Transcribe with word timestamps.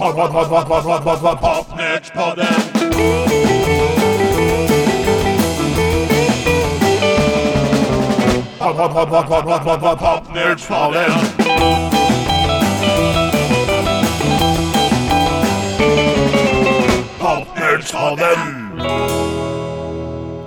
Pod, 0.00 0.14
pod, 0.14 0.32
pod, 0.32 0.48
pod, 0.48 0.66
pod, 0.66 0.84
pod, 0.84 1.02
pod, 1.04 1.20
pod, 1.20 1.40
Popnördspodden. 1.40 2.46
Pod, 8.58 8.76
pod, 8.76 8.92
pod, 8.92 9.08
pod, 9.10 9.26
pod, 9.28 9.44
pod, 9.44 9.64
pod, 9.64 9.80
pod, 9.80 9.98
Popnördspodden. 9.98 11.10
Popnördspodden. 17.18 18.38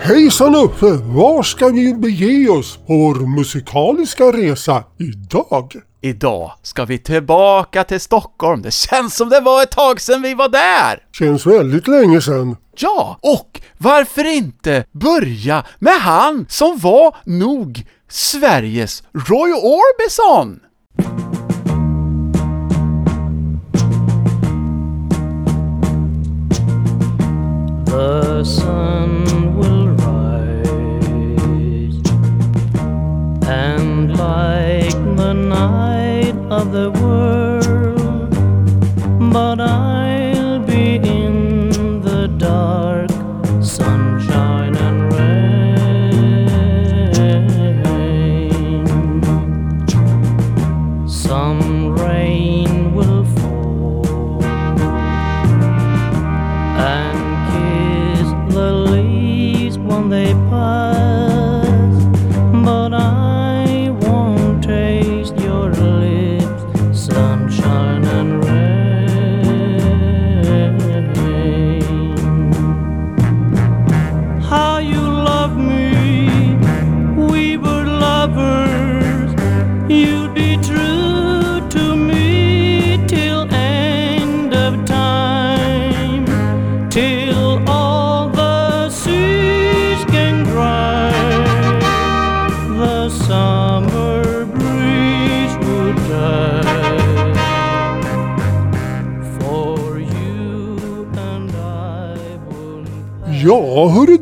Hejsan 0.01 0.55
Uffe! 0.55 0.91
Var 1.03 1.43
ska 1.43 1.67
vi 1.67 1.93
bege 1.93 2.49
oss 2.49 2.77
på 2.87 2.93
vår 2.93 3.15
musikaliska 3.15 4.23
resa 4.23 4.83
idag? 4.99 5.92
Idag 6.05 6.51
ska 6.61 6.85
vi 6.85 6.97
tillbaka 6.97 7.83
till 7.83 7.99
Stockholm. 7.99 8.61
Det 8.61 8.73
känns 8.73 9.15
som 9.15 9.29
det 9.29 9.39
var 9.39 9.63
ett 9.63 9.71
tag 9.71 10.01
sedan 10.01 10.21
vi 10.21 10.33
var 10.33 10.49
där! 10.49 11.03
Känns 11.11 11.45
väldigt 11.45 11.87
länge 11.87 12.21
sedan. 12.21 12.57
Ja, 12.77 13.17
och 13.21 13.61
varför 13.77 14.25
inte 14.35 14.85
börja 14.91 15.63
med 15.79 15.93
han 15.93 16.45
som 16.49 16.77
var 16.77 17.15
nog 17.25 17.85
Sveriges 18.09 19.03
Roy 19.13 19.53
Orbison? 19.53 20.59
the 27.85 28.43
sun 28.43 29.25
will 29.55 29.87
rise, 30.05 30.81
and 33.47 34.09
like 34.09 35.17
the 35.17 35.33
night 35.33 35.92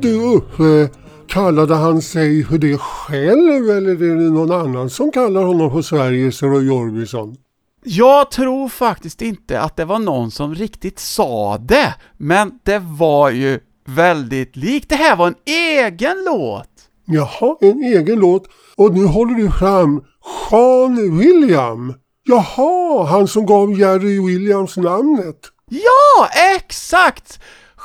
du 0.02 0.36
Uffe. 0.36 0.90
Kallade 1.28 1.76
han 1.76 2.02
sig 2.02 2.44
för 2.46 2.58
det 2.58 2.78
själv 2.78 3.70
eller 3.70 3.92
är 3.92 4.16
det 4.16 4.30
någon 4.30 4.52
annan 4.52 4.90
som 4.90 5.12
kallar 5.12 5.44
honom 5.44 5.72
för 5.72 5.82
Sveriges 5.82 6.44
Roy 6.44 6.70
Orbison? 6.70 7.36
Jag 7.84 8.32
tror 8.32 8.70
faktiskt 8.70 9.22
inte 9.22 9.62
att 9.62 9.78
det 9.78 9.86
var 9.86 10.00
någon 10.00 10.32
som 10.32 10.56
riktigt 10.56 11.00
sa 11.00 11.58
det, 11.58 11.96
men 12.18 12.60
det 12.64 12.80
var 12.80 13.30
ju 13.30 13.60
väldigt 13.86 14.56
likt. 14.56 14.90
Det 14.90 14.96
här 14.96 15.16
var 15.16 15.28
en 15.28 15.36
egen 15.46 16.24
låt! 16.26 16.70
Jaha, 17.06 17.58
en 17.62 17.84
egen 17.84 18.20
låt. 18.20 18.48
Och 18.76 18.94
nu 18.94 19.06
håller 19.06 19.36
du 19.36 19.52
fram 19.52 20.04
Sean 20.50 21.18
William. 21.20 21.94
Jaha, 22.24 23.06
han 23.06 23.28
som 23.28 23.46
gav 23.46 23.80
Jerry 23.80 24.28
Williams 24.28 24.78
namnet. 24.78 25.40
Ja, 25.70 26.30
exakt! 26.58 27.40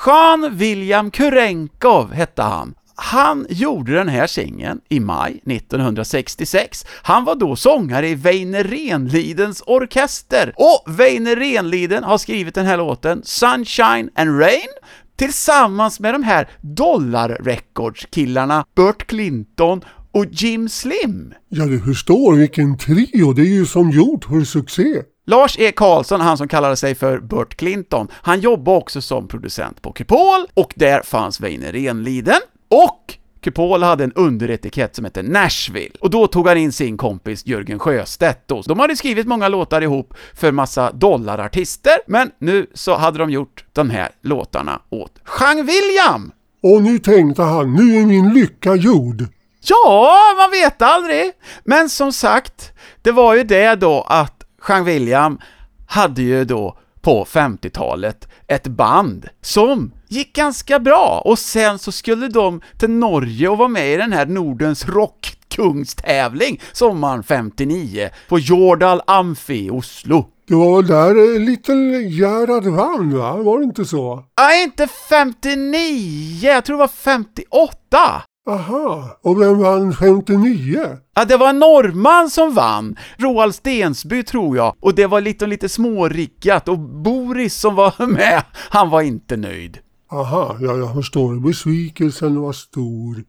Jean 0.04 0.56
William 0.56 1.10
Kurenkov 1.10 2.12
hette 2.12 2.42
han. 2.42 2.74
Han 2.94 3.46
gjorde 3.50 3.92
den 3.92 4.08
här 4.08 4.26
singeln 4.26 4.80
i 4.88 5.00
maj 5.00 5.40
1966. 5.46 6.84
Han 7.02 7.24
var 7.24 7.34
då 7.34 7.56
sångare 7.56 8.08
i 8.08 8.14
Weine 8.14 8.62
Renlidens 8.62 9.62
orkester. 9.66 10.54
Och 10.56 11.00
Weine 11.00 11.34
Renliden 11.34 12.04
har 12.04 12.18
skrivit 12.18 12.54
den 12.54 12.66
här 12.66 12.76
låten, 12.76 13.22
Sunshine 13.24 14.10
and 14.14 14.40
Rain, 14.40 14.68
tillsammans 15.16 16.00
med 16.00 16.14
de 16.14 16.22
här 16.22 16.48
Dollar 16.60 17.28
Records-killarna 17.28 18.64
Burt 18.76 19.06
Clinton 19.06 19.80
och 20.12 20.26
Jim 20.30 20.68
Slim. 20.68 21.34
Ja, 21.48 21.64
du 21.64 21.80
förstår 21.80 22.34
vilken 22.34 22.78
trio. 22.78 23.32
Det 23.32 23.42
är 23.42 23.54
ju 23.54 23.66
som 23.66 23.90
gjort 23.90 24.24
för 24.24 24.40
succé. 24.40 25.02
Lars 25.28 25.58
E. 25.58 25.72
Karlsson, 25.72 26.20
han 26.20 26.38
som 26.38 26.48
kallade 26.48 26.76
sig 26.76 26.94
för 26.94 27.18
Burt 27.18 27.54
Clinton, 27.56 28.08
han 28.12 28.40
jobbade 28.40 28.76
också 28.78 29.00
som 29.00 29.28
producent 29.28 29.82
på 29.82 29.92
Kupol, 29.92 30.46
och 30.54 30.72
där 30.76 31.02
fanns 31.02 31.40
Väinö 31.40 31.72
Renliden, 31.72 32.40
och 32.68 33.14
Kupol 33.40 33.82
hade 33.82 34.04
en 34.04 34.12
underetikett 34.12 34.96
som 34.96 35.04
hette 35.04 35.22
Nashville, 35.22 35.94
och 36.00 36.10
då 36.10 36.26
tog 36.26 36.48
han 36.48 36.56
in 36.56 36.72
sin 36.72 36.96
kompis 36.96 37.46
Jörgen 37.46 37.78
Sjöstedt 37.78 38.48
då. 38.48 38.62
De 38.62 38.78
hade 38.78 38.96
skrivit 38.96 39.26
många 39.26 39.48
låtar 39.48 39.82
ihop 39.82 40.14
för 40.34 40.52
massa 40.52 40.92
dollarartister, 40.92 41.98
men 42.06 42.30
nu 42.38 42.66
så 42.74 42.94
hade 42.94 43.18
de 43.18 43.30
gjort 43.30 43.64
de 43.72 43.90
här 43.90 44.08
låtarna 44.22 44.80
åt 44.90 45.12
Jean 45.40 45.66
William! 45.66 46.32
Och 46.62 46.82
nu 46.82 46.98
tänkte 46.98 47.42
han, 47.42 47.74
nu 47.74 47.96
är 47.96 48.06
min 48.06 48.34
lycka 48.34 48.74
gjord. 48.74 49.24
Ja, 49.68 50.34
man 50.36 50.50
vet 50.50 50.82
aldrig. 50.82 51.32
Men 51.64 51.88
som 51.88 52.12
sagt, 52.12 52.72
det 53.02 53.12
var 53.12 53.34
ju 53.34 53.44
det 53.44 53.74
då 53.74 54.06
att 54.08 54.35
Jean 54.68 54.84
William 54.84 55.38
hade 55.86 56.22
ju 56.22 56.44
då 56.44 56.76
på 57.00 57.24
50-talet 57.24 58.28
ett 58.46 58.66
band 58.66 59.28
som 59.40 59.92
gick 60.08 60.36
ganska 60.36 60.78
bra 60.78 61.22
och 61.24 61.38
sen 61.38 61.78
så 61.78 61.92
skulle 61.92 62.28
de 62.28 62.60
till 62.78 62.90
Norge 62.90 63.48
och 63.48 63.58
vara 63.58 63.68
med 63.68 63.92
i 63.92 63.96
den 63.96 64.12
här 64.12 64.26
Nordens 64.26 64.88
rockkungstävling 64.88 66.60
sommaren 66.72 67.22
59 67.22 68.08
på 68.28 68.38
Jordal 68.38 69.02
Amfi 69.06 69.66
i 69.66 69.70
Oslo. 69.70 70.26
Det 70.48 70.54
var 70.54 70.76
väl 70.76 70.86
där 70.86 71.38
Little 71.38 71.98
Gerhard 72.02 72.64
vann 72.64 73.18
va? 73.18 73.36
Var 73.36 73.58
det 73.58 73.64
inte 73.64 73.84
så? 73.84 74.24
Nej, 74.40 74.62
inte 74.62 74.88
59, 75.08 76.40
jag 76.42 76.64
tror 76.64 76.76
det 76.76 76.80
var 76.80 76.88
58. 76.88 78.22
Aha, 78.48 79.18
och 79.22 79.40
vem 79.40 79.58
vann 79.58 79.92
59? 79.92 80.78
Ja, 81.14 81.24
det 81.24 81.36
var 81.36 81.48
en 81.48 81.58
norrman 81.58 82.30
som 82.30 82.54
vann, 82.54 82.96
Roald 83.18 83.54
Stensby 83.54 84.22
tror 84.22 84.56
jag, 84.56 84.74
och 84.80 84.94
det 84.94 85.06
var 85.06 85.20
lite, 85.20 85.46
lite 85.46 85.68
småriggat, 85.68 86.68
och 86.68 86.78
Boris 86.78 87.54
som 87.54 87.74
var 87.74 88.06
med, 88.12 88.42
han 88.54 88.90
var 88.90 89.02
inte 89.02 89.36
nöjd. 89.36 89.78
Aha, 90.12 90.56
ja 90.60 90.76
jag 90.76 90.94
förstår. 90.94 91.40
Besvikelsen 91.48 92.40
var 92.40 92.52
stor. 92.52 93.24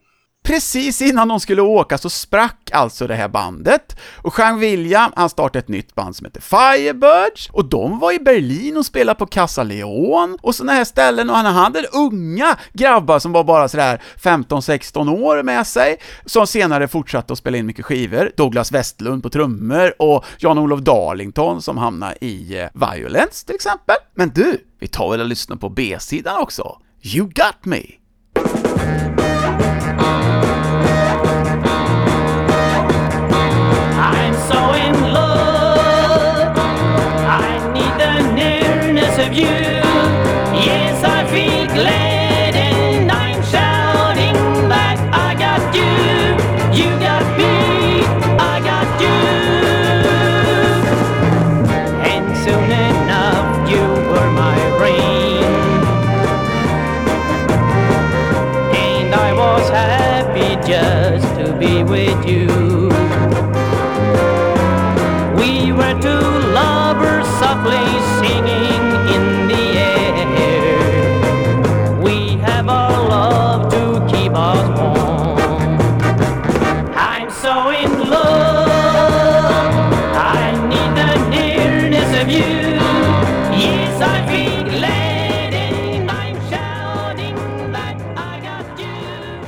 Precis 0.47 1.01
innan 1.01 1.27
de 1.27 1.39
skulle 1.39 1.61
åka 1.61 1.97
så 1.97 2.09
sprack 2.09 2.69
alltså 2.73 3.07
det 3.07 3.15
här 3.15 3.27
bandet, 3.27 3.97
och 4.21 4.33
Jean 4.37 4.59
William, 4.59 5.11
han 5.15 5.29
startade 5.29 5.59
ett 5.59 5.67
nytt 5.67 5.95
band 5.95 6.15
som 6.15 6.25
heter 6.25 6.41
Firebirds, 6.41 7.49
och 7.49 7.65
de 7.65 7.99
var 7.99 8.11
i 8.11 8.19
Berlin 8.19 8.77
och 8.77 8.85
spelade 8.85 9.19
på 9.19 9.25
Casa 9.25 9.63
Leon 9.63 10.37
och 10.41 10.55
sådana 10.55 10.71
här 10.73 10.83
ställen, 10.83 11.29
och 11.29 11.35
han 11.35 11.45
hade 11.45 11.87
unga 11.93 12.57
grabbar 12.73 13.19
som 13.19 13.31
var 13.31 13.43
bara 13.43 13.67
sådär 13.67 14.01
15-16 14.21 15.21
år 15.21 15.43
med 15.43 15.67
sig, 15.67 15.97
som 16.25 16.47
senare 16.47 16.87
fortsatte 16.87 17.33
att 17.33 17.39
spela 17.39 17.57
in 17.57 17.65
mycket 17.65 17.85
skivor, 17.85 18.31
Douglas 18.37 18.71
Westlund 18.71 19.23
på 19.23 19.29
trummor 19.29 19.93
och 19.99 20.25
Jan-Olof 20.37 20.79
Darlington 20.79 21.61
som 21.61 21.77
hamnade 21.77 22.25
i 22.25 22.59
eh, 22.59 22.67
Violence 22.73 23.45
till 23.45 23.55
exempel. 23.55 23.95
Men 24.15 24.29
du, 24.29 24.57
vi 24.79 24.87
tar 24.87 25.11
väl 25.11 25.21
och 25.21 25.27
lyssnar 25.27 25.55
på 25.55 25.69
B-sidan 25.69 26.37
också? 26.37 26.77
You 27.01 27.25
got 27.25 27.65
me! 27.65 27.96
So 34.49 34.73
in 34.73 35.13
love. 35.13 36.57
I 36.57 37.59
need 37.73 37.93
the 38.03 38.33
nearness 38.33 39.17
of 39.25 39.33
you. 39.33 39.66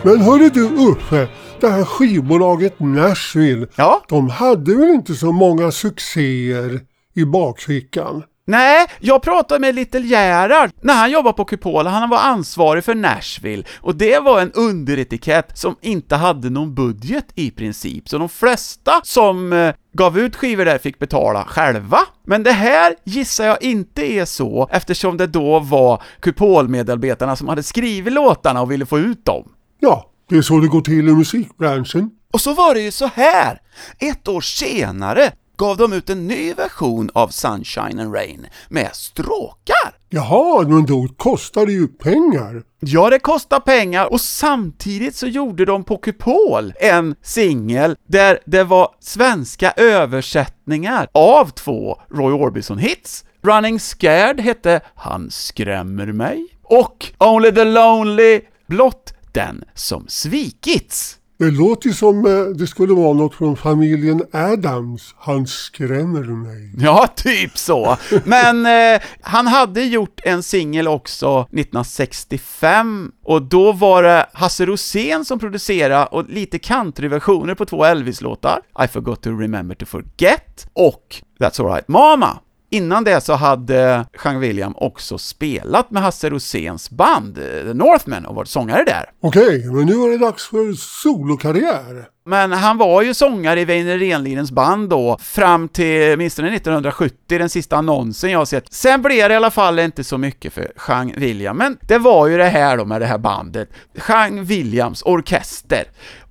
Men 0.10 0.22
hörru 0.22 0.50
du 0.50 0.64
Uffe, 0.64 1.28
det 1.60 1.68
här 1.68 1.86
skivbolaget 1.86 2.80
Nashville, 2.80 3.68
Ja? 3.76 4.04
de 4.08 4.30
hade 4.30 4.76
väl 4.76 4.90
inte 4.90 5.14
så 5.14 5.32
många 5.32 5.72
succéer 5.72 6.80
i 7.16 7.26
bakfickan? 7.26 8.24
Nej, 8.48 8.88
jag 9.00 9.22
pratade 9.22 9.60
med 9.60 9.76
Little 9.76 10.00
Gerhard 10.00 10.72
när 10.82 10.94
han 10.94 11.12
jobbade 11.12 11.34
på 11.34 11.46
Cupola, 11.46 11.90
han 11.90 12.10
var 12.10 12.18
ansvarig 12.18 12.84
för 12.84 12.96
Nashville, 12.96 13.64
och 13.82 13.96
det 13.96 14.20
var 14.20 14.42
en 14.42 14.52
underetikett 14.52 15.58
som 15.58 15.76
inte 15.82 16.16
hade 16.16 16.50
någon 16.50 16.76
budget 16.76 17.26
i 17.36 17.52
princip, 17.52 18.10
så 18.10 18.18
de 18.18 18.30
flesta 18.30 19.02
som 19.04 19.54
eh, 19.54 19.74
gav 19.94 20.20
ut 20.20 20.36
skivor 20.36 20.66
där 20.66 20.78
fick 20.78 21.00
betala 21.00 21.44
själva. 21.44 22.00
Men 22.26 22.44
det 22.44 22.52
här 22.52 22.96
gissar 23.04 23.46
jag 23.46 23.64
inte 23.64 24.12
är 24.12 24.26
så, 24.26 24.68
eftersom 24.72 25.18
det 25.18 25.28
då 25.28 25.60
var 25.60 26.02
Kupol-medarbetarna 26.22 27.36
som 27.36 27.48
hade 27.48 27.64
skrivit 27.64 28.14
låtarna 28.14 28.62
och 28.62 28.72
ville 28.72 28.86
få 28.86 29.00
ut 29.00 29.26
dem. 29.26 29.50
Ja, 29.80 30.10
det 30.30 30.38
är 30.38 30.42
så 30.42 30.60
det 30.60 30.68
går 30.68 30.82
till 30.82 31.10
i 31.10 31.14
musikbranschen. 31.14 32.10
Och 32.34 32.42
så 32.42 32.54
var 32.54 32.74
det 32.74 32.82
ju 32.82 32.92
så 32.92 33.06
här. 33.06 33.62
Ett 34.00 34.28
år 34.28 34.42
senare 34.42 35.32
gav 35.58 35.78
de 35.78 35.94
ut 35.94 36.10
en 36.10 36.28
ny 36.28 36.54
version 36.54 37.10
av 37.14 37.28
Sunshine 37.28 38.00
and 38.00 38.14
Rain 38.14 38.48
med 38.70 38.90
stråkar. 38.94 39.96
Jaha, 40.10 40.68
men 40.68 40.86
då 40.86 41.08
kostar 41.18 41.66
det 41.66 41.72
ju 41.72 41.88
pengar. 41.88 42.64
Ja, 42.80 43.10
det 43.10 43.20
kostar 43.20 43.60
pengar 43.60 44.06
och 44.12 44.22
samtidigt 44.22 45.16
så 45.16 45.28
gjorde 45.28 45.66
de 45.66 45.84
på 45.84 45.98
Kupol 45.98 46.74
en 46.80 47.16
singel 47.22 47.96
där 48.08 48.40
det 48.46 48.64
var 48.64 48.96
svenska 49.00 49.72
översättningar 49.72 51.08
av 51.12 51.50
två 51.50 52.02
Roy 52.12 52.34
Orbison-hits. 52.34 53.26
Running 53.44 53.80
Scared 53.80 54.40
hette 54.40 54.82
Han 54.96 55.32
skrämmer 55.32 56.06
mig 56.06 56.48
och 56.64 57.06
Only 57.18 57.52
the 57.52 57.64
Lonely, 57.64 58.42
blott 58.68 59.14
den 59.40 59.64
som 59.74 60.06
svikits. 60.08 61.16
Det 61.40 61.52
låter 61.52 61.88
ju 61.88 61.94
som 61.94 62.26
eh, 62.26 62.44
det 62.44 62.68
skulle 62.68 62.94
vara 62.94 63.14
något 63.14 63.36
från 63.36 63.58
familjen 63.58 64.24
Adams. 64.32 65.16
Han 65.18 65.48
skrämmer 65.48 66.24
mig. 66.24 66.74
Ja, 66.78 67.08
typ 67.16 67.58
så. 67.58 67.98
Men 68.24 68.66
eh, 68.66 69.02
han 69.22 69.48
hade 69.48 69.84
gjort 69.84 70.22
en 70.24 70.44
singel 70.44 70.88
också 70.88 71.42
1965, 71.42 73.12
och 73.24 73.42
då 73.42 73.72
var 73.72 74.04
det 74.04 74.26
Hasse 74.34 74.66
Rosén 74.66 75.26
som 75.26 75.40
producerade 75.40 76.06
och 76.06 76.30
lite 76.30 76.60
countryversioner 76.60 77.56
på 77.56 77.66
två 77.66 77.86
Elvis-låtar, 77.86 78.60
I 78.84 78.88
forgot 78.88 79.22
to 79.22 79.30
remember 79.30 79.76
to 79.76 79.86
forget 79.86 80.68
och 80.74 81.16
That's 81.40 81.62
alright 81.62 81.88
mama. 81.88 82.40
Innan 82.72 83.04
det 83.04 83.22
så 83.22 83.34
hade 83.34 84.06
Jean 84.24 84.40
William 84.40 84.74
också 84.78 85.18
spelat 85.18 85.92
med 85.92 86.04
Hasse 86.04 86.30
Roséns 86.30 86.90
band, 86.90 87.36
The 87.36 87.74
Northmen, 87.74 88.26
och 88.26 88.36
varit 88.36 88.50
sångare 88.50 88.84
där. 88.84 89.06
Okej, 89.22 89.66
men 89.66 89.86
nu 89.86 89.94
är 89.94 90.10
det 90.10 90.18
dags 90.18 90.48
för 90.48 90.74
solokarriär. 90.74 92.08
Men 92.26 92.52
han 92.52 92.78
var 92.78 93.02
ju 93.02 93.14
sångare 93.14 93.62
i 93.62 93.66
Väinö 93.66 93.98
Renlinens 93.98 94.52
band 94.52 94.90
då, 94.90 95.18
fram 95.22 95.70
till 95.70 96.14
åtminstone 96.14 96.56
1970, 96.56 97.16
den 97.28 97.50
sista 97.50 97.78
annonsen 97.78 98.32
jag 98.32 98.40
har 98.40 98.46
sett. 98.46 98.74
Sen 98.74 99.02
blev 99.02 99.30
det 99.30 99.34
i 99.34 99.38
alla 99.38 99.52
fall 99.52 99.80
inte 99.80 100.04
så 100.04 100.18
mycket 100.18 100.54
för 100.54 100.72
Jean 100.88 101.14
William, 101.18 101.58
men 101.58 101.78
det 101.82 101.98
var 101.98 102.28
ju 102.28 102.38
det 102.38 102.50
här 102.50 102.78
då 102.78 102.86
med 102.86 103.02
det 103.02 103.08
här 103.08 103.18
bandet, 103.18 103.70
Jean 104.08 104.44
Williams 104.44 105.02
orkester. 105.02 105.84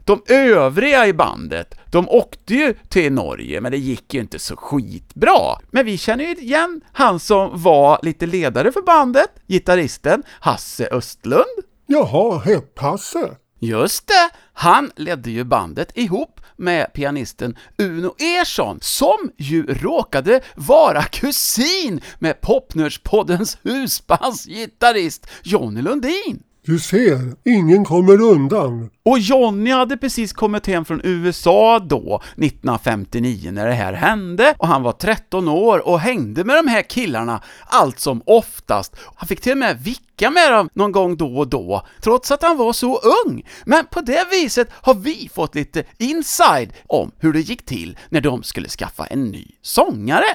De 0.04 0.22
övriga 0.28 1.06
i 1.06 1.12
bandet, 1.12 1.74
de 1.86 2.08
åkte 2.08 2.54
ju 2.54 2.74
till 2.88 3.12
Norge, 3.12 3.60
men 3.60 3.72
det 3.72 3.78
gick 3.78 4.14
ju 4.14 4.20
inte 4.20 4.38
så 4.38 4.56
skitbra. 4.56 5.58
Men 5.70 5.86
vi 5.86 5.98
känner 5.98 6.24
ju 6.24 6.34
igen 6.34 6.80
han 6.92 7.20
som 7.20 7.62
var 7.62 7.98
lite 8.02 8.26
ledare 8.26 8.72
för 8.72 8.82
bandet, 8.82 9.30
gitarristen 9.46 10.22
Hasse 10.40 10.88
Östlund. 10.92 11.44
Jaha, 11.86 12.42
Hepp-Hasse. 12.44 13.36
Just 13.60 14.06
det! 14.06 14.30
Han 14.60 14.90
ledde 14.96 15.30
ju 15.30 15.44
bandet 15.44 15.90
ihop 15.94 16.40
med 16.56 16.92
pianisten 16.92 17.56
Uno 17.78 18.14
Ersson, 18.18 18.78
som 18.80 19.30
ju 19.36 19.66
råkade 19.66 20.40
vara 20.56 21.02
kusin 21.02 22.00
med 22.18 22.40
Popnörspoddens 22.40 23.58
husbandsgitarrist 23.62 25.26
Jonny 25.42 25.82
Lundin. 25.82 26.42
Du 26.68 26.78
ser, 26.78 27.18
ingen 27.44 27.84
kommer 27.84 28.20
undan. 28.20 28.90
Och 29.04 29.18
Johnny 29.18 29.70
hade 29.70 29.96
precis 29.96 30.32
kommit 30.32 30.66
hem 30.66 30.84
från 30.84 31.00
USA 31.04 31.78
då, 31.78 32.22
1959, 32.36 33.50
när 33.52 33.66
det 33.66 33.72
här 33.72 33.92
hände, 33.92 34.54
och 34.58 34.68
han 34.68 34.82
var 34.82 34.92
13 34.92 35.48
år 35.48 35.88
och 35.88 36.00
hängde 36.00 36.44
med 36.44 36.56
de 36.56 36.68
här 36.68 36.82
killarna 36.82 37.42
allt 37.66 38.00
som 38.00 38.22
oftast. 38.26 38.96
Han 39.14 39.28
fick 39.28 39.40
till 39.40 39.52
och 39.52 39.58
med 39.58 39.82
vicka 39.82 40.30
med 40.30 40.52
dem 40.52 40.68
någon 40.72 40.92
gång 40.92 41.16
då 41.16 41.36
och 41.36 41.48
då, 41.48 41.86
trots 42.02 42.30
att 42.30 42.42
han 42.42 42.56
var 42.56 42.72
så 42.72 43.00
ung. 43.26 43.46
Men 43.64 43.86
på 43.86 44.00
det 44.00 44.26
viset 44.30 44.68
har 44.72 44.94
vi 44.94 45.30
fått 45.34 45.54
lite 45.54 45.84
inside 45.98 46.72
om 46.86 47.10
hur 47.18 47.32
det 47.32 47.40
gick 47.40 47.64
till 47.64 47.98
när 48.08 48.20
de 48.20 48.42
skulle 48.42 48.68
skaffa 48.68 49.06
en 49.06 49.24
ny 49.24 49.46
sångare. 49.62 50.34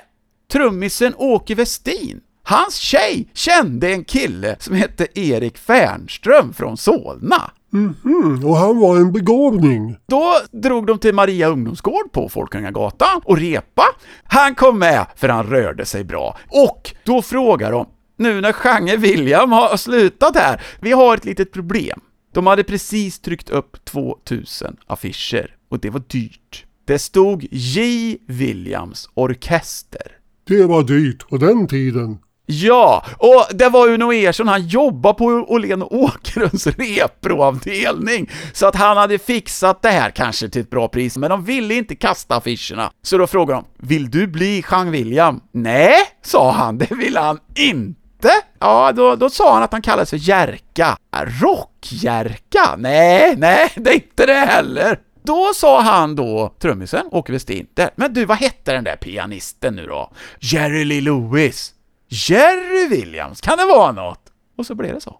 Trummisen 0.51 1.13
Åke 1.17 1.55
Westin 1.55 2.21
Hans 2.45 2.75
tjej 2.75 3.27
kände 3.33 3.91
en 3.93 4.03
kille 4.03 4.55
som 4.59 4.75
hette 4.75 5.19
Erik 5.19 5.57
Fernström 5.57 6.53
från 6.53 6.77
Solna. 6.77 7.51
Mm, 7.73 8.45
och 8.45 8.57
han 8.57 8.79
var 8.79 8.97
en 8.97 9.11
begåvning. 9.11 9.97
Då 10.07 10.33
drog 10.51 10.87
de 10.87 10.99
till 10.99 11.13
Maria 11.13 11.47
ungdomsgård 11.47 12.11
på 12.11 12.29
Folkungagatan 12.29 13.21
och 13.23 13.37
repa. 13.37 13.83
Han 14.23 14.55
kom 14.55 14.79
med 14.79 15.05
för 15.15 15.29
han 15.29 15.47
rörde 15.47 15.85
sig 15.85 16.03
bra. 16.03 16.37
Och 16.49 16.95
då 17.03 17.21
frågar 17.21 17.71
de, 17.71 17.87
nu 18.17 18.41
när 18.41 18.55
Janne 18.65 18.97
William 18.97 19.51
har 19.51 19.77
slutat 19.77 20.35
här, 20.35 20.61
vi 20.81 20.91
har 20.91 21.17
ett 21.17 21.25
litet 21.25 21.51
problem. 21.51 21.99
De 22.33 22.47
hade 22.47 22.63
precis 22.63 23.19
tryckt 23.19 23.49
upp 23.49 23.85
2000 23.85 24.77
affischer 24.87 25.55
och 25.69 25.79
det 25.79 25.89
var 25.89 26.03
dyrt. 26.07 26.65
Det 26.85 26.99
stod 26.99 27.47
J. 27.51 28.17
Williams 28.27 29.09
Orkester. 29.13 30.17
Det 30.47 30.65
var 30.65 30.83
dyrt 30.83 31.29
på 31.29 31.37
den 31.37 31.67
tiden. 31.67 32.17
Ja, 32.45 33.05
och 33.17 33.45
det 33.53 33.69
var 33.69 33.87
Uno 33.87 34.13
Ersson, 34.13 34.47
han 34.47 34.67
jobbade 34.67 35.13
på 35.15 35.25
Åhlén 35.25 35.83
Åkerlunds 35.83 36.67
reproavdelning, 36.67 38.31
så 38.53 38.67
att 38.67 38.75
han 38.75 38.97
hade 38.97 39.19
fixat 39.19 39.81
det 39.81 39.89
här 39.89 40.09
kanske 40.09 40.49
till 40.49 40.61
ett 40.61 40.69
bra 40.69 40.87
pris, 40.87 41.17
men 41.17 41.29
de 41.29 41.45
ville 41.45 41.73
inte 41.73 41.95
kasta 41.95 42.35
affischerna. 42.35 42.91
Så 43.01 43.17
då 43.17 43.27
frågade 43.27 43.61
de, 43.61 43.87
vill 43.87 44.11
du 44.11 44.27
bli 44.27 44.63
Jean 44.71 44.91
William? 44.91 45.41
Nej, 45.51 45.95
sa 46.21 46.51
han, 46.51 46.77
det 46.77 46.91
ville 46.91 47.19
han 47.19 47.39
inte. 47.55 48.31
Ja, 48.59 48.91
då, 48.91 49.15
då 49.15 49.29
sa 49.29 49.53
han 49.53 49.63
att 49.63 49.71
han 49.71 49.81
kallade 49.81 50.05
sig 50.05 50.19
Jerka. 50.19 50.97
Rockjerka? 51.41 52.75
Nej, 52.77 53.35
nej, 53.37 53.71
det 53.75 53.89
är 53.89 53.93
inte 53.93 54.25
det 54.25 54.33
heller. 54.33 54.99
Då 55.25 55.51
sa 55.55 55.81
han 55.81 56.15
då, 56.15 56.53
trummisen, 56.59 57.05
Åke 57.11 57.31
Westin, 57.31 57.67
men 57.95 58.13
du, 58.13 58.25
vad 58.25 58.37
hette 58.37 58.73
den 58.73 58.83
där 58.83 58.95
pianisten 58.95 59.75
nu 59.75 59.85
då? 59.85 60.11
Jerry 60.39 60.85
Lee 60.85 61.01
Lewis. 61.01 61.73
Jerry 62.13 62.87
Williams, 62.87 63.41
kan 63.41 63.57
det 63.57 63.65
vara 63.65 63.91
något? 63.91 64.21
Och 64.57 64.65
så 64.65 64.75
blev 64.75 64.93
det 64.93 65.01
så. 65.01 65.19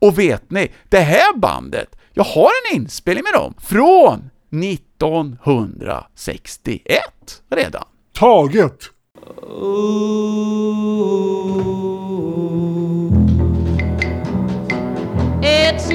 Och 0.00 0.18
vet 0.18 0.50
ni, 0.50 0.72
det 0.88 1.00
här 1.00 1.36
bandet, 1.36 1.96
jag 2.12 2.24
har 2.24 2.50
en 2.70 2.76
inspelning 2.76 3.24
med 3.24 3.32
dem 3.40 3.54
från 3.58 4.30
1961 4.62 7.42
redan. 7.50 7.84
Taget. 8.12 8.78
It's 15.42 15.90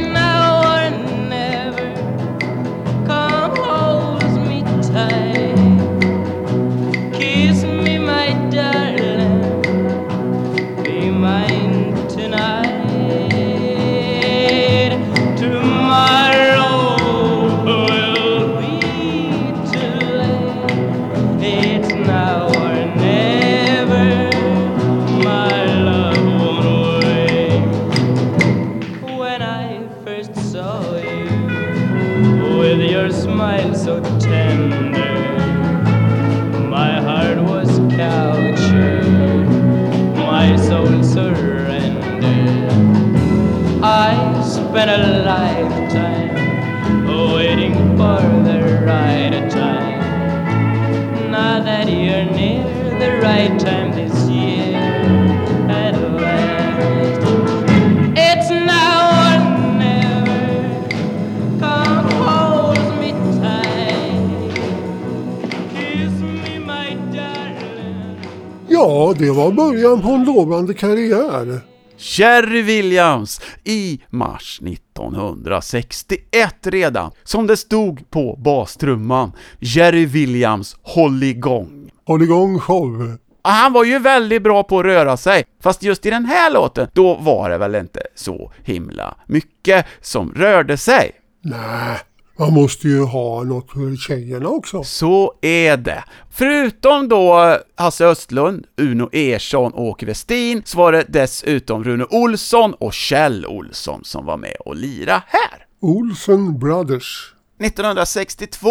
det 69.19 69.31
var 69.31 69.51
början 69.51 70.01
på 70.01 70.09
en 70.09 70.23
lovande 70.23 70.73
karriär. 70.73 71.61
Jerry 71.97 72.61
Williams 72.61 73.41
i 73.63 74.01
mars 74.09 74.61
1961 74.65 76.55
redan. 76.63 77.11
Som 77.23 77.47
det 77.47 77.57
stod 77.57 78.09
på 78.09 78.35
bastrumman. 78.35 79.31
Jerry 79.59 80.05
Williams, 80.05 80.77
håll 80.81 81.23
igång. 81.23 81.89
Håll 82.05 82.21
igång 82.23 82.59
show. 82.59 83.17
Han 83.41 83.73
var 83.73 83.83
ju 83.83 83.99
väldigt 83.99 84.43
bra 84.43 84.63
på 84.63 84.79
att 84.79 84.85
röra 84.85 85.17
sig, 85.17 85.45
fast 85.63 85.83
just 85.83 86.05
i 86.05 86.09
den 86.09 86.25
här 86.25 86.51
låten, 86.51 86.87
då 86.93 87.15
var 87.15 87.49
det 87.49 87.57
väl 87.57 87.75
inte 87.75 88.01
så 88.15 88.51
himla 88.63 89.15
mycket 89.25 89.85
som 90.01 90.33
rörde 90.35 90.77
sig. 90.77 91.11
Nej, 91.41 91.99
man 92.37 92.53
måste 92.53 92.87
ju 92.87 93.03
ha 93.03 93.43
något 93.43 93.71
för 93.71 93.95
tjejerna 93.95 94.49
också. 94.49 94.83
Så 94.83 95.33
är 95.41 95.77
det. 95.77 96.03
Förutom 96.31 97.07
då 97.07 97.57
Hasse 97.75 98.05
Östlund, 98.05 98.65
Uno 98.77 99.09
Ersson 99.11 99.73
och 99.73 99.83
Åke 99.83 100.05
Westin, 100.05 100.61
så 100.65 100.77
var 100.77 100.91
det 100.91 101.05
dessutom 101.07 101.83
Rune 101.83 102.05
Olsson 102.09 102.73
och 102.73 102.93
Kjell 102.93 103.45
Olsson 103.45 104.03
som 104.03 104.25
var 104.25 104.37
med 104.37 104.55
och 104.65 104.75
lira 104.75 105.23
här. 105.27 105.65
Olsen 105.81 106.59
Brothers. 106.59 107.33
1962, 107.59 108.69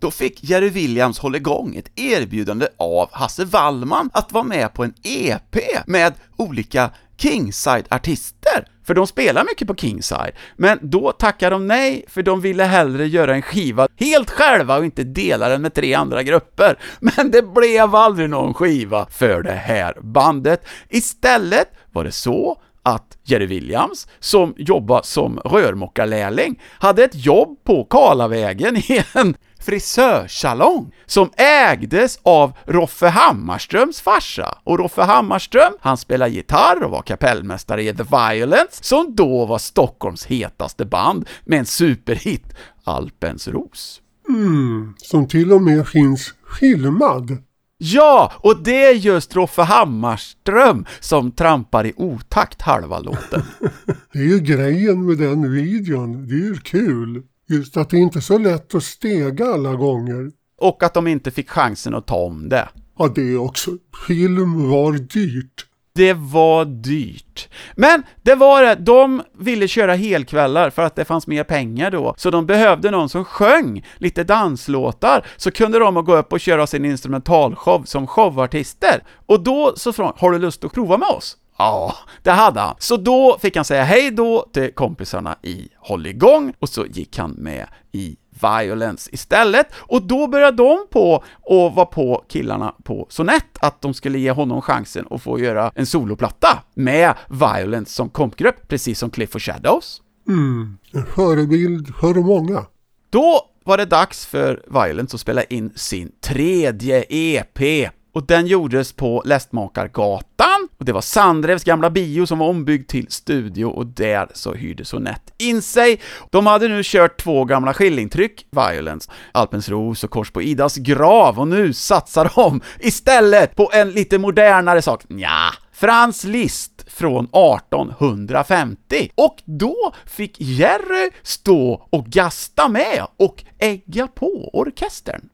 då 0.00 0.10
fick 0.10 0.44
Jerry 0.44 0.68
Williams 0.68 1.18
hålla 1.18 1.36
igång 1.36 1.76
ett 1.76 1.98
erbjudande 1.98 2.66
av 2.76 3.08
Hasse 3.12 3.44
Wallman 3.44 4.10
att 4.12 4.32
vara 4.32 4.44
med 4.44 4.74
på 4.74 4.84
en 4.84 4.94
EP 5.02 5.56
med 5.86 6.14
olika 6.36 6.90
Kingside-artister. 7.16 8.66
För 8.90 8.94
de 8.94 9.06
spelar 9.06 9.44
mycket 9.44 9.68
på 9.68 9.74
Kingside, 9.74 10.32
men 10.56 10.78
då 10.82 11.12
tackade 11.12 11.54
de 11.54 11.66
nej, 11.66 12.04
för 12.08 12.22
de 12.22 12.40
ville 12.40 12.64
hellre 12.64 13.06
göra 13.06 13.34
en 13.34 13.42
skiva 13.42 13.88
helt 13.96 14.30
själva 14.30 14.78
och 14.78 14.84
inte 14.84 15.04
dela 15.04 15.48
den 15.48 15.62
med 15.62 15.74
tre 15.74 15.94
andra 15.94 16.22
grupper. 16.22 16.78
Men 17.00 17.30
det 17.30 17.42
blev 17.42 17.94
aldrig 17.94 18.30
någon 18.30 18.54
skiva 18.54 19.06
för 19.10 19.42
det 19.42 19.52
här 19.52 19.94
bandet. 20.00 20.64
Istället 20.88 21.68
var 21.92 22.04
det 22.04 22.12
så 22.12 22.56
att 22.82 23.18
Jerry 23.24 23.46
Williams, 23.46 24.08
som 24.20 24.54
jobbade 24.56 25.06
som 25.06 25.38
rörmokarlärling, 25.38 26.60
hade 26.78 27.04
ett 27.04 27.24
jobb 27.24 27.64
på 27.64 27.84
Karlavägen 27.84 28.76
i 28.88 29.04
en 29.14 29.34
frisörsalong 29.60 30.94
som 31.06 31.30
ägdes 31.36 32.18
av 32.22 32.52
Roffe 32.66 33.08
Hammarströms 33.08 34.00
farsa. 34.00 34.58
Och 34.64 34.78
Roffe 34.78 35.02
Hammarström, 35.02 35.72
han 35.80 35.96
spelade 35.96 36.30
gitarr 36.30 36.82
och 36.82 36.90
var 36.90 37.02
kapellmästare 37.02 37.82
i 37.82 37.94
The 37.94 38.02
Violence, 38.02 38.84
som 38.84 39.14
då 39.14 39.46
var 39.46 39.58
Stockholms 39.58 40.26
hetaste 40.26 40.84
band 40.84 41.28
med 41.44 41.58
en 41.58 41.66
superhit, 41.66 42.54
Alpens 42.84 43.48
ros. 43.48 44.00
Mm, 44.28 44.94
som 44.98 45.28
till 45.28 45.52
och 45.52 45.62
med 45.62 45.88
finns 45.88 46.34
filmad. 46.60 47.38
Ja, 47.82 48.32
och 48.36 48.62
det 48.62 48.84
är 48.84 48.94
just 48.94 49.36
Roffe 49.36 49.62
Hammarström 49.62 50.84
som 51.00 51.32
trampar 51.32 51.86
i 51.86 51.92
otakt 51.96 52.62
halva 52.62 52.98
låten. 52.98 53.42
Det 54.12 54.18
är 54.18 54.24
ju 54.24 54.38
grejen 54.38 55.06
med 55.06 55.18
den 55.18 55.52
videon. 55.52 56.28
Det 56.28 56.34
är 56.34 56.38
ju 56.38 56.56
kul. 56.56 57.22
Just 57.50 57.76
att 57.76 57.90
det 57.90 57.98
inte 57.98 58.18
är 58.18 58.20
så 58.20 58.38
lätt 58.38 58.74
att 58.74 58.82
stega 58.82 59.46
alla 59.46 59.74
gånger. 59.74 60.30
Och 60.58 60.82
att 60.82 60.94
de 60.94 61.06
inte 61.06 61.30
fick 61.30 61.50
chansen 61.50 61.94
att 61.94 62.06
ta 62.06 62.16
om 62.16 62.48
det. 62.48 62.68
Ja, 62.98 63.12
det 63.14 63.32
är 63.32 63.38
också. 63.38 63.70
Film 64.06 64.70
var 64.70 64.92
dyrt. 64.92 65.66
Det 65.92 66.12
var 66.12 66.64
dyrt. 66.64 67.48
Men 67.76 68.02
det 68.22 68.34
var 68.34 68.62
det, 68.62 68.74
de 68.74 69.22
ville 69.38 69.68
köra 69.68 69.94
helkvällar 69.94 70.70
för 70.70 70.82
att 70.82 70.96
det 70.96 71.04
fanns 71.04 71.26
mer 71.26 71.44
pengar 71.44 71.90
då, 71.90 72.14
så 72.16 72.30
de 72.30 72.46
behövde 72.46 72.90
någon 72.90 73.08
som 73.08 73.24
sjöng 73.24 73.86
lite 73.96 74.24
danslåtar, 74.24 75.26
så 75.36 75.50
kunde 75.50 75.78
de 75.78 76.04
gå 76.04 76.16
upp 76.16 76.32
och 76.32 76.40
köra 76.40 76.66
sin 76.66 76.84
instrumentalshow 76.84 77.82
som 77.84 78.06
showartister. 78.06 79.02
Och 79.26 79.42
då 79.42 79.72
så 79.76 79.92
frågade 79.92 80.18
har 80.18 80.32
du 80.32 80.38
lust 80.38 80.64
att 80.64 80.72
prova 80.72 80.98
med 80.98 81.08
oss? 81.08 81.36
Ja, 81.60 81.94
det 82.22 82.30
hade 82.30 82.60
han. 82.60 82.74
Så 82.78 82.96
då 82.96 83.38
fick 83.40 83.56
han 83.56 83.64
säga 83.64 83.84
hej 83.84 84.10
då 84.10 84.48
till 84.52 84.74
kompisarna 84.74 85.36
i 85.42 85.68
Håll 85.76 86.06
igång, 86.06 86.54
och 86.58 86.68
så 86.68 86.86
gick 86.86 87.18
han 87.18 87.30
med 87.30 87.66
i 87.92 88.16
Violence 88.42 89.10
istället, 89.12 89.66
och 89.74 90.02
då 90.02 90.26
började 90.26 90.56
de 90.56 90.86
på 90.90 91.24
och 91.40 91.74
var 91.74 91.84
på 91.84 92.24
killarna 92.28 92.74
på 92.84 93.06
Sonett 93.10 93.58
att 93.60 93.80
de 93.80 93.94
skulle 93.94 94.18
ge 94.18 94.30
honom 94.30 94.62
chansen 94.62 95.06
att 95.10 95.22
få 95.22 95.40
göra 95.40 95.72
en 95.74 95.86
soloplatta 95.86 96.62
med 96.74 97.14
Violence 97.28 97.92
som 97.92 98.08
kompgrupp, 98.08 98.68
precis 98.68 98.98
som 98.98 99.10
Cliff 99.10 99.34
och 99.34 99.42
Shadows. 99.42 100.02
Mm, 100.28 100.78
en 100.92 101.06
förebild 101.06 101.94
för 101.94 102.14
många. 102.14 102.66
Då 103.10 103.40
var 103.64 103.76
det 103.76 103.84
dags 103.84 104.26
för 104.26 104.62
Violence 104.66 105.16
att 105.16 105.20
spela 105.20 105.42
in 105.42 105.72
sin 105.76 106.12
tredje 106.20 107.04
EP. 107.08 107.90
Och 108.12 108.26
den 108.26 108.46
gjordes 108.46 108.92
på 108.92 109.22
Lästmakargatan, 109.24 110.68
och 110.78 110.84
det 110.84 110.92
var 110.92 111.00
Sandrevs 111.00 111.64
gamla 111.64 111.90
bio 111.90 112.26
som 112.26 112.38
var 112.38 112.48
ombyggd 112.48 112.88
till 112.88 113.06
studio, 113.08 113.64
och 113.64 113.86
där 113.86 114.28
så 114.34 114.54
hyrde 114.54 114.84
Sonett 114.84 115.32
in 115.38 115.62
sig. 115.62 116.00
De 116.30 116.46
hade 116.46 116.68
nu 116.68 116.80
kört 116.84 117.20
två 117.20 117.44
gamla 117.44 117.74
skillingtryck, 117.74 118.46
Violence, 118.50 119.10
Alpens 119.32 119.68
ros 119.68 120.04
och 120.04 120.10
Kors 120.10 120.30
på 120.30 120.42
Idas 120.42 120.76
grav, 120.76 121.40
och 121.40 121.48
nu 121.48 121.72
satsar 121.72 122.32
de 122.34 122.60
istället 122.80 123.56
på 123.56 123.70
en 123.72 123.90
lite 123.90 124.18
modernare 124.18 124.82
sak. 124.82 125.04
Nja, 125.08 125.54
Frans 125.72 126.24
Liszt 126.24 126.84
från 126.86 127.24
1850. 127.24 129.10
Och 129.14 129.42
då 129.44 129.92
fick 130.06 130.40
Jerry 130.40 131.10
stå 131.22 131.86
och 131.90 132.06
gasta 132.06 132.68
med 132.68 133.06
och 133.16 133.44
ägga 133.58 134.06
på 134.06 134.50
orkestern. 134.52 135.28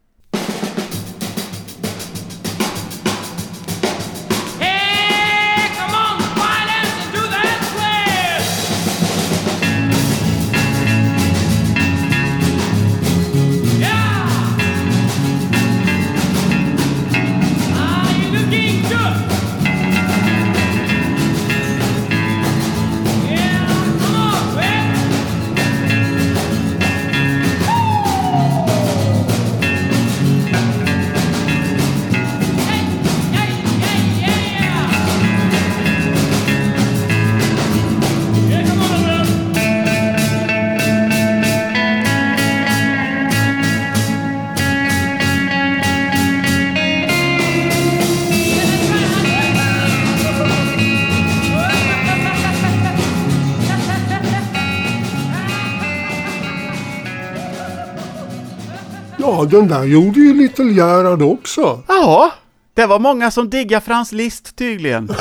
Den 59.46 59.68
där 59.68 59.84
gjorde 59.84 60.20
ju 60.20 60.34
Little 60.34 60.72
Gerhard 60.72 61.22
också. 61.22 61.82
Ja, 61.88 62.32
det 62.74 62.86
var 62.86 62.98
många 62.98 63.30
som 63.30 63.50
diggade 63.50 63.84
Frans 63.84 64.12
Liszt 64.12 64.56
tydligen. 64.56 65.08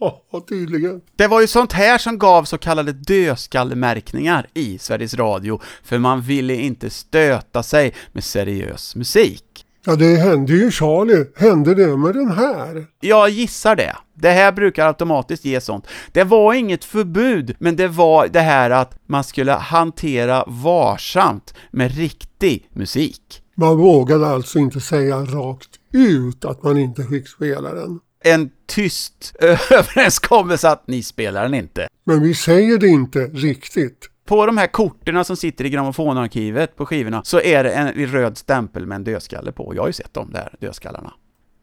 Ja, 0.00 0.22
tydligen. 0.48 1.00
Det 1.16 1.26
var 1.26 1.40
ju 1.40 1.46
sånt 1.46 1.72
här 1.72 1.98
som 1.98 2.18
gav 2.18 2.44
så 2.44 2.58
kallade 2.58 2.92
dödskallemärkningar 2.92 4.46
i 4.54 4.78
Sveriges 4.78 5.14
Radio, 5.14 5.60
för 5.84 5.98
man 5.98 6.22
ville 6.22 6.54
inte 6.54 6.90
stöta 6.90 7.62
sig 7.62 7.94
med 8.12 8.24
seriös 8.24 8.96
musik. 8.96 9.65
Ja, 9.88 9.96
det 9.96 10.16
hände 10.16 10.52
ju 10.52 10.70
Charlie. 10.70 11.24
Hände 11.36 11.74
det 11.74 11.96
med 11.96 12.14
den 12.14 12.30
här? 12.30 12.86
Jag 13.00 13.28
gissar 13.28 13.76
det. 13.76 13.96
Det 14.14 14.30
här 14.30 14.52
brukar 14.52 14.86
automatiskt 14.86 15.44
ge 15.44 15.60
sånt. 15.60 15.86
Det 16.12 16.24
var 16.24 16.54
inget 16.54 16.84
förbud, 16.84 17.56
men 17.58 17.76
det 17.76 17.88
var 17.88 18.28
det 18.28 18.40
här 18.40 18.70
att 18.70 18.98
man 19.06 19.24
skulle 19.24 19.52
hantera 19.52 20.44
varsamt 20.46 21.54
med 21.70 21.96
riktig 21.96 22.68
musik. 22.72 23.42
Man 23.54 23.78
vågade 23.78 24.26
alltså 24.26 24.58
inte 24.58 24.80
säga 24.80 25.16
rakt 25.16 25.70
ut 25.92 26.44
att 26.44 26.62
man 26.62 26.78
inte 26.78 27.02
fick 27.02 27.28
spela 27.28 27.74
den. 27.74 28.00
En 28.24 28.50
tyst 28.66 29.36
överenskommelse 29.70 30.70
att 30.70 30.88
ni 30.88 31.02
spelar 31.02 31.42
den 31.42 31.54
inte. 31.54 31.88
Men 32.04 32.22
vi 32.22 32.34
säger 32.34 32.78
det 32.78 32.88
inte 32.88 33.18
riktigt. 33.18 34.10
På 34.26 34.46
de 34.46 34.56
här 34.56 34.66
korten 34.66 35.24
som 35.24 35.36
sitter 35.36 35.64
i 35.64 35.70
grammofonarkivet 35.70 36.76
på 36.76 36.86
skivorna 36.86 37.24
så 37.24 37.40
är 37.40 37.64
det 37.64 37.70
en 37.70 38.06
röd 38.06 38.38
stämpel 38.38 38.86
med 38.86 38.96
en 38.96 39.04
dödskalle 39.04 39.52
på. 39.52 39.72
Jag 39.74 39.82
har 39.82 39.88
ju 39.88 39.92
sett 39.92 40.14
de 40.14 40.32
där 40.32 40.54
dödskallarna. 40.60 41.12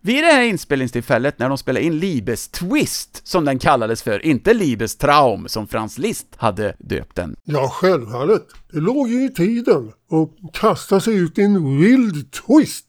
Vid 0.02 0.24
det 0.24 0.28
här 0.28 0.42
inspelningstillfället 0.42 1.40
när 1.40 1.50
de 1.50 1.58
spelade 1.58 1.86
in 1.86 2.00
Libes 2.00 2.48
Twist, 2.48 3.28
som 3.28 3.46
den 3.46 3.60
kallades 3.60 4.04
för, 4.04 4.26
inte 4.26 4.54
Libes 4.54 4.96
Traum 4.96 5.48
som 5.48 5.68
Franz 5.68 5.98
Liszt 5.98 6.28
hade 6.36 6.76
döpt 6.80 7.16
den. 7.16 7.36
Ja, 7.44 7.70
självfallet. 7.70 8.48
Det 8.72 8.80
låg 8.80 9.10
ju 9.10 9.26
i 9.26 9.30
tiden 9.30 9.92
och 10.10 10.30
kasta 10.54 11.00
sig 11.00 11.16
ut 11.16 11.38
i 11.38 11.42
en 11.42 11.80
vild 11.80 12.32
twist. 12.32 12.86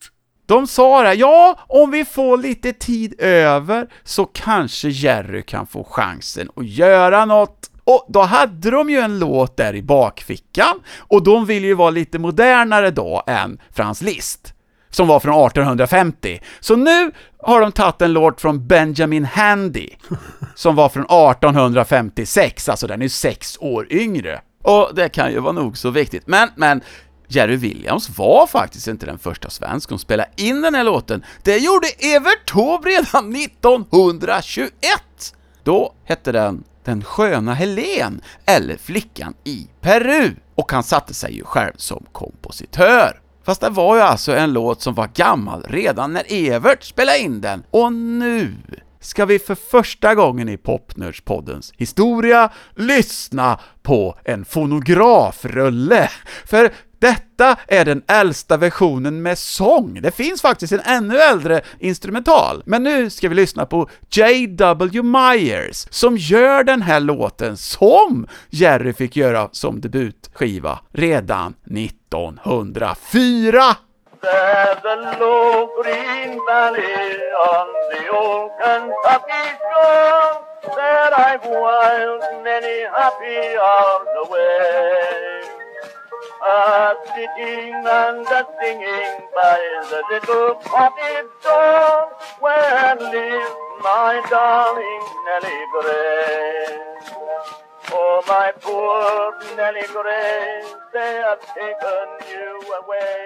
De 0.46 0.66
sa 0.66 1.02
det, 1.02 1.14
ja, 1.14 1.58
om 1.68 1.90
vi 1.90 2.04
får 2.04 2.36
lite 2.36 2.72
tid 2.72 3.14
över 3.18 3.88
så 4.04 4.24
kanske 4.24 4.88
Jerry 4.88 5.42
kan 5.42 5.66
få 5.66 5.84
chansen 5.84 6.48
att 6.56 6.66
göra 6.66 7.24
något. 7.24 7.70
Och 7.84 8.06
då 8.08 8.22
hade 8.22 8.70
de 8.70 8.90
ju 8.90 8.98
en 8.98 9.18
låt 9.18 9.56
där 9.56 9.74
i 9.74 9.82
bakfickan, 9.82 10.80
och 10.98 11.22
de 11.22 11.46
ville 11.46 11.66
ju 11.66 11.74
vara 11.74 11.90
lite 11.90 12.18
modernare 12.18 12.90
då 12.90 13.22
än 13.26 13.58
Franz 13.72 14.02
Liszt, 14.02 14.54
som 14.90 15.08
var 15.08 15.20
från 15.20 15.46
1850. 15.46 16.40
Så 16.60 16.76
nu 16.76 17.10
har 17.38 17.60
de 17.60 17.72
tagit 17.72 18.02
en 18.02 18.12
låt 18.12 18.40
från 18.40 18.66
Benjamin 18.66 19.24
Handy, 19.24 19.88
som 20.54 20.74
var 20.76 20.88
från 20.88 21.04
1856, 21.04 22.68
alltså 22.68 22.86
den 22.86 23.02
är 23.02 23.08
sex 23.08 23.56
år 23.60 23.86
yngre. 23.90 24.40
Och 24.62 24.90
det 24.94 25.08
kan 25.08 25.32
ju 25.32 25.40
vara 25.40 25.52
nog 25.52 25.78
så 25.78 25.90
viktigt, 25.90 26.26
men, 26.26 26.48
men 26.56 26.80
Jerry 27.28 27.56
Williams 27.56 28.18
var 28.18 28.46
faktiskt 28.46 28.86
inte 28.86 29.06
den 29.06 29.18
första 29.18 29.50
svensk 29.50 29.88
som 29.88 29.98
spelade 29.98 30.30
in 30.36 30.62
den 30.62 30.74
här 30.74 30.84
låten. 30.84 31.24
Det 31.42 31.56
gjorde 31.56 31.86
Evert 31.98 32.50
Taube 32.52 32.88
redan 32.88 33.34
1921! 33.34 34.74
Då 35.62 35.94
hette 36.04 36.32
den 36.32 36.64
den 36.84 37.04
sköna 37.04 37.54
Helen, 37.54 38.20
eller 38.46 38.76
Flickan 38.76 39.34
i 39.44 39.68
Peru, 39.80 40.34
och 40.54 40.72
han 40.72 40.82
satte 40.82 41.14
sig 41.14 41.36
ju 41.36 41.44
själv 41.44 41.72
som 41.76 42.06
kompositör. 42.12 43.20
Fast 43.44 43.60
det 43.60 43.70
var 43.70 43.96
ju 43.96 44.02
alltså 44.02 44.36
en 44.36 44.52
låt 44.52 44.82
som 44.82 44.94
var 44.94 45.10
gammal 45.14 45.64
redan 45.68 46.12
när 46.12 46.24
Evert 46.28 46.82
spelade 46.82 47.18
in 47.18 47.40
den, 47.40 47.62
och 47.70 47.92
nu 47.92 48.54
ska 49.00 49.24
vi 49.24 49.38
för 49.38 49.54
första 49.54 50.14
gången 50.14 50.48
i 50.48 50.56
Popnördspoddens 50.56 51.72
historia 51.76 52.52
lyssna 52.74 53.60
på 53.82 54.18
en 54.24 54.44
fonografrulle. 54.44 56.10
För 56.46 56.72
detta 57.04 57.56
är 57.68 57.84
den 57.84 58.02
äldsta 58.08 58.56
versionen 58.56 59.22
med 59.22 59.38
sång. 59.38 60.00
Det 60.02 60.10
finns 60.10 60.42
faktiskt 60.42 60.72
en 60.72 60.80
ännu 60.80 61.18
äldre 61.18 61.60
instrumental. 61.78 62.62
Men 62.66 62.82
nu 62.82 63.10
ska 63.10 63.28
vi 63.28 63.34
lyssna 63.34 63.66
på 63.66 63.88
J.W. 64.10 65.02
Myers, 65.02 65.86
som 65.90 66.16
gör 66.16 66.64
den 66.64 66.82
här 66.82 67.00
låten 67.00 67.56
som 67.56 68.26
Jerry 68.50 68.92
fick 68.92 69.16
göra 69.16 69.48
som 69.52 69.80
debutskiva 69.80 70.78
redan 70.92 71.54
1904. 71.76 73.76
There's 74.22 74.84
a 74.84 75.16
low 75.20 75.68
green 75.82 76.38
valley 76.48 77.08
on 77.52 77.66
the 77.92 78.02
old 78.20 78.50
Kentucky 78.60 79.46
shore 79.66 80.26
that 80.76 81.12
I've 81.26 81.44
whiled 81.44 82.22
many 82.44 82.78
happy 82.96 83.40
hours 83.66 84.08
away. 84.24 85.54
A-sitting 86.46 87.74
and 88.00 88.26
a 88.38 88.42
singing 88.60 89.14
by 89.34 89.60
the 89.90 90.00
little 90.10 90.54
cottage 90.70 91.32
door 91.42 91.94
where 92.40 92.96
lives 93.12 93.54
my 93.82 94.14
darling 94.30 95.04
Nellie 95.26 95.66
Gray. 95.74 96.84
Oh, 97.92 98.22
my 98.28 98.52
poor 98.60 99.32
Nellie 99.56 99.88
Gray, 99.92 100.62
they 100.92 101.14
have 101.26 101.40
taken 101.60 102.06
you 102.32 102.48
away. 102.80 103.20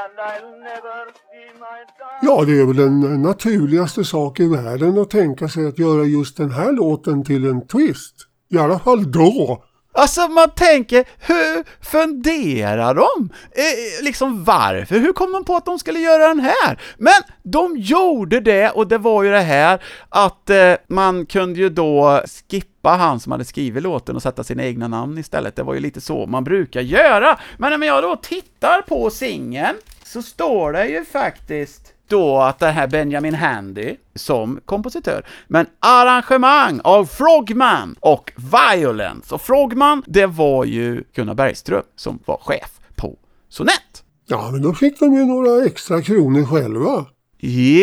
And 0.00 0.14
I'll 0.30 0.52
never 0.70 0.98
see 1.28 1.48
my 1.58 1.78
darling. 1.98 2.22
Ja, 2.22 2.44
det 2.44 2.60
är 2.60 2.66
väl 2.66 2.76
den 2.76 3.22
naturligaste 3.22 4.04
sak 4.04 4.40
i 4.40 4.48
världen 4.48 4.98
att 4.98 5.10
tänka 5.10 5.48
sig 5.48 5.66
att 5.66 5.78
göra 5.78 6.04
just 6.04 6.36
den 6.36 6.50
här 6.50 6.72
låten 6.72 7.24
till 7.24 7.50
en 7.50 7.66
twist. 7.66 8.14
I 8.50 8.58
alla 8.58 8.78
fall 8.78 9.12
då. 9.12 9.64
Alltså 9.94 10.28
man 10.28 10.50
tänker, 10.50 11.04
hur 11.18 11.64
funderar 11.84 12.94
de? 12.94 13.30
Eh, 13.52 14.04
liksom 14.04 14.44
varför? 14.44 14.98
Hur 14.98 15.12
kom 15.12 15.32
de 15.32 15.44
på 15.44 15.56
att 15.56 15.64
de 15.64 15.78
skulle 15.78 16.00
göra 16.00 16.28
den 16.28 16.40
här? 16.40 16.80
Men 16.98 17.22
de 17.42 17.76
gjorde 17.76 18.40
det, 18.40 18.70
och 18.70 18.88
det 18.88 18.98
var 18.98 19.22
ju 19.22 19.30
det 19.30 19.40
här 19.40 19.82
att 20.08 20.50
eh, 20.50 20.74
man 20.88 21.26
kunde 21.26 21.60
ju 21.60 21.68
då 21.68 22.22
skippa 22.50 22.90
han 22.90 23.20
som 23.20 23.32
hade 23.32 23.44
skrivit 23.44 23.82
låten 23.82 24.16
och 24.16 24.22
sätta 24.22 24.44
sina 24.44 24.64
egna 24.64 24.88
namn 24.88 25.18
istället. 25.18 25.56
Det 25.56 25.62
var 25.62 25.74
ju 25.74 25.80
lite 25.80 26.00
så 26.00 26.26
man 26.26 26.44
brukar 26.44 26.80
göra. 26.80 27.38
Men 27.58 27.80
när 27.80 27.86
jag 27.86 28.02
då 28.02 28.16
tittar 28.16 28.82
på 28.82 29.10
singeln 29.10 29.76
så 30.04 30.22
står 30.22 30.72
det 30.72 30.86
ju 30.86 31.04
faktiskt 31.04 31.92
då 32.12 32.38
att 32.38 32.58
det 32.58 32.70
här 32.70 32.88
Benjamin 32.88 33.34
Handy 33.34 33.96
som 34.14 34.60
kompositör, 34.64 35.26
men 35.48 35.66
arrangemang 35.80 36.80
av 36.84 37.04
Frogman 37.04 37.96
och 38.00 38.32
Violence. 38.36 39.34
Och 39.34 39.42
Frogman, 39.42 40.02
det 40.06 40.26
var 40.26 40.64
ju 40.64 41.04
Gunnar 41.14 41.34
Bergström 41.34 41.82
som 41.96 42.18
var 42.24 42.36
chef 42.36 42.80
på 42.96 43.18
Sonett. 43.48 44.04
Ja, 44.26 44.50
men 44.50 44.62
då 44.62 44.74
fick 44.74 44.98
de 44.98 45.14
ju 45.14 45.24
några 45.24 45.64
extra 45.64 46.02
kronor 46.02 46.44
själva. 46.44 47.06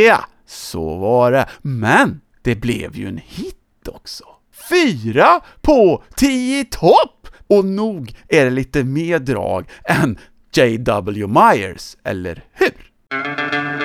Ja, 0.05 0.25
så 0.45 0.97
var 0.97 1.31
det. 1.31 1.45
Men 1.61 2.21
det 2.41 2.55
blev 2.55 2.95
ju 2.95 3.07
en 3.07 3.21
hit 3.25 3.87
också. 3.87 4.23
Fyra 4.69 5.41
på 5.61 6.03
tio 6.15 6.65
topp! 6.65 7.27
Och 7.47 7.65
nog 7.65 8.15
är 8.27 8.45
det 8.45 8.51
lite 8.51 8.83
mer 8.83 9.19
drag 9.19 9.65
än 9.83 10.17
J.W. 10.53 11.27
Myers, 11.27 11.97
eller 12.03 12.43
hur? 12.53 13.78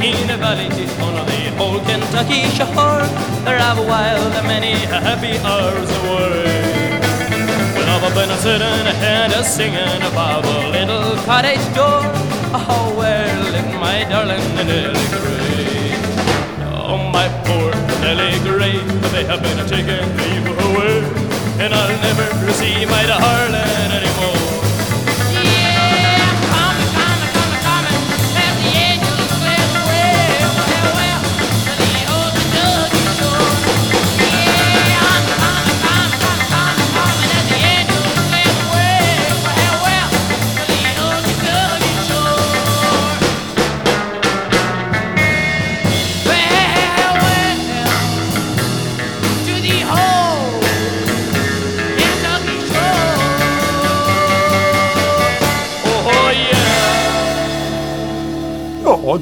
Low 0.00 0.34
a 0.34 0.36
valley 0.36 0.68
on 1.00 1.14
the 1.26 1.58
old 1.58 1.82
Kentucky 1.86 2.42
shore. 2.56 3.04
There 3.44 3.58
I've 3.58 3.78
whiled 3.78 4.32
many 4.44 4.72
happy 4.72 5.38
hours 5.38 5.90
away. 6.02 7.00
When 7.74 7.88
I've 7.88 8.14
been 8.14 8.30
a 8.30 8.36
sitting 8.38 8.86
and 9.02 9.32
a 9.32 9.44
singing 9.44 10.02
about 10.10 10.44
a 10.44 10.68
little 10.70 11.16
cottage 11.24 11.64
door. 11.74 12.02
Oh, 12.52 12.94
lived 13.52 13.74
my 13.80 14.04
darling 14.08 14.44
Nellie 14.54 15.08
Gray. 15.12 15.96
Oh, 16.72 16.98
my 17.12 17.28
poor 17.44 17.72
Nellie 18.00 18.38
Gray, 18.44 18.78
they 19.12 19.24
have 19.24 19.42
been 19.42 19.60
taking 19.66 20.08
you 20.32 20.52
away. 20.66 20.96
And 21.58 21.72
I'll 21.72 22.00
never 22.02 22.52
see 22.52 22.84
my 22.86 23.06
darling 23.06 23.90
anymore. 23.92 24.55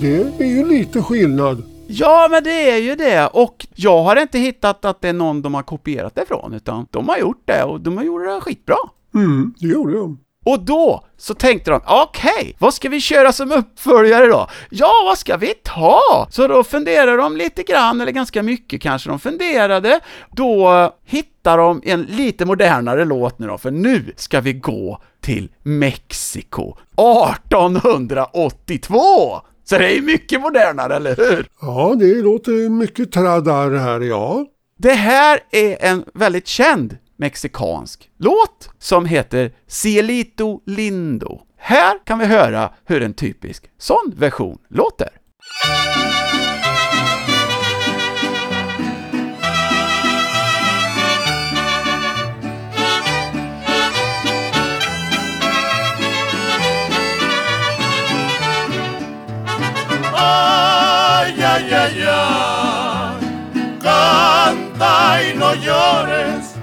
Det 0.04 0.44
är 0.44 0.48
ju 0.48 0.68
lite 0.68 1.02
skillnad. 1.02 1.62
Ja, 1.86 2.28
men 2.30 2.44
det 2.44 2.70
är 2.70 2.76
ju 2.76 2.94
det, 2.94 3.26
och 3.26 3.66
jag 3.74 4.02
har 4.02 4.16
inte 4.16 4.38
hittat 4.38 4.84
att 4.84 5.00
det 5.00 5.08
är 5.08 5.12
någon 5.12 5.42
de 5.42 5.54
har 5.54 5.62
kopierat 5.62 6.14
det 6.14 6.22
ifrån, 6.22 6.54
utan 6.54 6.86
de 6.90 7.08
har 7.08 7.18
gjort 7.18 7.42
det, 7.44 7.62
och 7.62 7.80
de 7.80 7.96
har 7.96 8.04
gjort 8.04 8.24
det 8.24 8.40
skitbra. 8.40 8.76
Mm, 9.14 9.54
det 9.58 9.66
gjorde 9.66 9.98
de. 9.98 10.18
Och 10.44 10.60
då 10.60 11.04
så 11.16 11.34
tänkte 11.34 11.70
de, 11.70 11.80
okej, 11.86 12.56
vad 12.58 12.74
ska 12.74 12.88
vi 12.88 13.00
köra 13.00 13.32
som 13.32 13.52
uppföljare 13.52 14.26
då? 14.26 14.48
Ja, 14.70 14.92
vad 15.04 15.18
ska 15.18 15.36
vi 15.36 15.54
ta? 15.62 16.26
Så 16.30 16.48
då 16.48 16.64
funderade 16.64 17.16
de 17.16 17.36
lite 17.36 17.62
grann, 17.62 18.00
eller 18.00 18.12
ganska 18.12 18.42
mycket 18.42 18.82
kanske 18.82 19.10
de 19.10 19.18
funderade. 19.18 20.00
Då 20.30 20.90
hittade 21.04 21.62
de 21.62 21.82
en 21.84 22.02
lite 22.02 22.44
modernare 22.44 23.04
låt 23.04 23.38
nu 23.38 23.46
då, 23.46 23.58
för 23.58 23.70
nu 23.70 24.12
ska 24.16 24.40
vi 24.40 24.52
gå 24.52 25.02
till 25.20 25.48
Mexiko 25.62 26.76
1882! 26.96 29.40
Så 29.64 29.79
det 29.79 29.96
är 29.96 30.03
mycket 30.03 30.40
modernare, 30.40 30.96
eller 30.96 31.16
hur? 31.16 31.46
Ja, 31.61 31.94
det 31.98 32.14
låter 32.14 32.68
mycket 32.68 33.12
traddar 33.12 33.70
här, 33.70 34.00
ja. 34.00 34.46
Det 34.79 34.92
här 34.92 35.40
är 35.50 35.85
en 35.85 36.05
väldigt 36.14 36.46
känd 36.46 36.96
mexikansk 37.16 38.11
låt 38.18 38.70
som 38.79 39.05
heter 39.07 39.53
Cielito 39.66 40.61
Lindo. 40.66 41.40
Här 41.59 41.98
kan 42.07 42.18
vi 42.18 42.24
höra 42.24 42.70
hur 42.85 43.03
en 43.03 43.14
typisk 43.14 43.64
sån 43.79 44.14
version 44.16 44.59
låter. 44.68 45.09
Ay, 60.26 61.42
ay, 61.42 61.74
ay, 61.74 62.02
ay. 62.08 63.16
Canta 63.82 65.22
y 65.22 65.37
no 65.37 65.54
llores, 65.54 66.54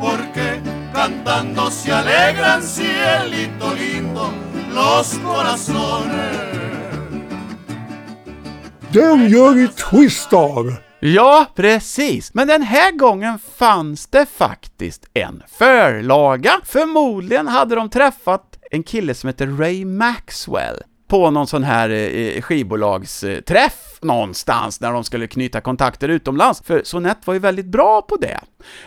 porque 0.00 0.60
cantando 0.92 1.70
se 1.70 1.92
alegran, 1.92 2.62
cielito 2.62 3.74
lindo, 3.74 4.30
los 4.74 5.18
corazones. 5.24 6.36
Den 8.92 9.28
gör 9.28 9.54
vi 9.54 9.68
twist 9.68 10.32
av. 10.32 10.74
Ja, 11.00 11.46
precis. 11.54 12.34
Men 12.34 12.48
den 12.48 12.62
här 12.62 12.92
gången 12.92 13.38
fanns 13.58 14.06
det 14.06 14.26
faktiskt 14.26 15.04
en 15.14 15.42
förlaga. 15.58 16.60
Förmodligen 16.64 17.48
hade 17.48 17.74
de 17.74 17.90
träffat 17.90 18.58
en 18.70 18.82
kille 18.82 19.14
som 19.14 19.28
heter 19.28 19.46
Ray 19.46 19.84
Maxwell 19.84 20.82
på 21.08 21.30
någon 21.30 21.46
sån 21.46 21.64
här 21.64 21.90
eh, 21.90 21.96
eh, 21.96 22.42
skivbolagsträff 22.42 23.98
någonstans 24.02 24.80
när 24.80 24.92
de 24.92 25.04
skulle 25.04 25.26
knyta 25.26 25.60
kontakter 25.60 26.08
utomlands, 26.08 26.62
för 26.64 26.82
Sonett 26.84 27.26
var 27.26 27.34
ju 27.34 27.40
väldigt 27.40 27.66
bra 27.66 28.02
på 28.02 28.16
det. 28.16 28.40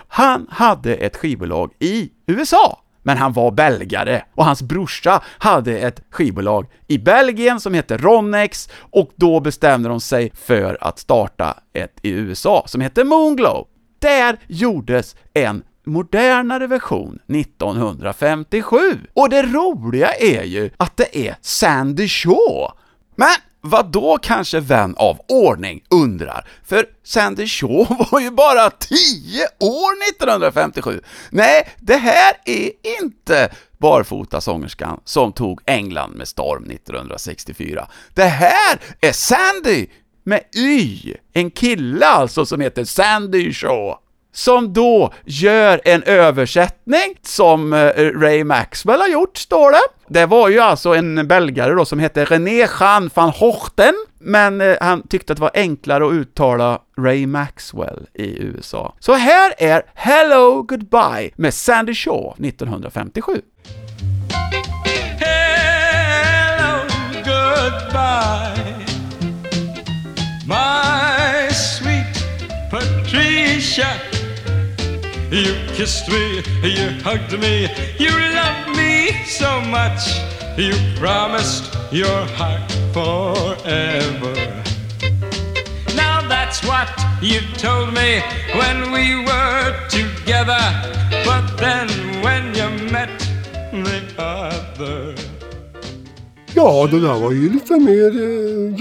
Han 0.07 0.47
hade 0.49 0.95
ett 0.95 1.17
skivbolag 1.17 1.71
i 1.79 2.09
USA, 2.27 2.79
men 3.03 3.17
han 3.17 3.33
var 3.33 3.51
belgare 3.51 4.23
och 4.35 4.45
hans 4.45 4.61
brorsa 4.61 5.23
hade 5.25 5.79
ett 5.79 6.01
skivbolag 6.09 6.67
i 6.87 6.97
Belgien 6.97 7.59
som 7.59 7.73
hette 7.73 7.97
Ronnex 7.97 8.69
och 8.79 9.11
då 9.15 9.39
bestämde 9.39 9.89
de 9.89 10.01
sig 10.01 10.31
för 10.35 10.77
att 10.81 10.99
starta 10.99 11.57
ett 11.73 11.95
i 12.01 12.09
USA 12.09 12.63
som 12.67 12.81
hette 12.81 13.03
Moonglow. 13.03 13.67
Där 13.99 14.37
gjordes 14.47 15.15
en 15.33 15.63
modernare 15.85 16.67
version 16.67 17.19
1957. 17.27 18.77
Och 19.13 19.29
det 19.29 19.43
roliga 19.43 20.13
är 20.13 20.43
ju 20.43 20.69
att 20.77 20.97
det 20.97 21.27
är 21.27 21.35
Sandy 21.41 22.07
Shaw. 22.07 22.71
Men 23.15 23.35
vad 23.61 23.91
då 23.91 24.17
kanske 24.21 24.59
vän 24.59 24.95
av 24.97 25.19
ordning 25.27 25.83
undrar? 25.89 26.47
För 26.65 26.85
Sandy 27.03 27.47
Shaw 27.47 27.87
var 28.11 28.19
ju 28.19 28.31
bara 28.31 28.69
10 28.69 28.97
år 29.59 30.09
1957. 30.09 31.01
Nej, 31.29 31.69
det 31.79 31.97
här 31.97 32.33
är 32.45 32.71
inte 33.01 33.49
barfotasångerskan 33.77 34.99
som 35.05 35.33
tog 35.33 35.61
England 35.65 36.11
med 36.15 36.27
storm 36.27 36.71
1964. 36.71 37.87
Det 38.13 38.23
här 38.23 38.79
är 39.01 39.11
Sandy 39.11 39.87
med 40.23 40.43
Y, 40.55 41.13
en 41.33 41.51
kille 41.51 42.05
alltså 42.05 42.45
som 42.45 42.61
heter 42.61 42.83
Sandy 42.83 43.53
Shaw 43.53 43.97
som 44.33 44.73
då 44.73 45.13
gör 45.25 45.81
en 45.85 46.03
översättning 46.03 47.15
som 47.23 47.73
eh, 47.73 47.89
Ray 47.95 48.43
Maxwell 48.43 48.99
har 49.01 49.07
gjort, 49.07 49.37
står 49.37 49.71
det. 49.71 49.81
Det 50.07 50.25
var 50.25 50.49
ju 50.49 50.59
alltså 50.59 50.95
en 50.95 51.27
belgare 51.27 51.73
då 51.73 51.85
som 51.85 51.99
hette 51.99 52.25
René 52.25 52.67
Jean 52.79 53.09
van 53.13 53.29
Hochten, 53.29 53.93
men 54.19 54.61
eh, 54.61 54.77
han 54.81 55.07
tyckte 55.07 55.33
att 55.33 55.37
det 55.37 55.41
var 55.41 55.51
enklare 55.53 56.07
att 56.07 56.13
uttala 56.13 56.81
Ray 56.97 57.27
Maxwell 57.27 58.07
i 58.13 58.43
USA. 58.43 58.95
Så 58.99 59.13
här 59.13 59.53
är 59.57 59.81
Hello 59.93 60.61
Goodbye 60.61 61.31
med 61.35 61.53
Sandy 61.53 61.93
Shaw 61.93 62.33
1957. 62.47 63.41
Hello, 65.19 66.81
goodbye, 67.25 68.75
my 70.47 71.53
sweet 71.53 72.19
Patricia. 72.71 74.08
You 75.31 75.53
kissed 75.75 76.09
me, 76.09 76.41
you 76.63 76.89
hugged 77.03 77.39
me, 77.39 77.69
you 77.99 78.09
loved 78.09 78.75
me 78.75 79.11
so 79.25 79.61
much. 79.61 80.01
You 80.57 80.73
promised 80.97 81.77
your 81.91 82.25
heart 82.35 82.71
forever. 82.93 84.33
Now 85.95 86.27
that's 86.27 86.65
what 86.65 86.89
you 87.21 87.41
told 87.57 87.93
me 87.93 88.21
when 88.55 88.91
we 88.91 89.23
were 89.23 89.75
together. 89.89 90.63
But 91.23 91.45
then 91.57 91.87
when 92.23 92.55
you 92.55 92.91
met 92.91 93.09
the 93.71 94.01
other. 94.17 95.15
Ja, 96.55 96.87
det 96.91 96.99
där 96.99 97.19
var 97.19 97.31
ju 97.31 97.53
lite 97.53 97.73
mer 97.79 98.07
eh. 98.07 98.75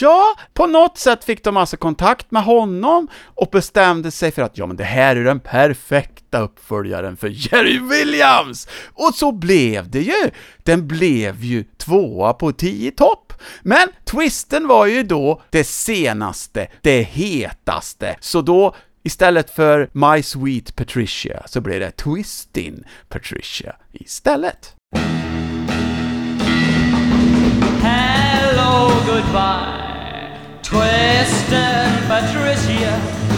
Ja, 0.00 0.24
på 0.54 0.66
något 0.66 0.98
sätt 0.98 1.24
fick 1.24 1.44
de 1.44 1.56
alltså 1.56 1.76
kontakt 1.76 2.30
med 2.30 2.42
honom 2.42 3.08
och 3.24 3.48
bestämde 3.52 4.10
sig 4.10 4.30
för 4.30 4.42
att 4.42 4.58
ja, 4.58 4.66
men 4.66 4.76
det 4.76 4.84
här 4.84 5.16
är 5.16 5.24
den 5.24 5.40
perfekta 5.40 6.40
uppföljaren 6.40 7.16
för 7.16 7.28
Jerry 7.28 7.78
Williams! 7.78 8.68
Och 8.86 9.14
så 9.14 9.32
blev 9.32 9.90
det 9.90 10.00
ju! 10.00 10.30
Den 10.62 10.88
blev 10.88 11.44
ju 11.44 11.64
tvåa 11.64 12.32
på 12.32 12.52
10 12.52 12.90
topp. 12.90 13.32
Men 13.62 13.88
twisten 14.04 14.68
var 14.68 14.86
ju 14.86 15.02
då 15.02 15.42
det 15.50 15.64
senaste, 15.64 16.68
det 16.82 17.02
hetaste, 17.02 18.16
så 18.20 18.40
då 18.40 18.74
Istället 19.02 19.50
för 19.50 19.90
My 19.92 20.22
Sweet 20.22 20.76
Patricia 20.76 21.42
så 21.46 21.60
blev 21.60 21.80
det 21.80 21.90
Twistin' 21.90 22.84
Patricia 23.08 23.76
istället. 23.92 24.74
Hello, 28.70 28.92
goodbye. 29.06 30.36
Twisted 30.62 31.88
Patricia, 32.04 32.92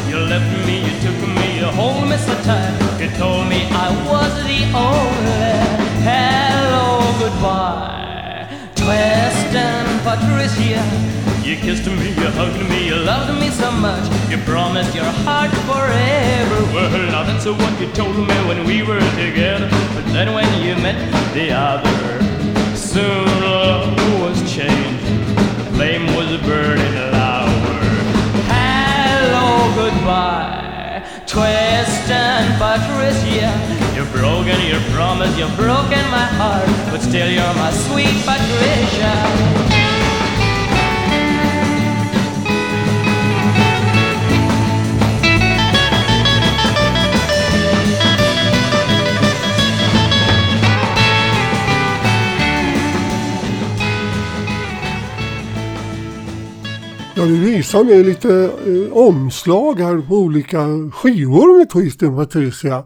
you 0.08 0.18
left 0.26 0.50
me, 0.66 0.82
you 0.82 0.94
took 1.04 1.20
me 1.38 1.62
home, 1.78 2.10
Mr. 2.10 2.34
Time. 2.42 2.74
You 3.00 3.08
told 3.10 3.46
me 3.48 3.62
I 3.70 3.90
was 4.10 4.34
the 4.50 4.60
only. 4.74 5.54
Hello, 6.02 7.06
goodbye. 7.22 8.48
Twisted 8.74 9.86
Patricia, 10.02 10.82
you 11.46 11.54
kissed 11.62 11.86
me, 11.86 12.08
you 12.08 12.28
hugged 12.34 12.68
me, 12.68 12.88
you 12.88 12.96
loved 12.96 13.38
me 13.38 13.50
so 13.50 13.70
much. 13.70 14.02
You 14.30 14.38
promised 14.38 14.96
your 14.96 15.12
heart 15.22 15.52
forever. 15.70 16.58
Well, 16.74 16.90
now 17.06 17.22
that's 17.22 17.46
what 17.46 17.80
you 17.80 17.88
told 17.92 18.16
me 18.16 18.34
when 18.48 18.66
we 18.66 18.82
were 18.82 18.98
together. 19.14 19.68
But 19.94 20.06
then 20.12 20.34
when 20.34 20.50
you 20.60 20.74
met 20.82 20.98
the 21.34 21.52
other, 21.52 22.20
soon 22.74 23.26
love 23.40 23.94
was 24.20 24.38
changed. 24.52 25.09
Flame 25.80 26.14
was 26.14 26.36
burning 26.42 26.94
louder. 27.10 27.80
Hello, 28.52 29.72
goodbye, 29.74 31.02
Twist 31.26 32.10
and 32.10 32.52
Patricia. 32.60 33.48
You've 33.96 34.12
broken 34.12 34.60
your 34.66 34.82
promise, 34.92 35.34
you've 35.38 35.56
broken 35.56 36.04
my 36.10 36.28
heart, 36.36 36.68
but 36.92 37.00
still 37.00 37.30
you're 37.30 37.54
my 37.54 37.72
sweet 37.72 38.12
Patricia. 38.26 39.69
Ja, 57.20 57.26
du 57.26 57.40
visar 57.40 57.84
mig 57.84 58.04
lite 58.04 58.50
eh, 58.66 58.96
omslag 58.96 59.80
här 59.80 60.08
på 60.08 60.14
olika 60.14 60.58
skivor 60.92 61.58
med 61.58 61.70
Twisten 61.70 62.16
Patricia. 62.16 62.84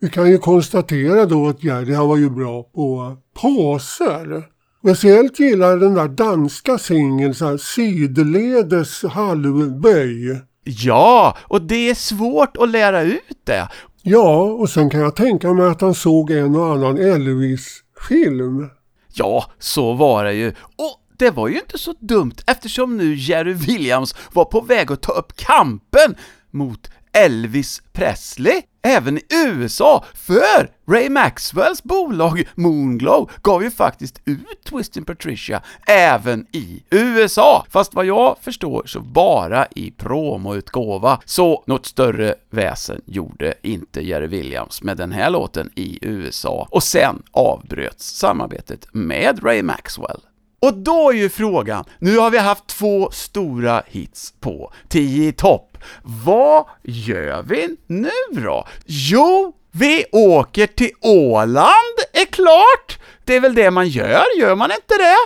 Vi 0.00 0.10
kan 0.10 0.30
ju 0.30 0.38
konstatera 0.38 1.26
då 1.26 1.48
att 1.48 1.64
Jerry 1.64 1.94
han 1.94 2.08
var 2.08 2.16
ju 2.16 2.30
bra 2.30 2.62
på 2.62 3.16
pauser. 3.40 4.42
Speciellt 4.78 5.40
gillar 5.40 5.68
jag 5.68 5.80
den 5.80 5.94
där 5.94 6.08
danska 6.08 6.78
singeln, 6.78 7.34
så 7.34 7.46
här, 7.46 7.56
sidledes 7.56 9.02
halvböj. 9.02 10.40
Ja, 10.64 11.36
och 11.42 11.62
det 11.62 11.90
är 11.90 11.94
svårt 11.94 12.56
att 12.56 12.70
lära 12.70 13.02
ut 13.02 13.40
det. 13.44 13.68
Ja, 14.02 14.42
och 14.42 14.70
sen 14.70 14.90
kan 14.90 15.00
jag 15.00 15.16
tänka 15.16 15.52
mig 15.52 15.66
att 15.66 15.80
han 15.80 15.94
såg 15.94 16.30
en 16.30 16.54
och 16.54 16.66
annan 16.66 16.98
Elvis-film. 16.98 18.68
Ja, 19.14 19.44
så 19.58 19.92
var 19.92 20.24
det 20.24 20.34
ju. 20.34 20.48
Och 20.76 21.03
det 21.16 21.30
var 21.30 21.48
ju 21.48 21.58
inte 21.58 21.78
så 21.78 21.94
dumt 22.00 22.34
eftersom 22.46 22.96
nu 22.96 23.14
Jerry 23.14 23.52
Williams 23.52 24.14
var 24.32 24.44
på 24.44 24.60
väg 24.60 24.92
att 24.92 25.02
ta 25.02 25.12
upp 25.12 25.36
kampen 25.36 26.14
mot 26.50 26.90
Elvis 27.12 27.82
Presley, 27.92 28.62
även 28.82 29.18
i 29.18 29.22
USA, 29.30 30.04
för 30.14 30.70
Ray 30.92 31.08
Maxwells 31.08 31.82
bolag 31.82 32.48
Moonglow 32.54 33.30
gav 33.42 33.62
ju 33.62 33.70
faktiskt 33.70 34.20
ut 34.24 34.64
Twisting 34.64 35.04
Patricia 35.04 35.62
även 35.86 36.46
i 36.52 36.82
USA, 36.90 37.66
fast 37.70 37.94
vad 37.94 38.06
jag 38.06 38.36
förstår 38.40 38.82
så 38.86 39.00
bara 39.00 39.66
i 39.66 39.90
promoutgåva, 39.90 41.20
så 41.24 41.64
något 41.66 41.86
större 41.86 42.34
väsen 42.50 43.00
gjorde 43.06 43.54
inte 43.62 44.00
Jerry 44.00 44.26
Williams 44.26 44.82
med 44.82 44.96
den 44.96 45.12
här 45.12 45.30
låten 45.30 45.70
i 45.74 45.98
USA, 46.02 46.68
och 46.70 46.82
sen 46.82 47.22
avbröts 47.30 48.18
samarbetet 48.18 48.86
med 48.92 49.44
Ray 49.44 49.62
Maxwell. 49.62 50.20
Och 50.64 50.74
då 50.74 51.10
är 51.10 51.14
ju 51.14 51.28
frågan, 51.28 51.84
nu 51.98 52.18
har 52.18 52.30
vi 52.30 52.38
haft 52.38 52.66
två 52.66 53.10
stora 53.12 53.82
hits 53.86 54.34
på 54.40 54.72
10 54.88 55.28
i 55.28 55.32
topp. 55.32 55.78
Vad 56.24 56.64
gör 56.82 57.42
vi 57.42 57.76
nu 57.86 58.10
då? 58.30 58.66
Jo, 58.86 59.52
vi 59.72 60.04
åker 60.12 60.66
till 60.66 60.90
Åland, 61.00 61.98
är 62.12 62.24
klart! 62.24 62.98
Det 63.24 63.36
är 63.36 63.40
väl 63.40 63.54
det 63.54 63.70
man 63.70 63.88
gör, 63.88 64.24
gör 64.38 64.54
man 64.54 64.70
inte 64.70 64.94
det? 64.98 65.16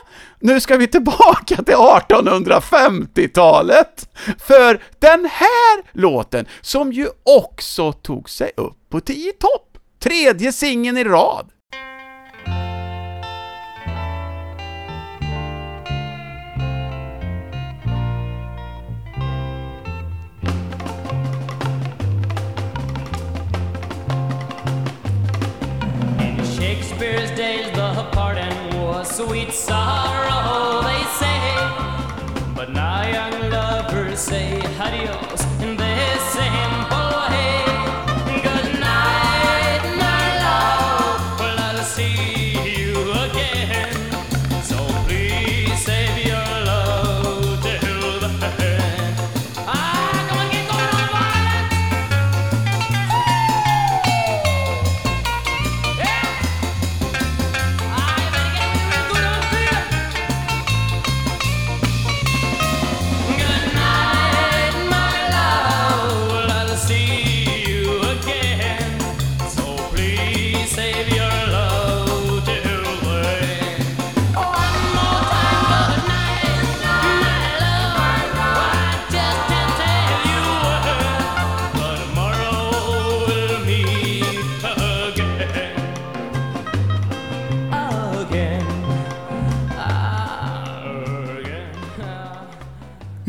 Nu 0.41 0.61
ska 0.61 0.77
vi 0.77 0.87
tillbaka 0.87 1.57
till 1.57 1.75
1850-talet! 1.75 4.09
För 4.39 4.83
den 4.99 5.29
här 5.33 5.83
låten, 5.93 6.47
som 6.61 6.93
ju 6.93 7.09
också 7.23 7.93
tog 7.93 8.31
sig 8.31 8.51
upp 8.57 8.77
på 8.91 9.01
10 9.01 9.31
i 9.31 9.33
topp, 9.33 9.79
tredje 10.03 10.53
singeln 10.53 10.99
i 10.99 11.05
rad, 11.05 11.51
sweet 29.19 29.53
sorrow, 29.53 30.68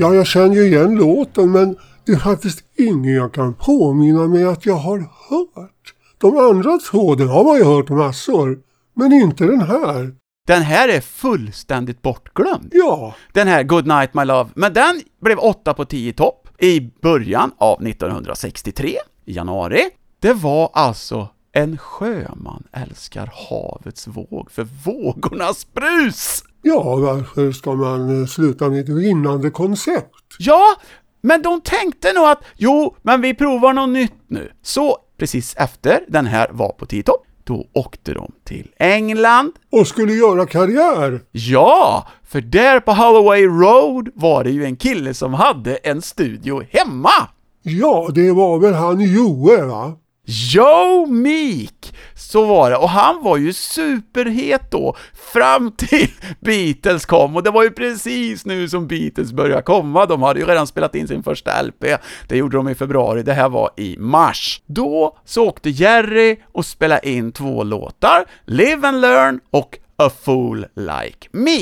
Ja, 0.02 0.14
jag 0.14 0.28
känner 0.28 0.56
ju 0.56 0.68
igen 0.68 0.96
låten 0.96 1.52
men 1.52 1.78
det 2.06 2.12
är 2.12 2.18
faktiskt 2.18 2.64
ingen 2.78 3.14
jag 3.14 3.34
kan 3.34 3.54
påminna 3.54 4.28
mig 4.28 4.44
att 4.44 4.66
jag 4.66 4.76
har 4.76 4.98
hört. 5.00 5.94
De 6.18 6.38
andra 6.38 6.78
två, 6.92 7.16
den 7.16 7.28
har 7.28 7.44
man 7.44 7.58
ju 7.58 7.64
hört 7.64 7.90
massor. 7.90 8.60
Men 8.96 9.14
inte 9.14 9.46
den 9.46 9.62
här. 9.62 10.16
Den 10.48 10.62
här 10.62 10.90
är 10.90 11.02
fullständigt 11.02 12.02
bortglömd. 12.02 12.70
Ja, 12.72 13.16
Den 13.34 13.48
här 13.48 13.64
Good 13.64 13.88
Night 13.88 14.14
My 14.14 14.26
Love, 14.26 14.50
men 14.54 14.74
den 14.74 15.02
blev 15.22 15.40
8 15.40 15.74
på 15.74 15.86
10 15.86 16.10
i 16.10 16.14
topp 16.14 16.48
i 16.60 16.92
början 17.02 17.52
av 17.58 17.88
1963, 17.88 18.96
i 19.26 19.34
januari. 19.34 19.82
Det 20.20 20.34
var 20.34 20.70
alltså 20.74 21.28
En 21.52 21.78
sjöman 21.78 22.64
älskar 22.72 23.34
havets 23.50 24.08
våg 24.08 24.52
för 24.52 24.64
vågornas 24.86 25.74
brus! 25.74 26.44
Ja 26.62 26.95
varför 26.95 27.52
ska 27.52 27.74
man 27.74 28.22
eh, 28.22 28.28
sluta 28.28 28.69
med 28.69 28.80
ett 28.80 28.89
vinnande 28.89 29.50
koncept? 29.50 30.15
Ja, 30.39 30.76
men 31.22 31.41
de 31.41 31.62
tänkte 31.62 32.13
nog 32.13 32.24
att 32.24 32.43
jo, 32.58 32.95
men 33.02 33.22
vi 33.22 33.34
provar 33.34 33.74
något 33.74 33.89
nytt 33.89 34.13
nu. 34.28 34.52
Så 34.62 34.98
precis 35.17 35.56
efter 35.58 36.06
den 36.08 36.26
här 36.26 36.50
var 36.52 36.72
på 36.72 36.86
10 36.86 37.00
i 37.00 37.04
topp, 37.04 37.26
då 37.43 37.67
åkte 37.74 38.13
de 38.13 38.32
till 38.43 38.72
England. 38.78 39.52
Och 39.72 39.88
skulle 39.88 40.13
göra 40.13 40.45
karriär? 40.45 41.22
Ja, 41.32 42.08
för 42.24 42.41
där 42.41 42.80
på 42.80 42.91
Holloway 42.91 43.45
Road 43.45 44.10
var 44.15 44.43
det 44.43 44.52
ju 44.52 44.65
en 44.65 44.76
kille 44.76 45.13
som 45.13 45.34
hade 45.34 45.76
en 45.76 46.02
studio 46.02 46.63
hemma. 46.69 47.30
Ja, 47.62 48.10
det 48.13 48.32
var 48.32 48.60
väl 48.60 48.74
han 48.74 49.00
Joe 49.00 49.67
va? 49.67 49.93
Joe 50.30 51.06
Meek! 51.06 51.96
Så 52.15 52.46
var 52.46 52.70
det, 52.70 52.78
och 52.78 52.89
han 52.89 53.24
var 53.24 53.38
ju 53.38 53.54
superhet 53.54 54.72
då, 54.72 54.96
fram 55.34 55.72
till 55.72 56.12
Beatles 56.39 57.06
kom, 57.06 57.36
och 57.36 57.44
det 57.44 57.52
var 57.52 57.63
ju 57.63 57.72
precis 57.72 58.46
nu 58.46 58.70
som 58.70 58.88
Beatles 58.88 59.34
började 59.34 59.62
komma, 59.62 60.06
de 60.06 60.22
hade 60.22 60.39
ju 60.39 60.46
redan 60.46 60.68
spelat 60.68 60.96
in 60.96 61.08
sin 61.08 61.24
första 61.24 61.62
LP, 61.62 61.86
det 62.28 62.38
gjorde 62.38 62.58
de 62.58 62.70
i 62.70 62.76
februari, 62.76 63.24
det 63.24 63.34
här 63.34 63.50
var 63.50 63.70
i 63.78 63.98
mars. 63.98 64.62
Då 64.65 65.18
så 65.26 65.48
åkte 65.48 65.70
Jerry 65.70 66.38
och 66.52 66.65
spelade 66.65 67.10
in 67.10 67.32
två 67.32 67.63
låtar, 67.63 68.26
Live 68.46 68.88
and 68.88 69.02
Learn 69.02 69.39
och 69.52 69.78
A 69.96 70.10
Fool 70.22 70.65
Like 70.76 71.28
Me. 71.32 71.60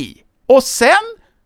Och 0.47 0.63
sen 0.63 0.89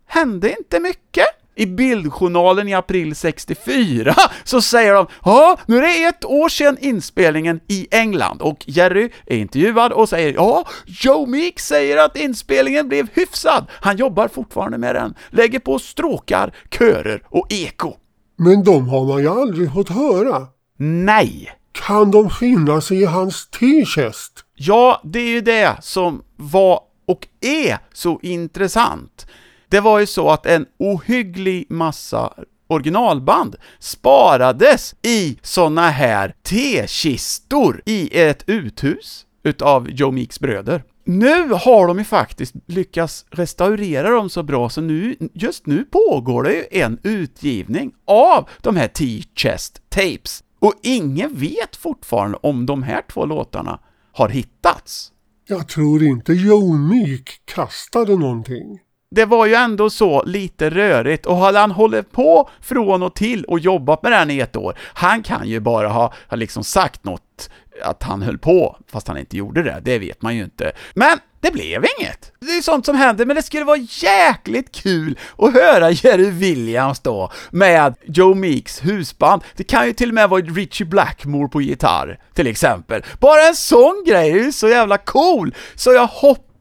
hände 0.06 0.56
inte 0.58 0.80
mycket. 0.80 1.41
I 1.54 1.66
bildjournalen 1.66 2.68
i 2.68 2.74
april 2.74 3.16
64 3.16 4.14
så 4.44 4.62
säger 4.62 4.94
de 4.94 5.06
ja, 5.24 5.56
nu 5.66 5.76
är 5.76 5.80
det 5.80 6.04
ett 6.04 6.24
år 6.24 6.48
sedan 6.48 6.76
inspelningen 6.80 7.60
i 7.68 7.86
England 7.90 8.42
och 8.42 8.64
Jerry 8.66 9.10
är 9.26 9.36
intervjuad 9.36 9.92
och 9.92 10.08
säger 10.08 10.32
ja, 10.32 10.64
Joe 10.86 11.26
Meek 11.26 11.60
säger 11.60 11.96
att 11.96 12.16
inspelningen 12.16 12.88
blev 12.88 13.08
hyfsad. 13.12 13.66
Han 13.70 13.96
jobbar 13.96 14.28
fortfarande 14.28 14.78
med 14.78 14.94
den, 14.94 15.14
lägger 15.30 15.58
på 15.58 15.78
stråkar, 15.78 16.54
körer 16.70 17.22
och 17.28 17.46
eko. 17.52 17.94
Men 18.36 18.64
de 18.64 18.88
har 18.88 19.04
man 19.04 19.22
ju 19.22 19.28
aldrig 19.28 19.72
fått 19.72 19.88
höra. 19.88 20.46
Nej, 20.78 21.52
Kan 21.72 22.10
de 22.10 22.30
finnas 22.30 22.92
i 22.92 23.04
hans 23.04 23.48
t-chest? 23.50 24.44
Ja, 24.54 25.00
det 25.04 25.18
är 25.18 25.28
ju 25.28 25.40
det 25.40 25.76
som 25.80 26.22
var 26.36 26.80
och 27.06 27.28
är 27.40 27.78
så 27.92 28.20
intressant. 28.22 29.26
Det 29.72 29.80
var 29.80 29.98
ju 29.98 30.06
så 30.06 30.30
att 30.30 30.46
en 30.46 30.66
ohygglig 30.78 31.66
massa 31.70 32.32
originalband 32.68 33.56
sparades 33.78 34.94
i 35.02 35.38
såna 35.42 35.90
här 35.90 36.34
tekistor 36.42 37.82
i 37.86 38.20
ett 38.20 38.44
uthus 38.46 39.26
utav 39.42 39.90
Joe 39.90 40.10
Meeks 40.10 40.40
bröder. 40.40 40.84
Nu 41.04 41.48
har 41.48 41.86
de 41.86 41.98
ju 41.98 42.04
faktiskt 42.04 42.54
lyckats 42.66 43.26
restaurera 43.30 44.10
dem 44.10 44.30
så 44.30 44.42
bra 44.42 44.68
så 44.68 44.80
nu, 44.80 45.16
just 45.34 45.66
nu 45.66 45.84
pågår 45.84 46.42
det 46.42 46.52
ju 46.52 46.64
en 46.70 46.98
utgivning 47.02 47.92
av 48.06 48.48
de 48.60 48.76
här 48.76 48.88
T-chest 48.88 49.82
tapes. 49.88 50.44
Och 50.58 50.74
ingen 50.82 51.34
vet 51.34 51.76
fortfarande 51.76 52.38
om 52.42 52.66
de 52.66 52.82
här 52.82 53.02
två 53.12 53.26
låtarna 53.26 53.80
har 54.12 54.28
hittats. 54.28 55.12
Jag 55.48 55.68
tror 55.68 56.02
inte 56.02 56.32
Joe 56.32 56.72
Meek 56.72 57.40
kastade 57.44 58.16
någonting. 58.16 58.78
Det 59.14 59.24
var 59.24 59.46
ju 59.46 59.54
ändå 59.54 59.90
så 59.90 60.22
lite 60.22 60.70
rörigt 60.70 61.26
och 61.26 61.36
hade 61.36 61.58
han 61.58 61.70
hållit 61.70 62.12
på 62.12 62.50
från 62.60 63.02
och 63.02 63.14
till 63.14 63.44
och 63.44 63.58
jobbat 63.58 64.02
med 64.02 64.12
den 64.12 64.30
i 64.30 64.38
ett 64.38 64.56
år, 64.56 64.78
han 64.94 65.22
kan 65.22 65.48
ju 65.48 65.60
bara 65.60 65.88
ha, 65.88 66.12
ha 66.28 66.36
liksom 66.36 66.64
sagt 66.64 67.04
något 67.04 67.50
att 67.82 68.02
han 68.02 68.22
höll 68.22 68.38
på, 68.38 68.76
fast 68.92 69.08
han 69.08 69.18
inte 69.18 69.36
gjorde 69.36 69.62
det, 69.62 69.80
det 69.82 69.98
vet 69.98 70.22
man 70.22 70.36
ju 70.36 70.44
inte. 70.44 70.72
Men 70.94 71.18
det 71.40 71.50
blev 71.50 71.84
inget. 71.98 72.32
Det 72.40 72.56
är 72.56 72.62
sånt 72.62 72.86
som 72.86 72.96
händer, 72.96 73.26
men 73.26 73.36
det 73.36 73.42
skulle 73.42 73.64
vara 73.64 73.86
jäkligt 73.90 74.72
kul 74.72 75.18
att 75.38 75.54
höra 75.54 75.90
Jerry 75.90 76.30
Williams 76.30 77.00
då 77.00 77.32
med 77.50 77.94
Joe 78.06 78.34
Meeks 78.34 78.84
husband. 78.84 79.42
Det 79.56 79.64
kan 79.64 79.86
ju 79.86 79.92
till 79.92 80.08
och 80.08 80.14
med 80.14 80.28
vara 80.28 80.40
Richie 80.42 80.86
Blackmore 80.86 81.48
på 81.48 81.62
gitarr, 81.62 82.18
till 82.34 82.46
exempel. 82.46 83.04
Bara 83.20 83.48
en 83.48 83.54
sån 83.54 84.04
grej 84.06 84.30
är 84.30 84.36
ju 84.36 84.52
så 84.52 84.68
jävla 84.68 84.98
cool! 84.98 85.54
Så 85.74 85.92
jag 85.92 86.06
hoppas 86.06 86.51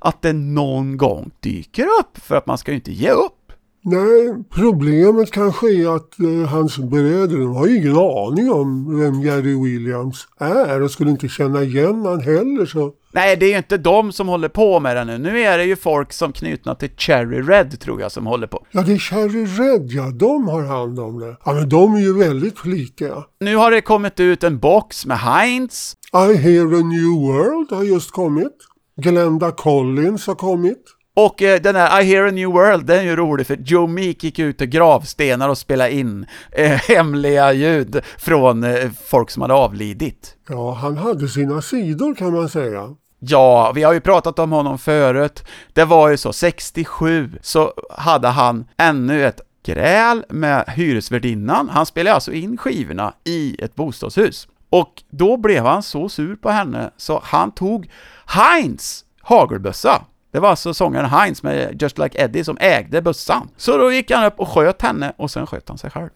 att 0.00 0.22
det 0.22 0.32
någon 0.32 0.96
gång 0.96 1.30
dyker 1.40 1.86
upp, 2.00 2.18
för 2.18 2.36
att 2.36 2.46
man 2.46 2.58
ska 2.58 2.70
ju 2.70 2.76
inte 2.76 2.92
ge 2.92 3.10
upp. 3.10 3.36
Nej, 3.82 4.34
problemet 4.54 5.30
kanske 5.30 5.66
är 5.66 5.96
att 5.96 6.20
eh, 6.20 6.48
hans 6.48 6.78
bröder 6.78 7.38
de 7.38 7.54
har 7.54 7.66
ju 7.66 7.76
ingen 7.76 7.96
aning 7.96 8.52
om 8.52 8.98
vem 9.00 9.20
Jerry 9.20 9.64
Williams 9.64 10.28
är 10.38 10.82
och 10.82 10.90
skulle 10.90 11.10
inte 11.10 11.28
känna 11.28 11.62
igen 11.62 12.04
han 12.04 12.20
heller 12.20 12.66
så. 12.66 12.92
Nej, 13.12 13.36
det 13.36 13.46
är 13.46 13.50
ju 13.50 13.56
inte 13.56 13.76
de 13.76 14.12
som 14.12 14.28
håller 14.28 14.48
på 14.48 14.80
med 14.80 14.96
det 14.96 15.04
nu. 15.04 15.18
Nu 15.18 15.40
är 15.40 15.58
det 15.58 15.64
ju 15.64 15.76
folk 15.76 16.12
som 16.12 16.32
knutna 16.32 16.74
till 16.74 16.90
Cherry 16.96 17.42
Red, 17.42 17.80
tror 17.80 18.00
jag, 18.00 18.12
som 18.12 18.26
håller 18.26 18.46
på. 18.46 18.66
Ja, 18.70 18.82
det 18.82 18.92
är 18.92 18.98
Cherry 18.98 19.44
Red, 19.44 19.90
ja, 19.90 20.10
de 20.10 20.48
har 20.48 20.62
hand 20.62 21.00
om 21.00 21.18
det. 21.20 21.36
Ja, 21.44 21.52
men 21.52 21.68
de 21.68 21.94
är 21.94 22.00
ju 22.00 22.18
väldigt 22.18 22.58
flitiga. 22.58 23.24
Nu 23.40 23.56
har 23.56 23.70
det 23.70 23.80
kommit 23.80 24.20
ut 24.20 24.44
en 24.44 24.58
box 24.58 25.06
med 25.06 25.18
Heinz, 25.18 25.96
I 26.12 26.34
hear 26.36 26.64
a 26.64 26.82
new 26.82 27.14
world 27.20 27.72
har 27.72 27.84
just 27.84 28.10
kommit. 28.10 28.56
Glenda 29.02 29.50
Collins 29.50 30.26
har 30.26 30.34
kommit. 30.34 30.84
och 31.16 31.42
eh, 31.42 31.60
den 31.60 31.76
här 31.76 32.00
I 32.00 32.04
hear 32.04 32.26
a 32.26 32.30
new 32.30 32.48
world, 32.48 32.86
den 32.86 32.98
är 32.98 33.02
ju 33.02 33.16
rolig 33.16 33.46
för 33.46 33.56
Joe 33.64 33.86
Meek 33.86 34.24
gick 34.24 34.38
ut 34.38 34.62
i 34.62 34.66
gravstenar 34.66 35.48
och 35.48 35.58
spelade 35.58 35.92
in 35.94 36.26
eh, 36.52 36.70
hemliga 36.88 37.52
ljud 37.52 38.00
från 38.18 38.64
eh, 38.64 38.90
folk 39.04 39.30
som 39.30 39.42
hade 39.42 39.54
avlidit. 39.54 40.36
Ja, 40.48 40.72
han 40.74 40.96
hade 40.96 41.28
sina 41.28 41.62
sidor 41.62 42.14
kan 42.14 42.32
man 42.34 42.48
säga. 42.48 42.94
Ja, 43.18 43.72
vi 43.74 43.82
har 43.82 43.92
ju 43.92 44.00
pratat 44.00 44.38
om 44.38 44.52
honom 44.52 44.78
förut. 44.78 45.44
Det 45.72 45.84
var 45.84 46.08
ju 46.08 46.16
så, 46.16 46.32
67 46.32 47.30
så 47.42 47.72
hade 47.90 48.28
han 48.28 48.64
ännu 48.76 49.26
ett 49.26 49.40
gräl 49.66 50.24
med 50.28 50.64
hyresvärdinnan. 50.68 51.68
Han 51.68 51.86
spelade 51.86 52.14
alltså 52.14 52.32
in 52.32 52.56
skivorna 52.56 53.14
i 53.24 53.56
ett 53.62 53.74
bostadshus. 53.74 54.48
Och 54.70 55.02
då 55.10 55.36
blev 55.36 55.64
han 55.64 55.82
så 55.82 56.08
sur 56.08 56.36
på 56.36 56.50
henne 56.50 56.90
så 56.96 57.20
han 57.24 57.52
tog 57.52 57.90
Heinz 58.26 59.04
hagelbössa. 59.20 60.04
Det 60.32 60.40
var 60.40 60.50
alltså 60.50 60.74
sångaren 60.74 61.10
Heinz 61.10 61.42
med 61.42 61.82
Just 61.82 61.98
Like 61.98 62.22
Eddie 62.24 62.44
som 62.44 62.56
ägde 62.60 63.02
bössan. 63.02 63.48
Så 63.56 63.76
då 63.76 63.92
gick 63.92 64.10
han 64.10 64.24
upp 64.24 64.40
och 64.40 64.48
sköt 64.48 64.82
henne 64.82 65.12
och 65.16 65.30
sen 65.30 65.46
sköt 65.46 65.68
han 65.68 65.78
sig 65.78 65.90
själv. 65.90 66.08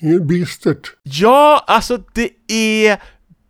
Det 0.00 0.06
är 0.06 0.20
bistert. 0.20 0.92
Ja, 1.02 1.64
alltså 1.66 1.98
det 2.14 2.30
är 2.48 3.02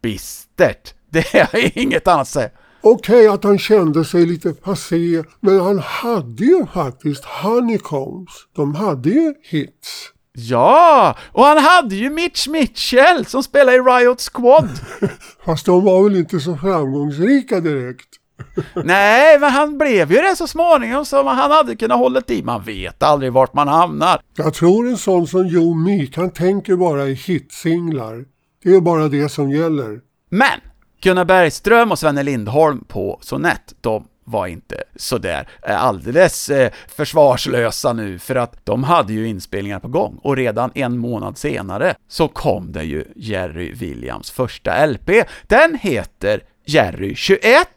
bistert. 0.02 0.94
Det 1.10 1.34
är 1.34 1.78
inget 1.78 2.08
annat 2.08 2.20
att 2.20 2.28
säga. 2.28 2.50
Okej 2.80 3.28
att 3.28 3.44
han 3.44 3.58
kände 3.58 4.04
sig 4.04 4.26
lite 4.26 4.52
passé, 4.52 5.24
men 5.40 5.60
han 5.60 5.78
hade 5.78 6.44
ju 6.44 6.66
faktiskt 6.66 7.24
Honeycombs. 7.24 8.46
De 8.56 8.74
hade 8.74 9.10
ju 9.10 9.34
hits. 9.42 10.13
Ja, 10.36 11.16
och 11.32 11.44
han 11.44 11.58
hade 11.58 11.94
ju 11.94 12.10
Mitch 12.10 12.48
Mitchell 12.48 13.26
som 13.26 13.42
spelade 13.42 13.76
i 13.76 13.80
Riot 13.80 14.30
Squad. 14.32 14.68
Fast 15.44 15.66
de 15.66 15.84
var 15.84 16.04
väl 16.04 16.16
inte 16.16 16.40
så 16.40 16.56
framgångsrika 16.56 17.60
direkt. 17.60 18.08
Nej, 18.84 19.38
men 19.38 19.50
han 19.50 19.78
blev 19.78 20.12
ju 20.12 20.18
det 20.18 20.36
så 20.36 20.46
småningom 20.46 21.04
så 21.04 21.28
han 21.28 21.50
hade 21.50 21.76
kunnat 21.76 21.98
hålla 21.98 22.22
i. 22.28 22.42
Man 22.42 22.62
vet 22.62 23.02
aldrig 23.02 23.32
vart 23.32 23.54
man 23.54 23.68
hamnar. 23.68 24.20
Jag 24.36 24.54
tror 24.54 24.88
en 24.88 24.98
sån 24.98 25.26
som 25.26 25.46
Joe 25.46 25.74
Meek, 25.74 26.16
han 26.16 26.30
tänker 26.30 26.76
bara 26.76 27.06
i 27.06 27.14
hitsinglar. 27.14 28.24
Det 28.62 28.74
är 28.74 28.80
bara 28.80 29.08
det 29.08 29.28
som 29.28 29.50
gäller. 29.50 30.00
Men 30.30 30.60
Gunnar 31.02 31.24
Bergström 31.24 31.92
och 31.92 31.98
Svenne 31.98 32.22
Lindholm 32.22 32.84
på 32.88 33.18
Sonett, 33.22 33.74
de 33.80 34.04
var 34.24 34.46
inte 34.46 34.82
sådär 34.96 35.48
eh, 35.62 35.84
alldeles 35.84 36.50
eh, 36.50 36.72
försvarslösa 36.88 37.92
nu, 37.92 38.18
för 38.18 38.34
att 38.34 38.66
de 38.66 38.84
hade 38.84 39.12
ju 39.12 39.28
inspelningar 39.28 39.80
på 39.80 39.88
gång, 39.88 40.18
och 40.22 40.36
redan 40.36 40.70
en 40.74 40.98
månad 40.98 41.38
senare 41.38 41.94
så 42.08 42.28
kom 42.28 42.72
det 42.72 42.84
ju 42.84 43.04
Jerry 43.16 43.72
Williams 43.72 44.30
första 44.30 44.86
LP. 44.86 45.10
Den 45.46 45.78
heter 45.82 46.40
Jerry 46.64 47.14
21, 47.14 47.68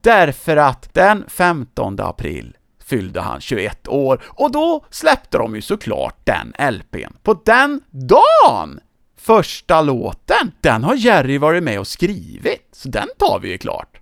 därför 0.00 0.56
att 0.56 0.94
den 0.94 1.24
15 1.28 2.00
april 2.00 2.56
fyllde 2.84 3.20
han 3.20 3.40
21 3.40 3.88
år, 3.88 4.22
och 4.26 4.52
då 4.52 4.84
släppte 4.90 5.38
de 5.38 5.54
ju 5.54 5.62
såklart 5.62 6.16
den 6.24 6.72
LPn. 6.72 7.16
På 7.22 7.40
den 7.44 7.80
dagen 7.90 8.80
första 9.16 9.82
låten, 9.82 10.52
den 10.60 10.84
har 10.84 10.94
Jerry 10.94 11.38
varit 11.38 11.62
med 11.62 11.80
och 11.80 11.86
skrivit, 11.86 12.68
så 12.72 12.88
den 12.88 13.08
tar 13.18 13.40
vi 13.40 13.48
ju 13.48 13.58
klart. 13.58 14.00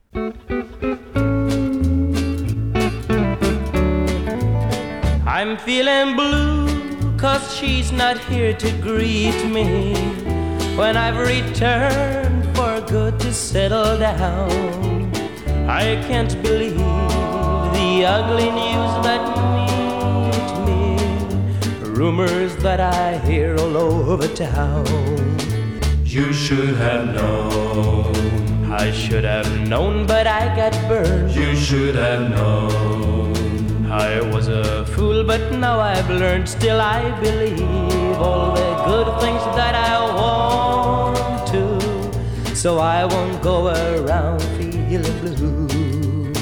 I'm 5.37 5.57
feeling 5.57 6.15
blue 6.15 7.17
cause 7.17 7.57
she's 7.57 7.91
not 7.91 8.19
here 8.27 8.53
to 8.53 8.71
greet 8.81 9.45
me 9.45 9.93
when 10.77 10.97
I've 10.97 11.19
returned 11.19 12.45
for 12.57 12.81
good 12.83 13.19
to 13.19 13.33
settle 13.35 13.99
down. 13.99 15.11
I 15.69 16.01
can't 16.07 16.41
believe 16.41 16.79
the 16.79 18.05
ugly 18.07 18.49
news 18.63 18.93
that 19.07 19.23
meet 19.43 20.55
me, 20.69 20.99
rumors 21.83 22.55
that 22.59 22.79
I 22.79 23.19
hear 23.27 23.57
all 23.57 23.77
over 23.77 24.29
town. 24.29 24.87
You 26.05 26.33
should 26.33 26.77
have 26.77 27.13
known. 27.13 28.73
I 28.73 28.93
should 28.93 29.25
have 29.25 29.51
known, 29.69 30.07
but 30.07 30.29
I 30.29 30.55
got 30.55 30.75
burned. 30.89 31.35
You 31.35 31.57
should 31.57 31.97
have 31.97 32.31
known. 32.31 33.24
I 33.95 34.21
was 34.21 34.49
a 34.49 34.85
fool, 34.87 35.23
but 35.23 35.53
now 35.53 35.79
I've 35.79 36.11
learned. 36.11 36.49
Still, 36.49 36.81
I 36.81 37.13
believe 37.21 38.19
all 38.19 38.53
the 38.53 38.75
good 38.91 39.09
things 39.21 39.41
that 39.55 39.77
I 39.77 39.95
want 40.19 41.47
to. 41.53 42.57
So 42.57 42.79
I 42.79 43.05
won't 43.05 43.41
go 43.41 43.69
around 43.69 44.43
feeling 44.59 45.19
blue. 45.21 46.33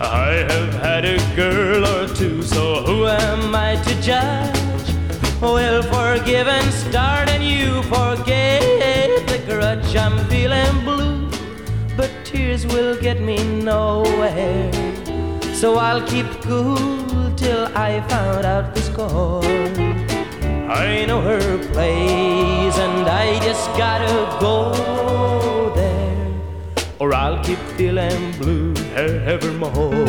I 0.00 0.30
have 0.50 0.74
had 0.82 1.04
a 1.04 1.18
girl 1.36 1.86
or 1.86 2.08
two, 2.12 2.42
so 2.42 2.82
who 2.82 3.06
am 3.06 3.54
I 3.54 3.76
to 3.76 4.02
judge? 4.02 4.88
Well, 5.40 5.80
forgive 5.94 6.48
and 6.48 6.72
start, 6.72 7.30
and 7.30 7.44
you 7.44 7.84
forget 7.84 9.06
the 9.28 9.40
grudge. 9.46 9.94
I'm 9.94 10.18
feeling 10.26 10.76
blue, 10.82 11.30
but 11.96 12.10
tears 12.24 12.66
will 12.66 13.00
get 13.00 13.20
me 13.20 13.38
nowhere. 13.62 14.89
So 15.60 15.74
I'll 15.74 16.00
keep 16.06 16.26
cool 16.40 17.36
till 17.36 17.68
I 17.76 18.00
found 18.08 18.46
out 18.46 18.74
the 18.74 18.80
score. 18.80 19.44
I 20.70 21.04
know 21.04 21.20
her 21.20 21.58
place, 21.58 22.78
and 22.78 23.06
I 23.06 23.38
just 23.44 23.68
gotta 23.76 24.38
go 24.40 24.72
there, 25.74 26.32
or 26.98 27.12
I'll 27.12 27.44
keep 27.44 27.58
feeling 27.76 28.32
blue 28.38 28.72
evermore. 28.96 30.06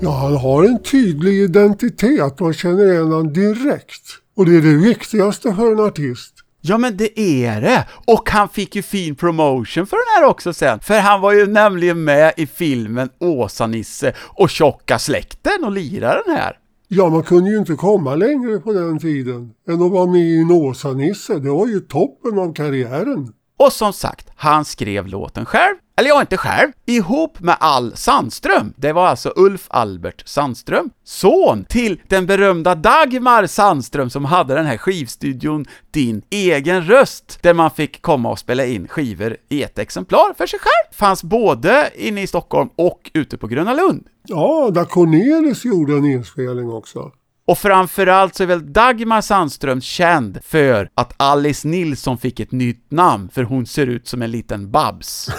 Ja, 0.00 0.10
han 0.10 0.36
har 0.36 0.64
en 0.64 0.82
tydlig 0.82 1.34
identitet 1.34 2.40
och 2.40 2.54
känner 2.54 2.92
igen 2.92 3.02
honom 3.02 3.32
direkt. 3.32 4.06
Och 4.36 4.46
det 4.46 4.56
är 4.56 4.62
det 4.62 4.76
viktigaste 4.76 5.54
för 5.54 5.72
en 5.72 5.80
artist. 5.80 6.43
Ja 6.66 6.78
men 6.78 6.96
det 6.96 7.20
är 7.20 7.60
det! 7.60 7.86
Och 8.06 8.30
han 8.30 8.48
fick 8.48 8.76
ju 8.76 8.82
fin 8.82 9.14
promotion 9.14 9.86
för 9.86 9.96
den 9.96 10.22
här 10.22 10.30
också 10.30 10.52
sen, 10.52 10.80
för 10.80 10.98
han 10.98 11.20
var 11.20 11.32
ju 11.32 11.46
nämligen 11.46 12.04
med 12.04 12.32
i 12.36 12.46
filmen 12.46 13.08
Åsa-Nisse 13.20 14.12
och 14.18 14.50
Tjocka 14.50 14.98
släkten 14.98 15.64
och 15.64 15.72
lirade 15.72 16.22
den 16.26 16.36
här. 16.36 16.58
Ja, 16.88 17.08
man 17.08 17.22
kunde 17.22 17.50
ju 17.50 17.58
inte 17.58 17.74
komma 17.74 18.14
längre 18.14 18.58
på 18.58 18.72
den 18.72 18.98
tiden 18.98 19.50
än 19.68 19.82
att 19.82 19.90
vara 19.90 20.06
med 20.06 20.20
i 20.20 20.40
en 20.40 20.50
Åsa-Nisse. 20.50 21.38
Det 21.38 21.50
var 21.50 21.66
ju 21.66 21.80
toppen 21.80 22.38
av 22.38 22.54
karriären. 22.54 23.32
Och 23.58 23.72
som 23.72 23.92
sagt, 23.92 24.30
han 24.36 24.64
skrev 24.64 25.06
låten 25.06 25.46
själv, 25.46 25.76
eller 25.96 26.08
ja, 26.08 26.20
inte 26.20 26.36
själv, 26.36 26.72
ihop 26.86 27.40
med 27.40 27.56
Al 27.60 27.96
Sandström. 27.96 28.72
Det 28.76 28.92
var 28.92 29.06
alltså 29.06 29.32
Ulf 29.36 29.66
Albert 29.70 30.22
Sandström, 30.28 30.90
son 31.04 31.64
till 31.64 32.00
den 32.08 32.26
berömda 32.26 32.74
Dagmar 32.74 33.46
Sandström 33.46 34.10
som 34.10 34.24
hade 34.24 34.54
den 34.54 34.66
här 34.66 34.76
skivstudion 34.76 35.64
Din 35.90 36.22
egen 36.30 36.82
röst, 36.82 37.38
där 37.42 37.54
man 37.54 37.70
fick 37.70 38.02
komma 38.02 38.30
och 38.30 38.38
spela 38.38 38.66
in 38.66 38.88
skivor 38.88 39.36
i 39.48 39.62
ett 39.62 39.78
exemplar 39.78 40.34
för 40.38 40.46
sig 40.46 40.58
själv. 40.58 40.96
Fanns 40.96 41.24
både 41.24 41.90
inne 41.94 42.22
i 42.22 42.26
Stockholm 42.26 42.68
och 42.76 43.10
ute 43.14 43.38
på 43.38 43.46
Gröna 43.46 43.74
Lund. 43.74 44.06
Ja, 44.26 44.70
där 44.74 44.84
Cornelis 44.84 45.64
gjorde 45.64 45.92
en 45.92 46.04
inspelning 46.04 46.70
också. 46.70 47.12
Och 47.46 47.58
framförallt 47.58 48.34
så 48.34 48.42
är 48.42 48.46
väl 48.46 48.72
Dagmar 48.72 49.20
Sandström 49.20 49.80
känd 49.80 50.38
för 50.44 50.90
att 50.94 51.14
Alice 51.16 51.68
Nilsson 51.68 52.18
fick 52.18 52.40
ett 52.40 52.52
nytt 52.52 52.90
namn, 52.90 53.28
för 53.28 53.42
hon 53.42 53.66
ser 53.66 53.86
ut 53.86 54.08
som 54.08 54.22
en 54.22 54.30
liten 54.30 54.70
Babs. 54.70 55.30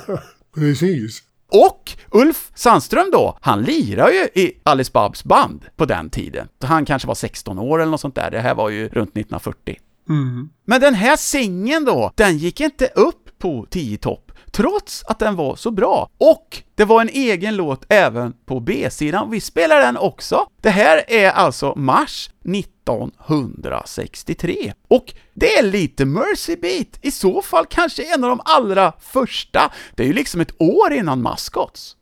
Precis. 0.54 1.22
Och 1.52 1.92
Ulf 2.10 2.50
Sandström 2.54 3.10
då, 3.12 3.38
han 3.40 3.62
lirar 3.62 4.08
ju 4.08 4.42
i 4.42 4.60
Alice 4.62 4.90
Babs 4.94 5.24
band 5.24 5.64
på 5.76 5.84
den 5.84 6.10
tiden. 6.10 6.48
Han 6.60 6.84
kanske 6.84 7.08
var 7.08 7.14
16 7.14 7.58
år 7.58 7.80
eller 7.80 7.90
något 7.90 8.00
sånt 8.00 8.14
där, 8.14 8.30
det 8.30 8.40
här 8.40 8.54
var 8.54 8.70
ju 8.70 8.88
runt 8.88 9.10
1940. 9.10 9.76
Mm. 10.08 10.48
Men 10.66 10.80
den 10.80 10.94
här 10.94 11.16
singeln 11.16 11.84
då, 11.84 12.12
den 12.14 12.38
gick 12.38 12.60
inte 12.60 12.86
upp 12.86 13.38
på 13.38 13.66
10 13.70 13.98
topp, 13.98 14.23
trots 14.54 15.04
att 15.06 15.18
den 15.18 15.36
var 15.36 15.56
så 15.56 15.70
bra. 15.70 16.10
Och 16.18 16.62
det 16.74 16.84
var 16.84 17.00
en 17.00 17.08
egen 17.08 17.56
låt 17.56 17.84
även 17.88 18.32
på 18.46 18.60
B-sidan, 18.60 19.30
vi 19.30 19.40
spelar 19.40 19.80
den 19.80 19.96
också. 19.96 20.46
Det 20.62 20.70
här 20.70 21.04
är 21.08 21.30
alltså 21.30 21.74
mars 21.76 22.30
1963. 22.44 24.72
Och 24.88 25.14
det 25.34 25.58
är 25.58 25.62
lite 25.62 26.04
Mercy 26.04 26.56
Beat, 26.56 26.98
i 27.00 27.10
så 27.10 27.42
fall 27.42 27.66
kanske 27.66 28.14
en 28.14 28.24
av 28.24 28.30
de 28.30 28.40
allra 28.44 28.92
första. 29.00 29.72
Det 29.94 30.02
är 30.02 30.06
ju 30.06 30.12
liksom 30.12 30.40
ett 30.40 30.62
år 30.62 30.92
innan 30.92 31.22
Mascots. 31.22 31.96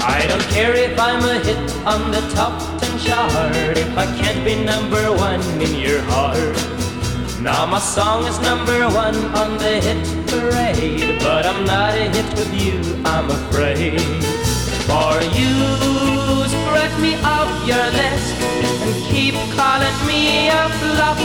I 0.00 0.26
don't 0.30 0.54
care 0.54 0.74
if 0.74 0.98
I'm 0.98 1.24
a 1.24 1.32
hit 1.44 1.76
on 1.86 2.12
the 2.12 2.20
top 2.36 2.77
chart 3.04 3.76
if 3.76 3.96
I 3.96 4.06
can't 4.18 4.44
be 4.44 4.54
number 4.64 5.12
one 5.12 5.40
in 5.60 5.74
your 5.74 6.00
heart. 6.10 6.56
Now 7.40 7.66
my 7.66 7.78
song 7.78 8.26
is 8.26 8.38
number 8.40 8.80
one 8.88 9.16
on 9.36 9.58
the 9.58 9.80
hit 9.86 10.02
parade, 10.26 11.20
but 11.20 11.46
I'm 11.46 11.64
not 11.64 11.94
a 11.94 12.10
hit 12.10 12.28
with 12.38 12.52
you, 12.54 12.78
I'm 13.04 13.30
afraid. 13.30 14.00
For 14.88 15.14
you 15.38 15.54
scratch 16.54 16.94
me 17.00 17.14
off 17.22 17.50
your 17.66 17.86
list 18.00 18.34
and 18.84 18.94
keep 19.10 19.34
calling 19.54 19.98
me 20.06 20.48
a 20.48 20.68
flop. 20.80 21.18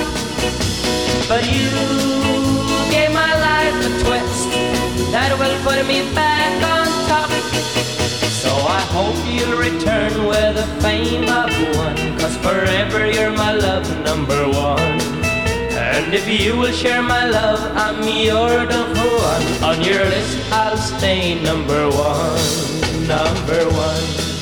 But 1.27 1.43
you 1.55 1.69
gave 2.93 3.11
my 3.11 3.33
life 3.49 3.77
a 3.87 3.91
twist 4.03 4.49
that 5.11 5.31
will 5.39 5.57
put 5.63 5.87
me 5.87 6.13
back 6.13 6.53
on 6.73 6.82
hope 8.91 9.15
you'll 9.27 9.57
return 9.57 10.25
with 10.25 10.55
the 10.55 10.67
fame 10.81 11.23
of 11.29 11.49
one, 11.77 11.95
cause 12.19 12.35
forever 12.37 13.09
you're 13.09 13.31
my 13.31 13.53
love 13.53 13.87
number 14.03 14.47
one. 14.49 14.99
And 15.75 16.13
if 16.13 16.27
you 16.27 16.57
will 16.57 16.71
share 16.71 17.01
my 17.01 17.25
love, 17.29 17.59
I'm 17.75 18.01
your 18.03 18.65
number 18.65 19.07
one. 19.29 19.45
On 19.63 19.81
your 19.81 20.03
list, 20.03 20.51
I'll 20.51 20.77
stay 20.77 21.41
number 21.41 21.89
one, 21.89 23.07
number 23.07 23.69
one. 23.71 24.32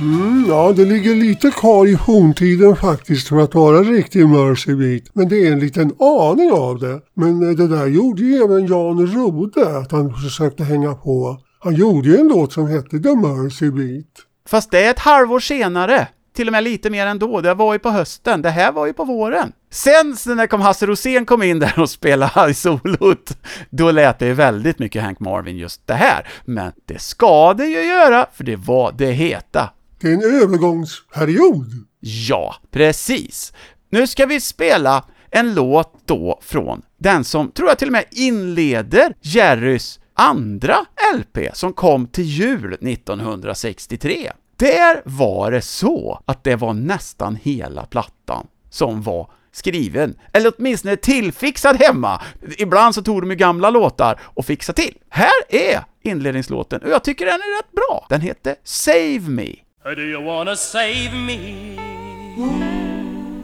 Mm, 0.00 0.44
ja, 0.48 0.72
det 0.76 0.84
ligger 0.84 1.14
lite 1.14 1.50
kvar 1.50 1.86
i 1.86 1.96
forntiden 1.96 2.76
faktiskt 2.76 3.28
för 3.28 3.36
att 3.36 3.54
vara 3.54 3.82
riktig 3.82 4.28
Mercy 4.28 4.74
Beat. 4.74 5.02
Men 5.12 5.28
det 5.28 5.46
är 5.46 5.52
en 5.52 5.60
liten 5.60 5.92
aning 5.98 6.52
av 6.52 6.78
det. 6.78 7.00
Men 7.14 7.48
eh, 7.48 7.56
det 7.56 7.68
där 7.68 7.86
gjorde 7.86 8.22
ju 8.22 8.36
även 8.36 8.66
Jan 8.66 9.06
Rode, 9.06 9.78
att 9.78 9.92
han 9.92 10.14
försökte 10.14 10.64
hänga 10.64 10.94
på. 10.94 11.38
Han 11.58 11.74
gjorde 11.74 12.08
ju 12.08 12.16
en 12.16 12.28
låt 12.28 12.52
som 12.52 12.66
hette 12.66 12.98
The 12.98 13.16
Mercy 13.16 13.70
Beat. 13.70 14.06
Fast 14.48 14.70
det 14.70 14.84
är 14.84 14.90
ett 14.90 14.98
halvår 14.98 15.40
senare. 15.40 16.08
Till 16.36 16.48
och 16.48 16.52
med 16.52 16.64
lite 16.64 16.90
mer 16.90 17.06
ändå. 17.06 17.40
Det 17.40 17.54
var 17.54 17.72
ju 17.72 17.78
på 17.78 17.90
hösten. 17.90 18.42
Det 18.42 18.50
här 18.50 18.72
var 18.72 18.86
ju 18.86 18.92
på 18.92 19.04
våren. 19.04 19.52
Sen 19.70 20.16
så 20.16 20.34
när 20.34 20.46
kom 20.46 20.60
Hasse 20.60 20.86
Rosén 20.86 21.26
kom 21.26 21.42
in 21.42 21.58
där 21.58 21.78
och 21.78 21.90
spelade 21.90 22.50
i 22.50 22.54
solot, 22.54 23.36
då 23.70 23.90
lät 23.90 24.18
det 24.18 24.26
ju 24.26 24.34
väldigt 24.34 24.78
mycket 24.78 25.02
Hank 25.02 25.20
Marvin 25.20 25.56
just 25.56 25.86
det 25.86 25.94
här. 25.94 26.28
Men 26.44 26.72
det 26.86 27.00
ska 27.00 27.54
det 27.54 27.66
ju 27.66 27.82
göra, 27.82 28.26
för 28.32 28.44
det 28.44 28.56
var 28.56 28.94
det 28.98 29.10
heta. 29.12 29.70
Det 30.00 30.08
är 30.08 30.14
en 30.14 30.42
övergångsperiod. 30.42 31.86
Ja, 32.00 32.56
precis. 32.70 33.52
Nu 33.90 34.06
ska 34.06 34.26
vi 34.26 34.40
spela 34.40 35.04
en 35.30 35.54
låt 35.54 36.02
då 36.06 36.40
från 36.42 36.82
den 36.98 37.24
som, 37.24 37.50
tror 37.50 37.68
jag 37.68 37.78
till 37.78 37.88
och 37.88 37.92
med 37.92 38.04
inleder 38.10 39.14
Jerrys 39.20 40.00
andra 40.14 40.76
LP 41.16 41.38
som 41.52 41.72
kom 41.72 42.06
till 42.06 42.24
jul 42.24 42.72
1963. 42.72 44.32
Där 44.56 45.02
var 45.04 45.50
det 45.50 45.62
så 45.62 46.22
att 46.24 46.44
det 46.44 46.56
var 46.56 46.74
nästan 46.74 47.38
hela 47.42 47.86
plattan 47.86 48.46
som 48.70 49.02
var 49.02 49.30
skriven, 49.52 50.14
eller 50.32 50.52
åtminstone 50.58 50.96
tillfixad 50.96 51.76
hemma. 51.76 52.22
Ibland 52.58 52.94
så 52.94 53.02
tog 53.02 53.22
de 53.22 53.30
ju 53.30 53.36
gamla 53.36 53.70
låtar 53.70 54.20
och 54.22 54.46
fixade 54.46 54.82
till. 54.82 54.98
Här 55.08 55.30
är 55.48 55.84
inledningslåten, 56.02 56.82
och 56.82 56.90
jag 56.90 57.04
tycker 57.04 57.26
den 57.26 57.34
är 57.34 57.56
rätt 57.58 57.72
bra. 57.72 58.06
Den 58.08 58.20
heter 58.20 58.56
Save 58.64 59.20
Me. 59.20 59.54
Do 59.82 60.02
you 60.02 60.20
wanna 60.20 60.56
save 60.56 61.14
me? 61.14 61.74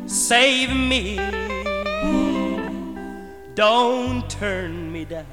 Save 0.07 0.77
me. 0.77 1.17
Don't 3.55 4.29
turn 4.29 4.93
me 4.93 5.07
down. 5.07 5.25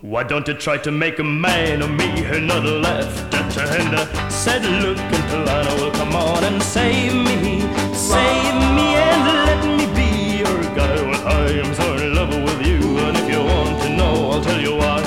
Why 0.00 0.22
don't 0.22 0.46
you 0.46 0.54
try 0.54 0.78
to 0.78 0.92
make 0.92 1.18
a 1.18 1.24
man 1.24 1.82
of 1.82 1.90
me 1.90 2.24
and 2.24 2.46
not 2.46 2.62
left 2.64 3.34
at 3.34 3.50
the 3.52 3.62
end? 3.62 4.32
Said 4.32 4.62
look 4.62 4.96
until 4.98 5.48
I 5.48 5.74
will 5.74 5.90
come 5.90 6.14
on 6.14 6.44
and 6.44 6.62
save 6.62 7.12
me, 7.12 7.60
save 7.92 8.54
me 8.78 8.94
and 8.94 9.22
let 9.44 9.64
me 9.76 9.86
be 9.92 10.38
your 10.38 10.62
guy. 10.76 10.94
Well, 11.02 11.28
I 11.28 11.50
am 11.62 11.74
so 11.74 11.96
in 11.96 12.14
love 12.14 12.30
with 12.30 12.64
you, 12.64 12.78
and 13.00 13.16
if 13.16 13.28
you 13.28 13.40
want 13.42 13.82
to 13.82 13.88
know, 13.90 14.30
I'll 14.30 14.40
tell 14.40 14.60
you 14.60 14.76
why. 14.76 15.00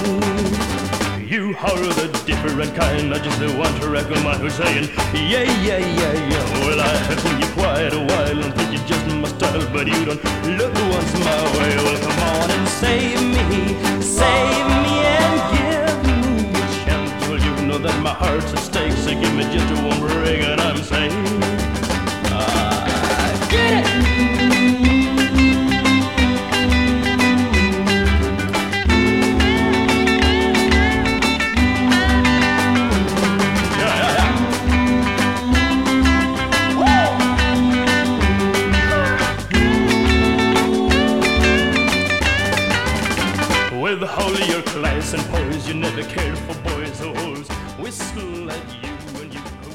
You 1.25 1.55
are 1.55 1.77
the 1.77 2.02
different 2.43 2.75
kind, 2.75 3.13
I 3.13 3.19
just 3.19 3.39
want 3.57 3.81
to 3.81 3.89
reckon 3.89 4.21
my 4.21 4.35
who's 4.35 4.53
saying, 4.55 4.89
yeah, 5.13 5.47
yeah, 5.63 5.77
yeah, 5.79 6.13
yeah. 6.29 6.65
Well, 6.65 6.79
I 6.79 6.87
have 7.07 7.23
known 7.23 7.39
you 7.39 7.47
quite 7.53 7.93
a 7.93 7.99
while 7.99 8.43
and 8.43 8.53
think 8.53 8.73
you're 8.73 8.85
just 8.85 9.05
my 9.15 9.29
style, 9.29 9.65
but 9.71 9.87
you 9.87 10.03
don't 10.03 10.21
look 10.59 10.73
once 10.91 11.13
my 11.23 11.39
way. 11.55 11.71
Well, 11.77 11.99
come 12.03 12.19
on 12.19 12.51
and 12.51 12.67
save 12.67 13.21
me, 13.23 14.01
save 14.01 14.67
me 14.83 14.95
and 15.15 15.39
give 15.55 15.95
me 16.03 16.59
a 16.59 16.65
chance. 16.83 17.27
Well, 17.29 17.39
you 17.39 17.65
know 17.65 17.77
that 17.77 17.97
my 18.01 18.13
heart's 18.13 18.51
at 18.51 18.59
stake, 18.59 18.91
so 18.91 19.11
give 19.11 19.33
me 19.33 19.43
just 19.55 19.81
one 19.81 19.99
break 20.01 20.43
and 20.43 20.59
I'm 20.59 20.83
saying, 20.83 21.15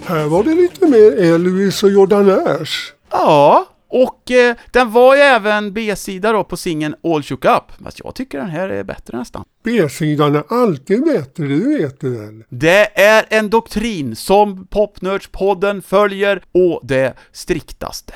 Här 0.08 0.26
var 0.26 0.44
det 0.44 0.54
lite 0.54 0.86
mer 0.86 1.32
Elvis 1.34 1.82
och 1.82 1.90
Jordan 1.90 2.30
Ash. 2.30 2.92
Ja, 3.10 3.66
och 3.88 4.30
eh, 4.30 4.56
den 4.70 4.92
var 4.92 5.16
ju 5.16 5.20
även 5.20 5.72
B-sida 5.72 6.32
då 6.32 6.44
på 6.44 6.56
singeln 6.56 6.94
All 7.02 7.22
Shook 7.22 7.44
Up. 7.44 7.84
Fast 7.84 8.00
jag 8.04 8.14
tycker 8.14 8.38
den 8.38 8.48
här 8.48 8.68
är 8.68 8.84
bättre 8.84 9.18
nästan. 9.18 9.44
B-sidan 9.64 10.36
är 10.36 10.44
alltid 10.48 11.04
bättre, 11.04 11.46
det 11.46 11.78
vet 11.78 12.00
du 12.00 12.10
väl? 12.10 12.44
Det 12.48 13.00
är 13.00 13.26
en 13.28 13.50
doktrin 13.50 14.16
som 14.16 14.66
Popnördspodden 14.66 15.82
följer 15.82 16.42
å 16.52 16.80
det 16.82 17.14
striktaste. 17.32 18.14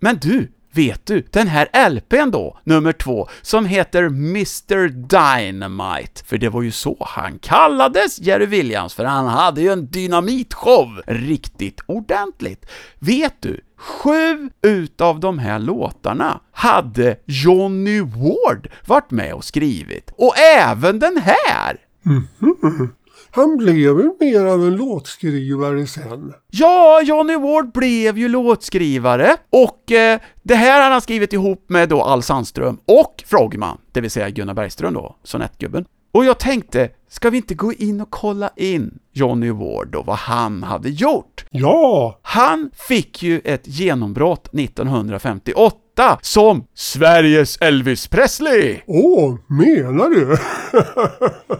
Men 0.00 0.16
du, 0.16 0.52
vet 0.74 1.06
du, 1.06 1.26
den 1.30 1.48
här 1.48 1.90
LPn 1.90 2.30
då, 2.30 2.58
nummer 2.64 2.92
två, 2.92 3.28
som 3.42 3.66
heter 3.66 4.02
Mr 4.04 4.88
Dynamite, 4.88 6.24
för 6.24 6.38
det 6.38 6.48
var 6.48 6.62
ju 6.62 6.70
så 6.70 6.96
han 7.00 7.38
kallades, 7.38 8.20
Jerry 8.20 8.46
Williams, 8.46 8.94
för 8.94 9.04
han 9.04 9.26
hade 9.26 9.60
ju 9.60 9.72
en 9.72 9.86
dynamitshow 9.86 11.02
riktigt 11.06 11.80
ordentligt. 11.86 12.66
Vet 12.98 13.34
du, 13.40 13.60
sju 13.76 14.50
utav 14.62 15.20
de 15.20 15.38
här 15.38 15.58
låtarna 15.58 16.40
hade 16.52 17.16
Johnny 17.26 18.00
Ward 18.00 18.68
varit 18.86 19.10
med 19.10 19.34
och 19.34 19.44
skrivit. 19.44 20.12
Och 20.16 20.38
även 20.38 20.98
den 20.98 21.16
här! 21.16 21.76
Mhm. 22.02 22.92
Han 23.36 23.56
blev 23.56 23.76
ju 23.76 24.12
mer 24.20 24.44
av 24.44 24.66
en 24.66 24.76
låtskrivare 24.76 25.86
sen. 25.86 26.32
Ja, 26.50 27.02
Johnny 27.04 27.36
Ward 27.36 27.72
blev 27.72 28.18
ju 28.18 28.28
låtskrivare 28.28 29.36
och 29.50 29.92
eh, 29.92 30.20
det 30.42 30.54
här 30.54 30.82
har 30.82 30.90
han 30.90 31.00
skrivit 31.00 31.32
ihop 31.32 31.64
med 31.68 31.88
då 31.88 32.02
Al 32.02 32.22
Sandström 32.22 32.78
och 32.86 33.24
Frogman, 33.26 33.78
det 33.92 34.00
vill 34.00 34.10
säga 34.10 34.30
Gunnar 34.30 34.54
Bergström 34.54 34.94
då, 34.94 35.16
sonettgubben. 35.22 35.84
Och 36.12 36.24
jag 36.24 36.38
tänkte, 36.38 36.88
ska 37.08 37.30
vi 37.30 37.36
inte 37.36 37.54
gå 37.54 37.72
in 37.72 38.00
och 38.00 38.10
kolla 38.10 38.50
in 38.56 38.98
Johnny 39.12 39.50
Ward 39.50 39.94
och 39.94 40.06
vad 40.06 40.16
han 40.16 40.62
hade 40.62 40.88
gjort? 40.88 41.44
Ja, 41.50 42.18
Han 42.22 42.70
fick 42.88 43.22
ju 43.22 43.40
ett 43.44 43.68
genombrott 43.68 44.54
1958 44.54 46.18
som 46.22 46.64
Sveriges 46.74 47.56
Elvis 47.56 48.08
Presley! 48.08 48.80
åh, 48.86 49.34
menar 49.48 50.10
du? 50.10 50.36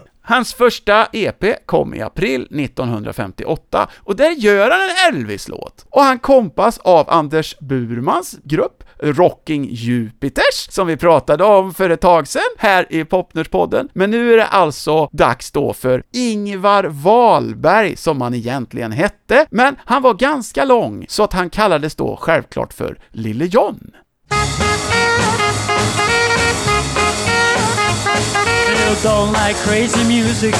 Hans 0.27 0.53
första 0.53 1.07
EP 1.11 1.65
kom 1.65 1.93
i 1.93 2.01
april 2.01 2.41
1958 2.41 3.89
och 3.97 4.15
där 4.15 4.31
gör 4.31 4.71
han 4.71 4.81
en 4.81 5.15
Elvis-låt. 5.15 5.85
Och 5.89 6.01
han 6.01 6.19
kompas 6.19 6.77
av 6.77 7.09
Anders 7.09 7.59
Burmans 7.59 8.35
grupp 8.43 8.83
Rocking 8.99 9.67
Jupiters, 9.71 10.67
som 10.69 10.87
vi 10.87 10.97
pratade 10.97 11.43
om 11.43 11.73
för 11.73 11.89
ett 11.89 12.01
tag 12.01 12.27
sedan 12.27 12.41
här 12.57 12.85
i 12.89 13.05
Popnörspodden. 13.05 13.89
Men 13.93 14.11
nu 14.11 14.33
är 14.33 14.37
det 14.37 14.45
alltså 14.45 15.09
dags 15.11 15.51
då 15.51 15.73
för 15.73 16.03
Ingvar 16.13 16.83
Wahlberg, 16.83 17.95
som 17.95 18.21
han 18.21 18.33
egentligen 18.33 18.91
hette, 18.91 19.45
men 19.49 19.75
han 19.85 20.01
var 20.01 20.13
ganska 20.13 20.65
lång, 20.65 21.05
så 21.09 21.23
att 21.23 21.33
han 21.33 21.49
kallades 21.49 21.95
då 21.95 22.15
självklart 22.15 22.73
för 22.73 22.99
Lille 23.11 23.45
John. 23.45 23.91
Don't 29.03 29.31
like 29.33 29.55
crazy 29.57 30.03
music, 30.07 30.53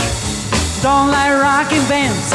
don't 0.81 1.11
like 1.11 1.31
rocking 1.31 1.83
bands. 1.87 2.31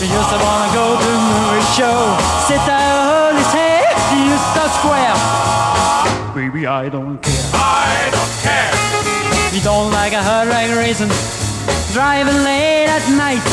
You 0.00 0.08
just 0.08 0.32
wanna 0.32 0.70
go 0.74 0.98
to 0.98 1.08
a 1.08 1.20
movie 1.30 1.66
show, 1.76 1.98
sit 2.46 2.60
there, 2.66 2.98
hold 3.08 3.36
his 3.36 3.52
head, 3.52 3.94
you 4.12 4.36
the 4.56 4.66
square. 4.78 5.16
Baby, 6.34 6.66
I 6.66 6.88
don't 6.88 7.18
care. 7.22 7.50
I 7.54 8.10
don't 8.10 8.34
care. 8.42 8.72
You 9.54 9.60
don't 9.62 9.92
like 9.92 10.12
a 10.12 10.22
hard 10.22 10.48
rag 10.48 10.70
racing, 10.76 11.12
driving 11.92 12.42
late 12.42 12.88
at 12.90 13.06
night. 13.10 13.44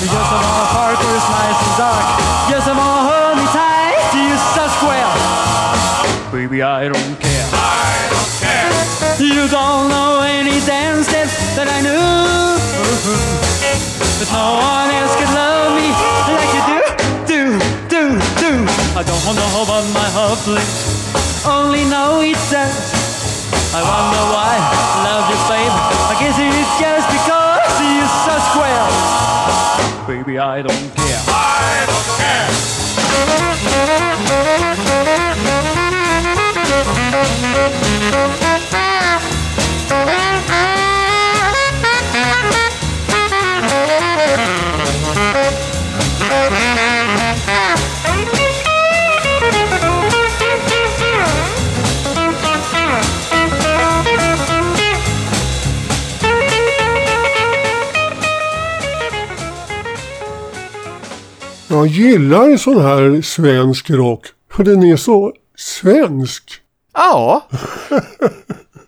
You 0.00 0.08
just 0.08 0.30
wanna 0.32 0.66
park 0.74 0.98
where 0.98 1.16
it's 1.16 1.30
nice 1.30 1.60
and 1.66 1.76
dark. 1.78 2.06
Just 2.50 2.66
wanna 2.66 3.08
hold 3.08 3.36
me 3.38 3.46
tight, 3.52 4.00
you 4.16 4.34
the 4.56 4.68
square. 4.78 5.49
Baby, 6.40 6.62
I 6.62 6.88
don't 6.88 7.16
care. 7.20 7.48
I 7.52 8.00
don't 8.08 8.32
care. 8.40 8.72
You 9.20 9.44
don't 9.52 9.92
know 9.92 10.24
any 10.24 10.56
dance 10.64 11.04
steps 11.04 11.36
that 11.52 11.68
I 11.68 11.84
knew. 11.84 12.00
But 14.16 14.28
no 14.32 14.56
one 14.56 14.88
else 14.88 15.12
could 15.20 15.32
love 15.36 15.76
me 15.76 15.92
like 16.32 16.52
you 16.56 16.64
do, 16.64 16.80
do, 17.28 17.44
do, 17.92 18.02
do. 18.40 18.52
I 18.96 19.04
don't 19.04 19.20
know 19.36 19.52
about 19.68 19.84
my 19.92 20.08
heart, 20.16 20.40
please. 20.48 21.44
Only 21.44 21.84
know 21.84 22.24
it 22.24 22.40
does. 22.48 22.72
I 23.76 23.84
wonder 23.84 24.24
why 24.32 24.56
I 24.56 24.96
love 25.12 25.28
you, 25.28 25.40
babe. 25.44 25.76
I 26.08 26.16
guess 26.24 26.40
it's 26.40 26.72
just 26.80 27.04
because 27.20 27.68
you're 27.84 28.14
so 28.24 28.34
square. 28.48 28.88
Baby, 30.08 30.38
I 30.40 30.64
don't 30.64 30.88
care. 30.96 31.20
I 31.28 31.84
don't 31.84 32.08
care. 32.16 32.39
Jag 61.80 61.88
gillar 61.88 62.56
sån 62.56 62.82
här 62.82 63.22
svensk 63.22 63.90
rock. 63.90 64.26
För 64.52 64.64
den 64.64 64.82
är 64.82 64.96
så 64.96 65.32
svensk. 65.56 66.52
Ja, 66.94 67.48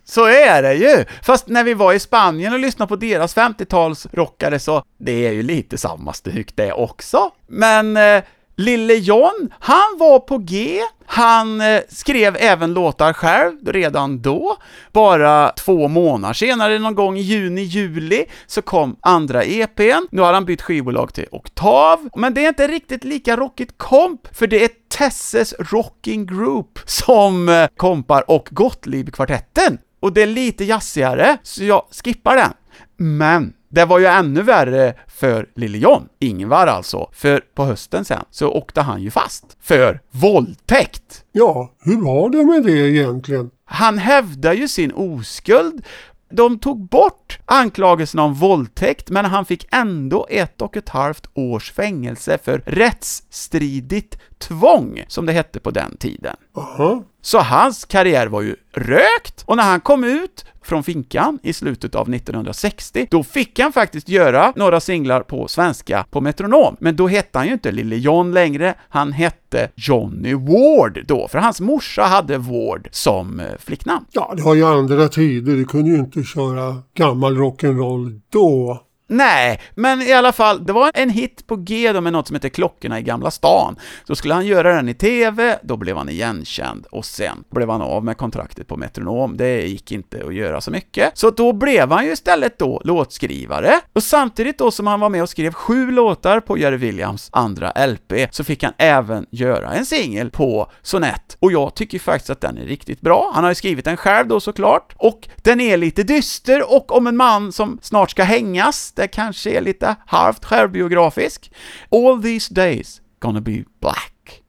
så 0.04 0.24
är 0.24 0.62
det 0.62 0.74
ju. 0.74 1.04
Fast 1.22 1.48
när 1.48 1.64
vi 1.64 1.74
var 1.74 1.92
i 1.92 1.98
Spanien 1.98 2.52
och 2.52 2.58
lyssnade 2.58 2.88
på 2.88 2.96
deras 2.96 3.36
50-talsrockare 3.36 4.58
så 4.58 4.84
det 4.98 5.26
är 5.26 5.32
ju 5.32 5.42
lite 5.42 5.78
samma 5.78 6.12
stuk 6.12 6.56
det 6.56 6.72
också. 6.72 7.30
Men 7.48 7.96
eh, 7.96 8.22
Lille 8.56 8.94
John, 8.94 9.52
han 9.58 9.96
var 9.98 10.18
på 10.18 10.38
G, 10.38 10.80
han 11.06 11.60
eh, 11.60 11.80
skrev 11.88 12.36
även 12.38 12.74
låtar 12.74 13.12
själv 13.12 13.72
redan 13.72 14.22
då. 14.22 14.56
Bara 14.92 15.48
två 15.48 15.88
månader 15.88 16.34
senare, 16.34 16.78
någon 16.78 16.94
gång 16.94 17.16
i 17.16 17.20
juni-juli, 17.20 18.24
så 18.46 18.62
kom 18.62 18.96
andra 19.00 19.44
EPn. 19.44 20.06
Nu 20.10 20.22
har 20.22 20.32
han 20.32 20.44
bytt 20.44 20.62
skivbolag 20.62 21.14
till 21.14 21.26
Oktav, 21.30 22.08
men 22.16 22.34
det 22.34 22.44
är 22.44 22.48
inte 22.48 22.66
riktigt 22.68 23.04
lika 23.04 23.36
rockigt 23.36 23.74
komp, 23.76 24.36
för 24.36 24.46
det 24.46 24.64
är 24.64 24.70
Tesses 24.98 25.54
Rocking 25.58 26.26
Group 26.26 26.78
som 26.84 27.48
eh, 27.48 27.66
kompar 27.76 28.30
och 28.30 28.48
Gottlieb-kvartetten. 28.50 29.78
Och 30.00 30.12
det 30.12 30.22
är 30.22 30.26
lite 30.26 30.64
jazzigare, 30.64 31.38
så 31.42 31.64
jag 31.64 31.82
skippar 32.04 32.36
den. 32.36 32.52
Men 32.96 33.52
det 33.72 33.84
var 33.84 33.98
ju 33.98 34.06
ännu 34.06 34.42
värre 34.42 34.94
för 35.06 35.46
Lille 35.56 35.78
John, 35.78 36.08
Ingvar 36.18 36.66
alltså, 36.66 37.08
för 37.12 37.40
på 37.54 37.64
hösten 37.64 38.04
sen 38.04 38.24
så 38.30 38.48
åkte 38.50 38.80
han 38.80 39.02
ju 39.02 39.10
fast 39.10 39.56
för 39.60 40.00
våldtäkt. 40.10 41.24
Ja, 41.32 41.72
hur 41.84 42.04
var 42.04 42.30
det 42.30 42.44
med 42.44 42.62
det 42.62 42.88
egentligen? 42.88 43.50
Han 43.64 43.98
hävdar 43.98 44.52
ju 44.52 44.68
sin 44.68 44.92
oskuld. 44.92 45.84
De 46.30 46.58
tog 46.58 46.88
bort 46.88 47.21
anklagelserna 47.44 48.22
om 48.22 48.34
våldtäkt, 48.34 49.10
men 49.10 49.24
han 49.24 49.44
fick 49.44 49.66
ändå 49.70 50.26
ett 50.30 50.62
och 50.62 50.76
ett 50.76 50.88
halvt 50.88 51.26
års 51.34 51.72
fängelse 51.72 52.38
för 52.44 52.62
rättsstridigt 52.66 54.18
tvång, 54.38 55.04
som 55.08 55.26
det 55.26 55.32
hette 55.32 55.60
på 55.60 55.70
den 55.70 55.96
tiden. 55.96 56.36
Aha. 56.56 57.02
Så 57.22 57.38
hans 57.38 57.84
karriär 57.84 58.26
var 58.26 58.42
ju 58.42 58.56
rökt, 58.72 59.44
och 59.46 59.56
när 59.56 59.62
han 59.62 59.80
kom 59.80 60.04
ut 60.04 60.44
från 60.62 60.82
finkan 60.82 61.38
i 61.42 61.52
slutet 61.52 61.94
av 61.94 62.14
1960, 62.14 63.06
då 63.10 63.22
fick 63.22 63.58
han 63.58 63.72
faktiskt 63.72 64.08
göra 64.08 64.52
några 64.56 64.80
singlar 64.80 65.20
på 65.20 65.48
svenska 65.48 66.06
på 66.10 66.20
Metronom, 66.20 66.76
men 66.80 66.96
då 66.96 67.08
hette 67.08 67.38
han 67.38 67.46
ju 67.46 67.52
inte 67.52 67.72
Lille 67.72 67.96
John 67.96 68.32
längre, 68.32 68.74
han 68.88 69.12
hette 69.12 69.70
Johnny 69.74 70.34
Ward 70.34 71.04
då, 71.06 71.28
för 71.28 71.38
hans 71.38 71.60
morsa 71.60 72.02
hade 72.02 72.38
Ward 72.38 72.88
som 72.90 73.40
eh, 73.40 73.46
flicknamn. 73.58 74.06
Ja, 74.10 74.32
det 74.36 74.42
var 74.42 74.54
ju 74.54 74.64
andra 74.64 75.08
tider. 75.08 75.52
Du 75.52 75.64
kunde 75.64 75.90
ju 75.90 75.96
inte 75.96 76.22
köra 76.22 76.82
gammal 77.22 77.36
rock'n'roll 77.36 78.20
då. 78.30 78.80
Nej, 79.12 79.60
men 79.74 80.02
i 80.02 80.12
alla 80.12 80.32
fall, 80.32 80.66
det 80.66 80.72
var 80.72 80.90
en 80.94 81.10
hit 81.10 81.46
på 81.46 81.56
G 81.56 81.92
då 81.92 82.00
med 82.00 82.12
något 82.12 82.26
som 82.26 82.36
heter 82.36 82.48
Klockorna 82.48 82.98
i 82.98 83.02
Gamla 83.02 83.30
stan. 83.30 83.76
Så 84.06 84.14
skulle 84.14 84.34
han 84.34 84.46
göra 84.46 84.74
den 84.74 84.88
i 84.88 84.94
TV, 84.94 85.58
då 85.62 85.76
blev 85.76 85.96
han 85.96 86.08
igenkänd 86.08 86.86
och 86.90 87.04
sen 87.04 87.44
blev 87.50 87.70
han 87.70 87.82
av 87.82 88.04
med 88.04 88.16
kontraktet 88.16 88.68
på 88.68 88.76
Metronom. 88.76 89.36
Det 89.36 89.66
gick 89.66 89.92
inte 89.92 90.24
att 90.26 90.34
göra 90.34 90.60
så 90.60 90.70
mycket. 90.70 91.18
Så 91.18 91.30
då 91.30 91.52
blev 91.52 91.90
han 91.90 92.04
ju 92.04 92.12
istället 92.12 92.58
då 92.58 92.82
låtskrivare. 92.84 93.80
Och 93.92 94.02
samtidigt 94.02 94.58
då 94.58 94.70
som 94.70 94.86
han 94.86 95.00
var 95.00 95.08
med 95.08 95.22
och 95.22 95.28
skrev 95.28 95.52
sju 95.52 95.90
låtar 95.90 96.40
på 96.40 96.58
Jerry 96.58 96.76
Williams 96.76 97.28
andra 97.32 97.86
LP, 97.86 98.12
så 98.30 98.44
fick 98.44 98.62
han 98.62 98.72
även 98.78 99.26
göra 99.30 99.72
en 99.72 99.86
singel 99.86 100.30
på 100.30 100.70
Sonett. 100.82 101.36
Och 101.40 101.52
jag 101.52 101.74
tycker 101.74 101.98
faktiskt 101.98 102.30
att 102.30 102.40
den 102.40 102.58
är 102.58 102.64
riktigt 102.64 103.00
bra. 103.00 103.30
Han 103.34 103.44
har 103.44 103.50
ju 103.50 103.54
skrivit 103.54 103.84
den 103.84 103.96
själv 103.96 104.28
då 104.28 104.40
såklart. 104.40 104.94
Och 104.96 105.28
den 105.36 105.60
är 105.60 105.76
lite 105.76 106.02
dyster 106.02 106.72
och 106.74 106.96
om 106.96 107.06
en 107.06 107.16
man 107.16 107.52
som 107.52 107.78
snart 107.82 108.10
ska 108.10 108.22
hängas, 108.22 108.92
det 109.02 109.08
kanske 109.08 109.50
är 109.50 109.60
lite 109.60 109.96
halvt 110.06 110.44
självbiografisk. 110.44 111.52
All 111.90 112.22
these 112.22 112.54
days 112.54 113.00
gonna 113.20 113.40
be 113.40 113.64
black. 113.80 114.42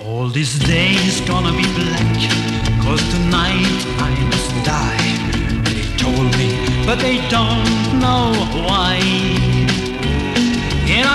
All 0.00 0.30
this 0.30 0.58
day 0.58 0.90
is 1.08 1.20
gonna 1.28 1.52
be 1.52 1.66
black, 1.74 2.18
cause 2.84 3.02
tonight 3.10 3.86
I 3.98 4.10
must 4.30 4.64
die. 4.64 5.12
They 5.64 5.82
told 5.98 6.36
me, 6.38 6.86
but 6.86 6.98
they 7.00 7.18
don't 7.28 8.00
know 8.00 8.32
why. 8.68 9.51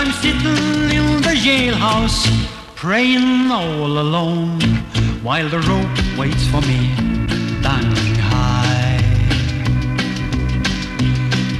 I'm 0.07 0.13
sitting 0.13 0.89
in 0.89 1.21
the 1.21 1.35
jailhouse, 1.35 2.23
praying 2.75 3.51
all 3.51 3.99
alone, 3.99 4.61
while 5.21 5.49
the 5.49 5.59
rope 5.59 6.17
waits 6.17 6.47
for 6.47 6.61
me 6.61 6.95
down 7.61 7.91
high. 8.31 9.01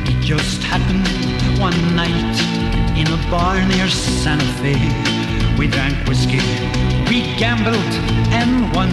It 0.08 0.22
just 0.24 0.64
happened 0.64 1.10
one 1.60 1.76
night 1.94 2.38
in 2.98 3.08
a 3.08 3.20
bar 3.30 3.60
near 3.68 3.90
Santa 3.90 4.46
Fe. 4.62 4.80
We 5.58 5.68
drank 5.68 6.08
whiskey, 6.08 6.40
we 7.10 7.24
gambled 7.36 7.94
and 8.32 8.74
won. 8.74 8.90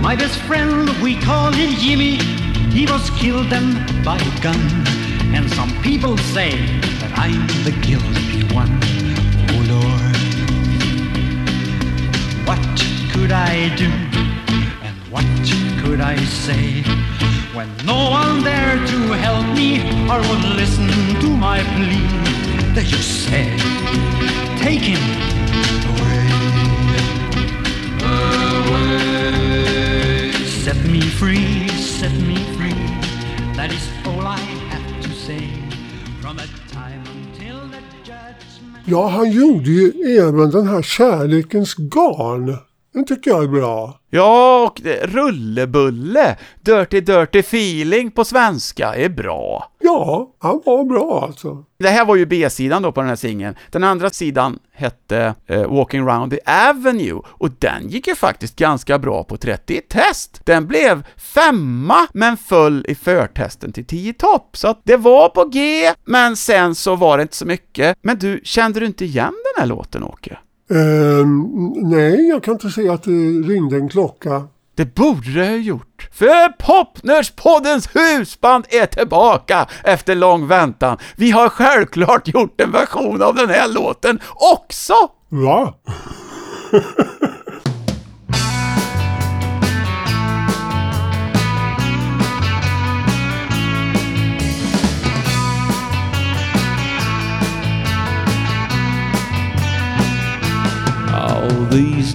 My 0.00 0.16
best 0.16 0.38
friend, 0.48 0.88
we 1.02 1.20
call 1.20 1.52
him 1.52 1.74
Jimmy, 1.74 2.16
he 2.72 2.86
was 2.86 3.10
killed 3.10 3.50
then 3.50 3.84
by 4.02 4.16
a 4.16 4.40
gun. 4.40 4.80
And 5.36 5.50
some 5.50 5.70
people 5.82 6.16
say 6.18 6.52
that 7.00 7.12
I'm 7.16 7.46
the 7.64 7.72
guilty 7.86 8.42
one. 8.54 8.72
Oh 9.52 9.62
Lord, 9.74 10.16
what 12.48 12.64
could 13.12 13.32
I 13.32 13.74
do? 13.76 13.90
And 14.86 14.96
what 15.10 15.26
could 15.82 16.00
I 16.00 16.16
say 16.24 16.82
when 17.54 17.68
no 17.84 18.10
one 18.10 18.42
there 18.42 18.76
to 18.92 18.98
help 19.26 19.46
me 19.56 19.80
or 20.10 20.18
would 20.28 20.44
listen 20.56 20.88
to 21.20 21.28
my 21.28 21.62
plea? 21.74 22.30
that 22.74 22.90
you 22.90 22.98
said, 22.98 23.58
Take 24.58 24.82
him 24.82 25.02
away. 25.90 26.28
Away. 28.70 30.32
Set 30.46 30.76
me 30.86 31.00
free, 31.00 31.68
set 31.68 32.12
me 32.12 32.36
free. 32.54 32.74
That 33.56 33.72
is 33.72 33.88
all 34.06 34.26
I 34.26 34.59
Ja, 38.84 39.08
han 39.08 39.30
gjorde 39.30 39.70
ju 39.70 39.92
även 40.18 40.50
den 40.50 40.68
här 40.68 40.82
Kärlekens 40.82 41.74
garn. 41.74 42.56
Den 42.92 43.04
tycker 43.04 43.30
jag 43.30 43.44
är 43.44 43.48
bra. 43.48 43.98
Ja, 44.10 44.62
och 44.66 44.80
det- 44.84 45.06
Rullebulle, 45.06 46.36
Dirty 46.60 47.00
Dirty 47.00 47.38
Feeling 47.38 48.10
på 48.10 48.24
svenska, 48.24 48.94
är 48.94 49.08
bra. 49.08 49.72
Ja, 49.80 50.30
han 50.38 50.62
var 50.66 50.84
bra 50.84 51.24
alltså. 51.26 51.64
Det 51.78 51.88
här 51.88 52.04
var 52.04 52.16
ju 52.16 52.26
B-sidan 52.26 52.82
då 52.82 52.92
på 52.92 53.00
den 53.00 53.08
här 53.08 53.16
singeln. 53.16 53.54
Den 53.70 53.84
andra 53.84 54.10
sidan 54.10 54.58
hette 54.72 55.34
eh, 55.46 55.66
Walking 55.66 56.06
Round 56.06 56.32
the 56.32 56.38
Avenue, 56.70 57.20
och 57.26 57.50
den 57.58 57.88
gick 57.88 58.06
ju 58.06 58.14
faktiskt 58.14 58.56
ganska 58.56 58.98
bra 58.98 59.24
på 59.24 59.36
30 59.36 59.74
i 59.76 59.80
test. 59.80 60.40
Den 60.44 60.66
blev 60.66 61.06
femma, 61.16 62.06
men 62.12 62.36
föll 62.36 62.84
i 62.88 62.94
förtesten 62.94 63.72
till 63.72 63.84
10 63.86 64.12
topp, 64.12 64.56
så 64.56 64.68
att 64.68 64.80
det 64.84 64.96
var 64.96 65.28
på 65.28 65.44
G, 65.44 65.92
men 66.04 66.36
sen 66.36 66.74
så 66.74 66.96
var 66.96 67.16
det 67.16 67.22
inte 67.22 67.36
så 67.36 67.46
mycket. 67.46 67.96
Men 68.02 68.18
du, 68.18 68.40
kände 68.44 68.80
du 68.80 68.86
inte 68.86 69.04
igen 69.04 69.34
den 69.54 69.60
här 69.62 69.66
låten, 69.66 70.04
Åke? 70.04 70.38
Ehm, 70.70 71.72
nej, 71.76 72.28
jag 72.28 72.44
kan 72.44 72.54
inte 72.54 72.70
se 72.70 72.88
att 72.88 73.02
det 73.02 73.10
ringde 73.10 73.76
en 73.76 73.88
klocka. 73.88 74.42
Det 74.74 74.94
borde 74.94 75.34
det 75.34 75.46
ha 75.46 75.56
gjort. 75.56 76.08
För 76.12 76.48
Popnördspoddens 76.48 77.88
husband 77.96 78.64
är 78.68 78.86
tillbaka 78.86 79.66
efter 79.84 80.14
lång 80.14 80.46
väntan. 80.46 80.96
Vi 81.16 81.30
har 81.30 81.48
självklart 81.48 82.28
gjort 82.28 82.60
en 82.60 82.72
version 82.72 83.22
av 83.22 83.34
den 83.34 83.48
här 83.48 83.68
låten 83.68 84.20
också! 84.36 84.94
Va? 85.28 85.74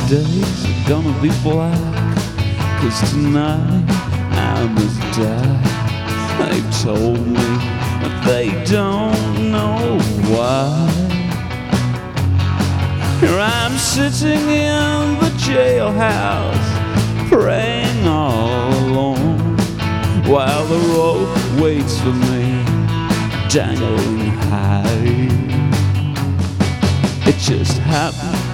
days 0.08 0.66
are 0.66 0.89
gonna 0.89 1.20
be 1.20 1.30
black. 1.41 2.16
Cause 2.80 3.12
tonight 3.12 3.86
I 4.34 4.68
must 4.68 4.99
die. 5.18 5.56
They've 6.38 6.82
told 6.84 7.26
me, 7.26 7.47
but 8.01 8.14
they 8.24 8.49
don't 8.66 9.51
know 9.51 9.97
why. 10.30 10.88
Here 13.20 13.39
I'm 13.39 13.78
sitting 13.78 14.41
in 14.41 15.20
the 15.22 15.32
jailhouse, 15.38 16.70
praying 17.30 18.06
all 18.06 18.70
alone, 18.86 19.58
while 20.28 20.66
the 20.66 20.80
rope 20.93 21.62
waits 21.62 21.99
for 21.99 22.14
me, 22.14 22.64
dangling 23.49 24.30
high. 24.51 24.86
It 27.28 27.38
just 27.39 27.80
happened 27.80 28.45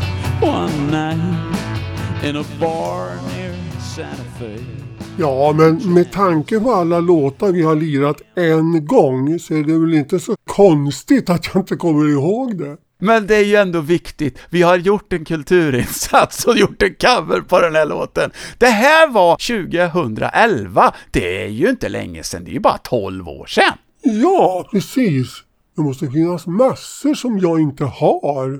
Ja, 5.17 5.53
men 5.53 5.93
med 5.93 6.11
tanke 6.11 6.59
på 6.59 6.73
alla 6.73 6.99
låtar 6.99 7.51
vi 7.51 7.61
har 7.61 7.75
lirat 7.75 8.21
en 8.35 8.85
gång 8.85 9.39
så 9.39 9.53
är 9.53 9.63
det 9.63 9.77
väl 9.77 9.93
inte 9.93 10.19
så 10.19 10.35
konstigt 10.49 11.29
att 11.29 11.47
jag 11.47 11.61
inte 11.61 11.75
kommer 11.75 12.09
ihåg 12.09 12.57
det. 12.57 12.77
Men 12.99 13.27
det 13.27 13.35
är 13.35 13.45
ju 13.45 13.55
ändå 13.55 13.79
viktigt. 13.81 14.39
Vi 14.49 14.61
har 14.61 14.77
gjort 14.77 15.13
en 15.13 15.25
kulturinsats 15.25 16.45
och 16.45 16.57
gjort 16.57 16.81
en 16.83 16.95
cover 16.95 17.41
på 17.41 17.59
den 17.59 17.75
här 17.75 17.85
låten. 17.85 18.31
Det 18.57 18.69
här 18.69 19.07
var 19.07 19.35
2011. 19.35 20.93
Det 21.11 21.43
är 21.43 21.47
ju 21.47 21.69
inte 21.69 21.89
länge 21.89 22.23
sedan, 22.23 22.43
det 22.43 22.51
är 22.51 22.53
ju 22.53 22.59
bara 22.59 22.77
12 22.77 23.29
år 23.29 23.45
sedan. 23.45 23.73
Ja, 24.03 24.67
precis. 24.71 25.27
Det 25.75 25.81
måste 25.81 26.07
finnas 26.07 26.47
massor 26.47 27.13
som 27.13 27.39
jag 27.39 27.61
inte 27.61 27.83
har. 27.83 28.59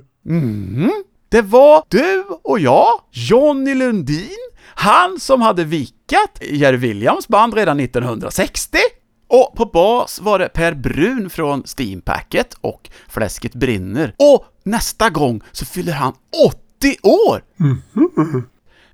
Det 1.32 1.42
var 1.42 1.84
du 1.88 2.24
och 2.42 2.60
jag, 2.60 3.00
Johnny 3.10 3.74
Lundin, 3.74 4.50
han 4.74 5.20
som 5.20 5.40
hade 5.42 5.64
vikat 5.64 6.38
i 6.40 6.56
Jerry 6.56 6.76
Williams 6.76 7.28
band 7.28 7.54
redan 7.54 7.80
1960. 7.80 8.78
Och 9.28 9.54
på 9.56 9.64
bas 9.64 10.20
var 10.20 10.38
det 10.38 10.48
Per 10.48 10.74
Brun 10.74 11.30
från 11.30 11.66
Steampacket 11.66 12.54
och 12.60 12.90
Fläsket 13.08 13.54
brinner. 13.54 14.14
Och 14.18 14.44
nästa 14.64 15.10
gång 15.10 15.40
så 15.52 15.64
fyller 15.64 15.92
han 15.92 16.12
80 16.80 16.96
år! 17.02 17.42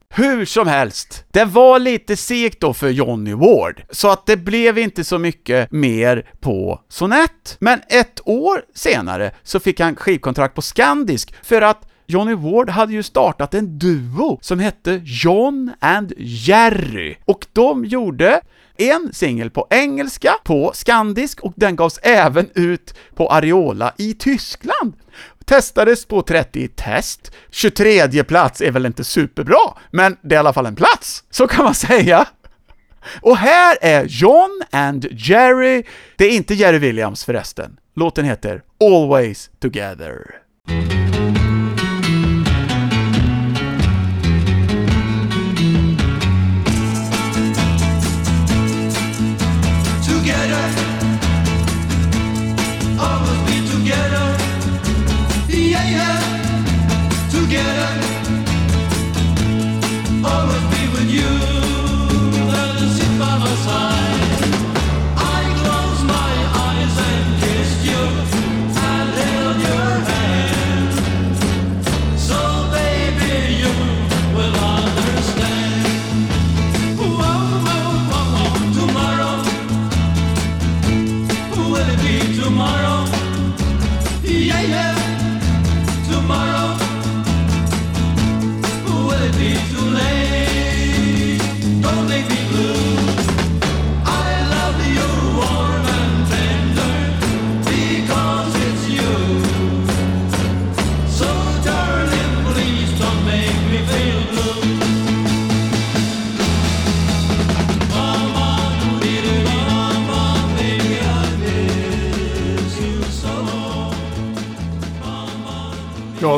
Hur 0.08 0.44
som 0.44 0.66
helst, 0.66 1.24
det 1.30 1.44
var 1.44 1.78
lite 1.78 2.16
segt 2.16 2.60
då 2.60 2.74
för 2.74 2.88
Johnny 2.88 3.34
Ward, 3.34 3.82
så 3.90 4.08
att 4.08 4.26
det 4.26 4.36
blev 4.36 4.78
inte 4.78 5.04
så 5.04 5.18
mycket 5.18 5.72
mer 5.72 6.30
på 6.40 6.80
Sonett. 6.88 7.56
Men 7.60 7.80
ett 7.88 8.20
år 8.24 8.62
senare 8.74 9.30
så 9.42 9.60
fick 9.60 9.80
han 9.80 9.96
skivkontrakt 9.96 10.54
på 10.54 10.62
Scandisk 10.62 11.34
för 11.42 11.62
att 11.62 11.87
Johnny 12.10 12.34
Ward 12.34 12.70
hade 12.70 12.92
ju 12.92 13.02
startat 13.02 13.54
en 13.54 13.78
duo 13.78 14.38
som 14.42 14.58
hette 14.58 15.00
John 15.04 15.72
and 15.80 16.12
Jerry, 16.16 17.16
och 17.24 17.46
de 17.52 17.84
gjorde 17.84 18.40
en 18.76 19.10
singel 19.12 19.50
på 19.50 19.66
engelska 19.70 20.34
på 20.44 20.70
skandisk 20.74 21.40
och 21.40 21.52
den 21.56 21.76
gavs 21.76 21.98
även 22.02 22.50
ut 22.54 22.94
på 23.14 23.28
Ariola 23.28 23.94
i 23.96 24.14
Tyskland. 24.14 24.92
Testades 25.44 26.06
på 26.06 26.22
30 26.22 26.68
test. 26.68 27.32
23 27.50 28.24
plats 28.24 28.60
är 28.60 28.70
väl 28.70 28.86
inte 28.86 29.04
superbra, 29.04 29.74
men 29.90 30.16
det 30.22 30.34
är 30.34 30.36
i 30.36 30.40
alla 30.40 30.52
fall 30.52 30.66
en 30.66 30.76
plats. 30.76 31.24
Så 31.30 31.46
kan 31.46 31.64
man 31.64 31.74
säga. 31.74 32.26
Och 33.20 33.36
här 33.36 33.78
är 33.80 34.04
John 34.04 34.62
and 34.70 35.06
Jerry. 35.10 35.82
Det 36.16 36.24
är 36.24 36.30
inte 36.30 36.54
Jerry 36.54 36.78
Williams 36.78 37.24
förresten. 37.24 37.76
Låten 37.96 38.24
heter 38.24 38.62
Always 38.80 39.50
Together. 39.60 40.16
together. 40.66 40.97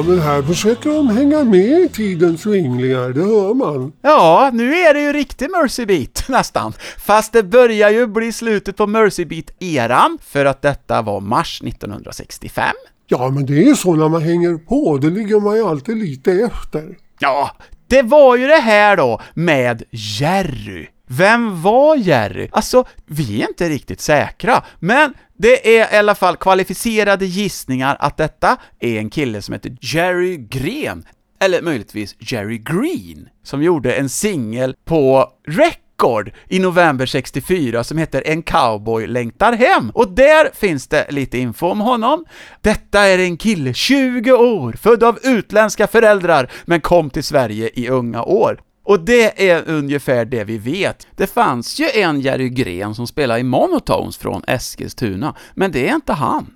Ja, 0.00 0.06
men 0.06 0.20
här 0.20 0.42
försöker 0.42 0.90
de 0.90 1.08
hänga 1.08 1.44
med 1.44 1.80
i 1.80 1.88
tidens 1.88 2.42
svinglingar, 2.42 3.08
det 3.08 3.20
hör 3.20 3.54
man. 3.54 3.92
Ja, 4.02 4.50
nu 4.52 4.74
är 4.74 4.94
det 4.94 5.00
ju 5.00 5.12
riktig 5.12 5.50
Mercy 5.50 5.86
Beat 5.86 6.24
nästan. 6.28 6.72
Fast 6.98 7.32
det 7.32 7.42
börjar 7.42 7.90
ju 7.90 8.06
bli 8.06 8.32
slutet 8.32 8.76
på 8.76 8.86
Mercy 8.86 9.24
Beat-eran, 9.24 10.18
för 10.22 10.44
att 10.44 10.62
detta 10.62 11.02
var 11.02 11.20
mars 11.20 11.62
1965. 11.66 12.64
Ja, 13.06 13.30
men 13.30 13.46
det 13.46 13.52
är 13.52 13.66
ju 13.66 13.76
så 13.76 13.94
när 13.94 14.08
man 14.08 14.22
hänger 14.22 14.58
på, 14.58 14.98
då 14.98 15.08
ligger 15.08 15.40
man 15.40 15.56
ju 15.56 15.64
alltid 15.64 15.96
lite 15.96 16.32
efter. 16.32 16.96
Ja, 17.18 17.50
det 17.86 18.02
var 18.02 18.36
ju 18.36 18.46
det 18.46 18.60
här 18.60 18.96
då 18.96 19.20
med 19.34 19.82
Jerry 19.90 20.86
vem 21.12 21.62
var 21.62 21.96
Jerry? 21.96 22.48
Alltså, 22.52 22.84
vi 23.06 23.42
är 23.42 23.48
inte 23.48 23.68
riktigt 23.68 24.00
säkra, 24.00 24.64
men 24.78 25.14
det 25.38 25.78
är 25.78 25.94
i 25.94 25.98
alla 25.98 26.14
fall 26.14 26.36
kvalificerade 26.36 27.26
gissningar 27.26 27.96
att 28.00 28.16
detta 28.16 28.56
är 28.80 28.98
en 28.98 29.10
kille 29.10 29.42
som 29.42 29.52
heter 29.52 29.76
Jerry 29.80 30.36
Gren, 30.36 31.04
eller 31.40 31.62
möjligtvis 31.62 32.16
Jerry 32.18 32.58
Green, 32.58 33.28
som 33.42 33.62
gjorde 33.62 33.92
en 33.92 34.08
singel 34.08 34.74
på 34.84 35.32
Record 35.48 36.32
i 36.48 36.58
november 36.58 37.06
64 37.06 37.84
som 37.84 37.98
heter 37.98 38.22
En 38.26 38.42
cowboy 38.42 39.06
längtar 39.06 39.52
hem. 39.52 39.90
Och 39.90 40.10
där 40.10 40.50
finns 40.54 40.86
det 40.88 41.06
lite 41.10 41.38
info 41.38 41.66
om 41.66 41.80
honom. 41.80 42.24
Detta 42.60 43.00
är 43.00 43.18
en 43.18 43.36
kille, 43.36 43.74
20 43.74 44.32
år, 44.32 44.72
född 44.72 45.02
av 45.02 45.18
utländska 45.22 45.86
föräldrar, 45.86 46.50
men 46.64 46.80
kom 46.80 47.10
till 47.10 47.24
Sverige 47.24 47.70
i 47.74 47.88
unga 47.88 48.22
år. 48.22 48.60
Och 48.90 49.00
det 49.00 49.50
är 49.50 49.68
ungefär 49.68 50.24
det 50.24 50.44
vi 50.44 50.58
vet. 50.58 51.06
Det 51.16 51.26
fanns 51.26 51.80
ju 51.80 51.86
en 51.94 52.20
Jerry 52.20 52.48
Gren 52.48 52.94
som 52.94 53.06
spelade 53.06 53.40
i 53.40 53.42
Monotones 53.42 54.18
från 54.18 54.42
Eskilstuna, 54.46 55.36
men 55.54 55.72
det 55.72 55.88
är 55.88 55.94
inte 55.94 56.12
han. 56.12 56.50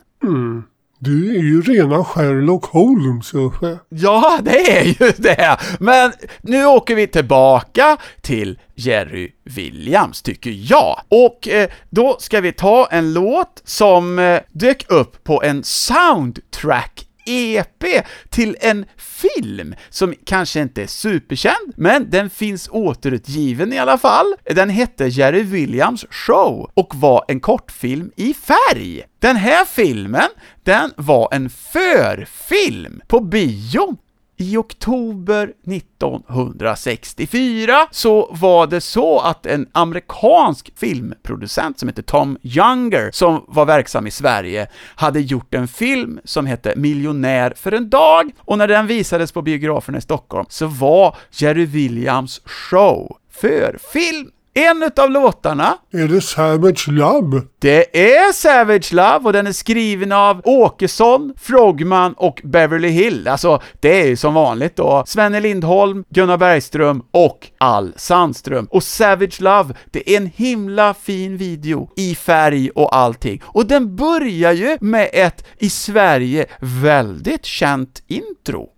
Du 0.99 1.37
är 1.37 1.43
ju 1.43 1.63
rena 1.63 2.05
Sherlock 2.05 2.65
Holmes, 2.65 3.35
Uffe. 3.35 3.79
Ja, 3.89 4.39
det 4.43 4.79
är 4.79 4.85
ju 4.85 5.13
det! 5.17 5.57
Men 5.81 6.13
nu 6.43 6.67
åker 6.67 6.95
vi 6.95 7.07
tillbaka 7.07 7.97
till 8.21 8.59
Jerry 8.75 9.31
Williams, 9.45 10.23
tycker 10.23 10.51
jag. 10.51 11.01
Och 11.09 11.49
eh, 11.49 11.69
då 11.91 12.17
ska 12.19 12.41
vi 12.41 12.53
ta 12.53 12.89
en 12.91 13.13
låt 13.13 13.63
som 13.65 14.19
eh, 14.19 14.41
dök 14.53 14.85
upp 14.89 15.25
på 15.25 15.43
en 15.43 15.65
soundtrack 15.65 17.07
EP 17.25 17.85
till 18.31 18.57
en 18.61 18.85
film 18.97 19.75
som 19.89 20.15
kanske 20.27 20.61
inte 20.61 20.83
är 20.83 20.87
superkänd, 20.87 21.73
men 21.77 22.11
den 22.11 22.31
finns 22.31 22.69
återutgiven 22.73 23.73
i 23.73 23.79
alla 23.79 23.99
fall. 23.99 24.35
Den 24.45 24.71
hette 24.71 25.07
Jerry 25.07 25.43
Williams 25.43 26.07
Show 26.11 26.71
och 26.75 26.95
var 26.95 27.25
en 27.29 27.41
kortfilm 27.41 28.11
i 28.17 28.35
färg. 28.35 29.03
Den 29.19 29.37
här 29.37 29.65
filmen, 29.65 30.29
den 30.63 30.91
var 30.97 31.29
en 31.33 31.51
förfilm 31.51 33.01
på 33.09 33.21
bio 33.21 33.97
i 34.37 34.57
oktober 34.57 35.53
1964 35.67 37.87
så 37.91 38.29
var 38.33 38.67
det 38.67 38.81
så 38.81 39.21
att 39.21 39.47
en 39.47 39.69
amerikansk 39.73 40.73
filmproducent 40.77 41.79
som 41.79 41.89
hette 41.89 42.03
Tom 42.03 42.39
Younger, 42.43 43.11
som 43.13 43.45
var 43.49 43.67
verksam 43.67 44.07
i 44.07 44.11
Sverige, 44.11 44.67
hade 44.95 45.21
gjort 45.21 45.55
en 45.55 45.69
film 45.69 46.21
som 46.25 46.47
hette 46.47 46.73
Miljonär 46.77 47.53
för 47.57 47.73
en 47.73 47.91
dag, 47.91 48.31
och 48.39 48.59
när 48.59 48.69
den 48.69 48.87
visades 48.87 49.33
på 49.33 49.43
biograferna 49.43 49.99
i 49.99 50.01
Stockholm 50.01 50.47
så 50.49 50.67
var 50.67 51.17
Jerry 51.31 51.67
Williams 51.67 52.41
show 52.45 53.17
för 53.31 53.79
film. 53.93 54.31
En 54.57 54.83
utav 54.83 55.11
låtarna 55.11 55.79
Är 55.93 56.09
det 56.09 56.21
Savage 56.21 56.89
Love? 56.89 57.43
det 57.59 57.99
är 57.99 58.33
Savage 58.33 58.93
Love 58.93 59.19
och 59.23 59.33
den 59.33 59.47
är 59.47 59.53
skriven 59.53 60.13
av 60.13 60.41
Åkesson, 60.45 61.35
Frogman 61.41 62.13
och 62.13 62.41
Beverly 62.45 62.89
Hill. 62.89 63.29
Alltså, 63.29 63.63
det 63.81 64.01
är 64.03 64.07
ju 64.07 64.17
som 64.17 64.35
vanligt 64.35 64.77
då 64.77 65.05
Svenne 65.07 65.41
Lindholm, 65.41 66.05
Gunnar 66.09 66.37
Bergström 66.37 67.03
och 67.11 67.49
Al 67.59 67.93
Sandström. 67.97 68.67
Och 68.71 68.83
Savage 68.83 69.41
Love, 69.41 69.75
det 69.91 70.11
är 70.11 70.17
en 70.17 70.31
himla 70.37 70.95
fin 70.95 71.37
video 71.37 71.91
i 71.97 72.15
färg 72.15 72.71
och 72.71 72.97
allting. 72.97 73.43
Och 73.45 73.67
den 73.67 73.97
börjar 73.97 74.53
ju 74.53 74.79
med 74.81 75.11
ett 75.13 75.47
i 75.59 75.71
Sverige 75.71 76.47
väldigt 76.61 77.45
känt 77.45 78.03
intro. 78.07 78.69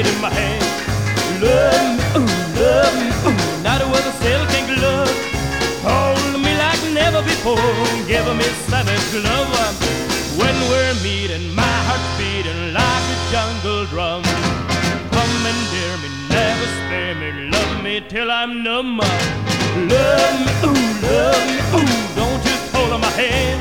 What 0.00 0.14
in 0.14 0.20
my 0.20 0.30
hand. 0.30 0.64
Love 1.42 1.96
me, 1.96 2.04
oh, 2.16 2.24
love 2.56 2.94
me, 3.00 3.08
oh, 3.28 3.36
not 3.62 3.80
a 3.82 4.12
silken 4.22 4.64
glove. 4.74 5.12
Hold 5.84 6.40
me 6.40 6.52
like 6.56 6.82
never 6.92 7.22
before, 7.22 7.56
give 8.06 8.26
me 8.36 8.48
savage 8.68 9.12
love. 9.24 9.76
When 10.40 10.56
we're 10.70 10.94
meeting, 11.02 11.54
my 11.54 11.76
heart's 11.86 12.10
beating 12.16 12.72
like 12.72 13.06
a 13.14 13.18
jungle 13.32 13.84
drum. 13.92 14.22
Come 15.16 15.34
and 15.50 15.60
dear 15.72 15.94
me, 16.02 16.08
never 16.28 16.66
spare 16.78 17.14
me, 17.14 17.50
love 17.50 17.82
me 17.82 18.00
till 18.08 18.30
I'm 18.30 18.62
numb. 18.62 18.98
Love 18.98 20.36
me, 20.44 20.52
oh, 20.64 20.80
love 21.08 21.44
me, 21.50 21.60
oh, 21.76 21.88
don't 22.16 22.40
just 22.42 22.74
hold 22.74 22.92
on 22.92 23.00
my 23.00 23.12
hand. 23.20 23.60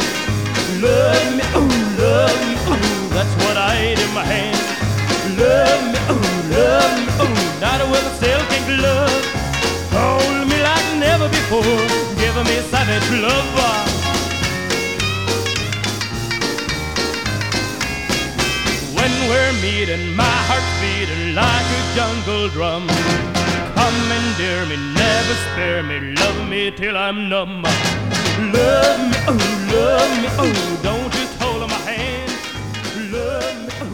Love 0.83 1.35
me, 1.35 1.43
oh, 1.59 1.67
love 1.99 2.39
me, 2.47 2.55
oh, 2.71 3.09
that's 3.15 3.33
what 3.43 3.57
I 3.57 3.75
ate 3.77 3.99
in 3.99 4.13
my 4.13 4.23
hand. 4.23 4.58
Love 5.39 5.83
me, 5.93 5.99
oh, 6.11 6.21
love 6.51 6.93
me, 6.99 7.05
oh, 7.23 7.33
not 7.61 7.79
a 7.81 7.87
glove. 8.67 9.23
Hold 9.95 10.47
me 10.49 10.57
like 10.61 10.89
never 10.99 11.27
before, 11.29 11.79
give 12.21 12.35
me 12.49 12.57
savage 12.71 13.09
love. 13.25 13.47
When 18.97 19.11
we're 19.29 19.53
meeting, 19.61 20.15
my 20.15 20.39
beating 20.81 21.35
like 21.35 21.69
a 21.79 21.81
jungle 21.95 22.49
drum. 22.49 22.87
Come 23.79 23.99
and 24.17 24.37
dear 24.37 24.65
me, 24.65 24.77
never 24.93 25.33
spare 25.45 25.83
me, 25.83 26.15
love 26.15 26.49
me 26.49 26.71
till 26.71 26.97
I'm 26.97 27.29
numb. 27.29 27.63
Love 27.63 29.01
me, 29.11 29.17
oh, 29.27 29.37
love 29.73 30.11
me, 30.21 30.29
oh, 30.43 30.53
don't 30.83 31.11
just 31.13 31.33
hold 31.41 31.61
my 31.69 31.81
hand. 31.91 32.31
Love 33.11 33.55
me, 33.65 33.73
oh, 33.81 33.88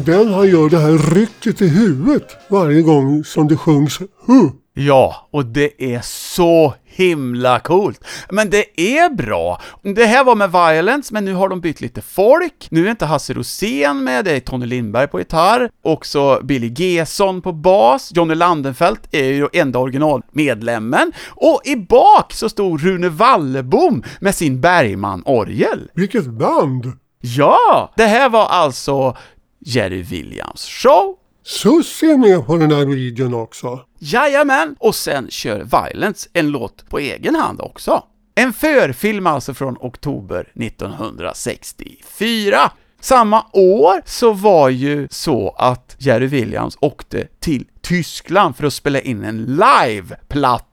den 0.00 0.32
han 0.32 0.48
gör 0.48 0.68
det 0.68 0.78
här 0.78 1.14
rycket 1.14 1.62
i 1.62 1.68
huvudet 1.68 2.36
varje 2.48 2.82
gång 2.82 3.24
som 3.24 3.48
det 3.48 3.56
sjungs 3.56 4.00
huh. 4.26 4.50
Ja, 4.74 5.28
och 5.30 5.46
det 5.46 5.94
är 5.94 6.00
så 6.04 6.74
himla 6.84 7.60
coolt. 7.60 8.04
Men 8.30 8.50
det 8.50 8.80
är 8.80 9.10
bra. 9.10 9.60
Det 9.82 10.04
här 10.04 10.24
var 10.24 10.34
med 10.34 10.52
Violence, 10.52 11.14
men 11.14 11.24
nu 11.24 11.34
har 11.34 11.48
de 11.48 11.60
bytt 11.60 11.80
lite 11.80 12.00
folk. 12.00 12.66
Nu 12.70 12.86
är 12.86 12.90
inte 12.90 13.06
Hasse 13.06 13.32
Rosén 13.32 14.04
med, 14.04 14.24
det 14.24 14.32
är 14.32 14.40
Tony 14.40 14.66
Lindberg 14.66 15.08
på 15.08 15.18
gitarr, 15.18 15.70
också 15.82 16.40
Billy 16.42 16.72
Gesson 16.76 17.42
på 17.42 17.52
bas, 17.52 18.12
Johnny 18.14 18.34
Landenfelt 18.34 19.08
är 19.10 19.24
ju 19.24 19.48
enda 19.52 19.78
originalmedlemmen, 19.78 21.12
och 21.28 21.60
i 21.64 21.76
bak 21.76 22.32
så 22.32 22.48
stod 22.48 22.84
Rune 22.84 23.08
Wallebom 23.08 24.02
med 24.20 24.34
sin 24.34 24.60
Bergman-orgel. 24.60 25.90
Vilket 25.94 26.26
band! 26.26 26.92
Ja! 27.20 27.92
Det 27.96 28.06
här 28.06 28.28
var 28.28 28.46
alltså 28.46 29.16
Jerry 29.64 30.02
Williams 30.02 30.66
show, 30.66 31.16
Susie 31.44 32.12
är 32.12 32.16
med 32.16 32.46
på 32.46 32.56
den 32.56 32.70
här 32.70 32.86
videon 32.86 33.34
också. 33.34 33.80
Jajamän! 33.98 34.76
Och 34.78 34.94
sen 34.94 35.30
kör 35.30 35.58
Violence 35.58 36.28
en 36.32 36.48
låt 36.48 36.88
på 36.88 36.98
egen 36.98 37.34
hand 37.34 37.60
också. 37.60 38.04
En 38.34 38.52
förfilm 38.52 39.26
alltså 39.26 39.54
från 39.54 39.76
oktober 39.80 40.52
1964. 40.54 42.70
Samma 43.00 43.46
år 43.52 44.02
så 44.04 44.32
var 44.32 44.68
ju 44.68 45.08
så 45.10 45.54
att 45.58 45.96
Jerry 45.98 46.26
Williams 46.26 46.76
åkte 46.80 47.26
till 47.40 47.66
Tyskland 47.80 48.56
för 48.56 48.66
att 48.66 48.72
spela 48.72 49.00
in 49.00 49.24
en 49.24 49.44
liveplatta 49.44 50.66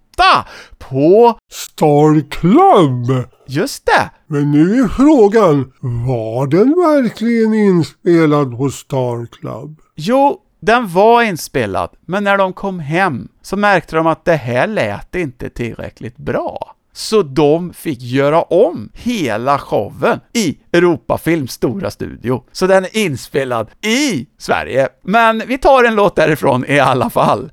på, 0.77 1.37
Star 1.51 2.29
Club! 2.29 3.25
just 3.49 3.85
det, 3.85 4.09
Men 4.27 4.51
nu 4.51 4.83
är 4.83 4.87
frågan, 4.87 5.71
var 5.81 6.47
den 6.47 6.69
verkligen 6.69 7.53
inspelad 7.53 8.57
på 8.57 8.69
Star 8.69 9.25
Club? 9.25 9.79
Jo, 9.95 10.41
den 10.61 10.87
var 10.87 11.23
inspelad, 11.23 11.89
men 12.05 12.23
när 12.23 12.37
de 12.37 12.53
kom 12.53 12.79
hem 12.79 13.27
så 13.41 13.57
märkte 13.57 13.95
de 13.95 14.07
att 14.07 14.25
det 14.25 14.35
här 14.35 14.67
lät 14.67 15.15
inte 15.15 15.49
tillräckligt 15.49 16.17
bra. 16.17 16.75
Så 16.93 17.21
de 17.21 17.73
fick 17.73 18.01
göra 18.01 18.41
om 18.41 18.89
hela 18.93 19.59
showen 19.59 20.19
i 20.33 20.57
Europafilms 20.71 21.51
stora 21.51 21.91
studio. 21.91 22.43
Så 22.51 22.67
den 22.67 22.83
är 22.83 22.97
inspelad 22.97 23.69
i 23.81 24.27
Sverige. 24.37 24.87
Men 25.03 25.43
vi 25.47 25.57
tar 25.57 25.83
en 25.83 25.95
låt 25.95 26.15
därifrån 26.15 26.65
i 26.67 26.79
alla 26.79 27.09
fall. 27.09 27.51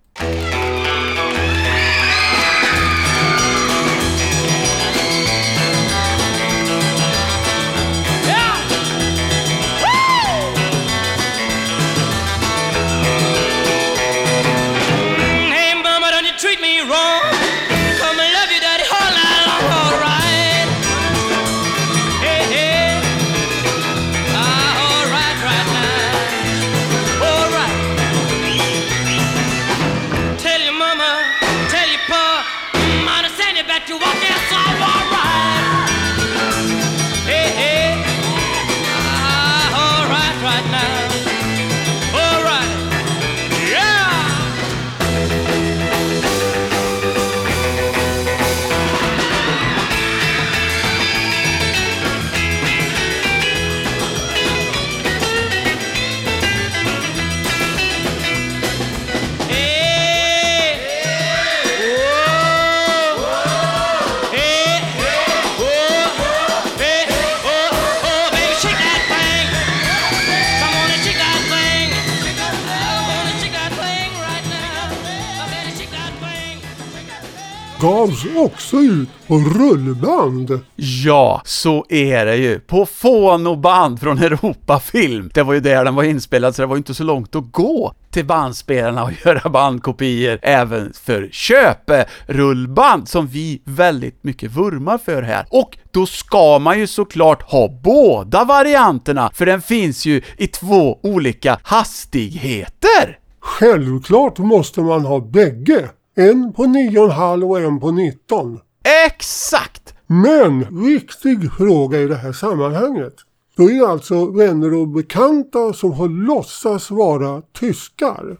Gavs 77.80 78.24
också 78.36 78.76
ut 78.76 79.08
på 79.26 79.38
rullband. 79.38 80.60
Ja, 80.76 81.42
så 81.44 81.84
är 81.88 82.26
det 82.26 82.36
ju. 82.36 82.58
På 82.58 82.86
fonoband 82.86 84.00
från 84.00 84.18
Europafilm. 84.18 85.30
Det 85.34 85.42
var 85.42 85.54
ju 85.54 85.60
där 85.60 85.84
den 85.84 85.94
var 85.94 86.02
inspelad, 86.02 86.54
så 86.54 86.62
det 86.62 86.66
var 86.66 86.76
inte 86.76 86.94
så 86.94 87.04
långt 87.04 87.34
att 87.34 87.52
gå 87.52 87.94
till 88.10 88.26
bandspelarna 88.26 89.04
och 89.04 89.10
göra 89.24 89.50
bandkopior 89.50 90.38
även 90.42 90.92
för 90.92 91.28
köperullband 91.32 93.08
som 93.08 93.26
vi 93.26 93.62
väldigt 93.64 94.24
mycket 94.24 94.50
vurmar 94.50 94.98
för 94.98 95.22
här. 95.22 95.46
Och 95.50 95.78
då 95.90 96.06
ska 96.06 96.58
man 96.58 96.78
ju 96.78 96.86
såklart 96.86 97.42
ha 97.42 97.68
båda 97.82 98.44
varianterna, 98.44 99.30
för 99.34 99.46
den 99.46 99.62
finns 99.62 100.06
ju 100.06 100.22
i 100.36 100.46
två 100.46 100.98
olika 101.02 101.58
hastigheter. 101.62 103.18
Självklart 103.40 104.38
måste 104.38 104.80
man 104.80 105.04
ha 105.04 105.20
bägge. 105.20 105.88
En 106.18 106.52
på 106.52 106.62
9,5 106.62 107.44
och 107.44 107.60
en 107.60 107.80
på 107.80 107.90
19. 107.90 108.58
Exakt! 109.06 109.94
Men 110.06 110.82
viktig 110.84 111.52
fråga 111.52 112.00
i 112.00 112.06
det 112.06 112.14
här 112.14 112.32
sammanhanget. 112.32 113.14
Då 113.56 113.70
är 113.70 113.80
det 113.80 113.88
alltså 113.88 114.30
vänner 114.30 114.74
och 114.74 114.88
bekanta 114.88 115.72
som 115.72 115.92
har 115.92 116.08
låtsats 116.08 116.90
vara 116.90 117.42
tyskar. 117.52 118.36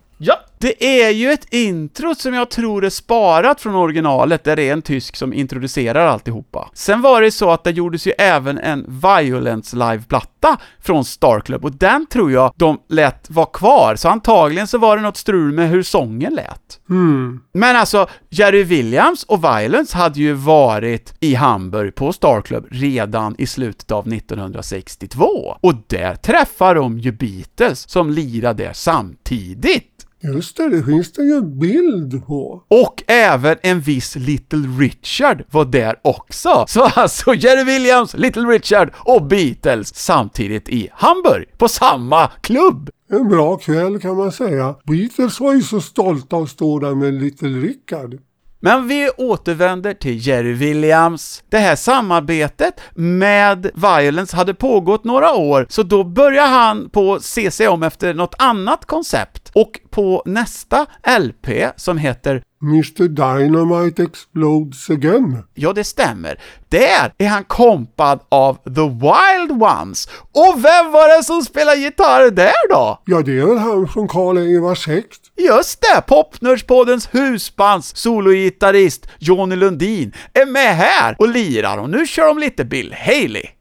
Det 0.59 1.01
är 1.03 1.11
ju 1.11 1.31
ett 1.31 1.55
intro 1.55 2.15
som 2.15 2.35
jag 2.35 2.51
tror 2.51 2.85
är 2.85 2.91
sparat 2.91 3.61
från 3.61 3.75
originalet, 3.75 4.45
där 4.45 4.57
det 4.57 4.69
är 4.69 4.73
en 4.73 4.83
tysk 4.83 5.17
som 5.17 5.33
introducerar 5.33 6.07
alltihopa. 6.07 6.71
Sen 6.75 7.03
var 7.03 7.23
det 7.23 7.31
så 7.31 7.51
att 7.51 7.65
det 7.65 7.71
gjordes 7.71 8.07
ju 8.07 8.13
även 8.19 8.59
en 8.59 9.01
Violence 9.03 9.77
live-platta 9.77 10.57
från 10.81 11.05
Star 11.05 11.41
Club, 11.41 11.65
och 11.65 11.73
den 11.73 12.07
tror 12.07 12.33
jag 12.33 12.53
de 12.57 12.79
lät 12.89 13.31
vara 13.31 13.47
kvar, 13.47 13.97
så 13.97 14.09
antagligen 14.09 14.67
så 14.67 14.79
var 14.79 14.97
det 14.97 15.03
något 15.03 15.17
strul 15.17 15.53
med 15.53 15.71
hur 15.71 15.83
sången 15.83 16.35
lät. 16.35 16.81
Hmm. 16.89 17.41
Men 17.53 17.77
alltså, 17.77 18.07
Jerry 18.31 18.63
Williams 18.63 19.23
och 19.23 19.45
Violence 19.45 19.97
hade 19.97 20.21
ju 20.21 20.33
varit 20.33 21.15
i 21.21 21.35
Hamburg 21.35 21.95
på 21.95 22.13
Star 22.13 22.41
Club 22.41 22.67
redan 22.71 23.35
i 23.39 23.47
slutet 23.47 23.91
av 23.91 24.13
1962, 24.13 25.57
och 25.61 25.75
där 25.87 26.15
träffar 26.15 26.75
de 26.75 26.99
ju 26.99 27.13
Beatles 27.13 27.91
som 27.91 28.11
lirade 28.11 28.71
samtidigt. 28.75 30.06
Just 30.35 30.57
det, 30.57 30.69
det 30.69 30.83
finns 30.83 31.13
det 31.13 31.23
ju 31.23 31.43
bild 31.43 32.27
på. 32.27 32.65
Och 32.69 33.03
även 33.07 33.57
en 33.63 33.81
viss 33.81 34.17
Little 34.17 34.69
Richard 34.79 35.45
var 35.51 35.65
där 35.65 35.97
också. 36.03 36.65
Så 36.69 36.85
alltså 36.85 37.35
Jerry 37.35 37.65
Williams, 37.65 38.15
Little 38.15 38.43
Richard 38.43 38.93
och 38.97 39.27
Beatles 39.27 39.95
samtidigt 39.95 40.69
i 40.69 40.89
Hamburg, 40.93 41.45
på 41.59 41.69
samma 41.69 42.29
klubb. 42.41 42.91
En 43.11 43.29
bra 43.29 43.57
kväll 43.57 44.01
kan 44.01 44.17
man 44.17 44.33
säga. 44.33 44.77
Beatles 44.85 45.41
var 45.41 45.55
ju 45.55 45.63
så 45.63 45.81
stolta 45.81 46.37
att 46.37 46.51
stå 46.51 46.79
där 46.79 46.95
med 46.95 47.15
Little 47.15 47.49
Richard. 47.49 48.19
Men 48.67 48.89
vi 48.89 49.11
återvänder 49.17 49.95
till 49.95 50.27
Jerry 50.27 50.53
Williams. 50.53 51.43
Det 51.49 51.59
här 51.59 51.77
samarbetet 51.77 52.81
med 52.95 53.71
Violence 53.75 54.37
hade 54.37 54.55
pågått 54.55 55.05
några 55.05 55.35
år, 55.35 55.67
så 55.69 55.83
då 55.83 56.05
börjar 56.05 56.47
han 56.47 56.91
på 56.91 57.21
se 57.21 57.51
sig 57.51 57.69
om 57.69 57.83
efter 57.83 58.15
något 58.15 58.35
annat 58.39 58.85
koncept. 58.85 59.51
Och 59.55 59.81
på 59.91 60.23
nästa 60.27 60.87
LP, 61.21 61.49
som 61.77 61.99
heter 61.99 62.43
Mr 62.63 63.09
Dynamite 63.09 64.03
Explodes 64.03 64.91
Again. 64.91 65.43
Ja, 65.55 65.73
det 65.73 65.85
stämmer. 65.85 66.41
Där 66.69 67.13
är 67.19 67.29
han 67.29 67.45
kompad 67.45 68.21
av 68.29 68.55
The 68.55 68.89
Wild 68.89 69.63
Ones. 69.63 70.09
Och 70.33 70.55
vem 70.57 70.93
var 70.93 71.17
det 71.17 71.25
som 71.25 71.43
spelade 71.43 71.77
gitarr 71.77 72.31
där 72.31 72.69
då? 72.71 73.03
Ja, 73.05 73.23
det 73.23 73.39
är 73.39 73.47
väl 73.47 73.59
han 73.59 73.89
från 73.89 74.09
Karl 74.09 74.39
Ingvars 74.39 74.87
häkt. 74.87 75.21
Just 75.39 75.81
det! 75.81 76.01
Popnördspoddens 76.01 77.09
husbands 77.15 77.97
sologitarrist 77.97 79.09
Johnny 79.19 79.57
Lundin 79.57 80.13
är 80.35 80.47
med 80.47 80.77
här 80.77 81.17
och 81.19 81.29
lirar 81.29 81.79
och 81.79 81.91
nu 81.91 82.07
kör 82.07 82.27
de 82.27 82.39
lite 82.39 82.65
Bill 82.65 82.95
Haley. 82.99 83.56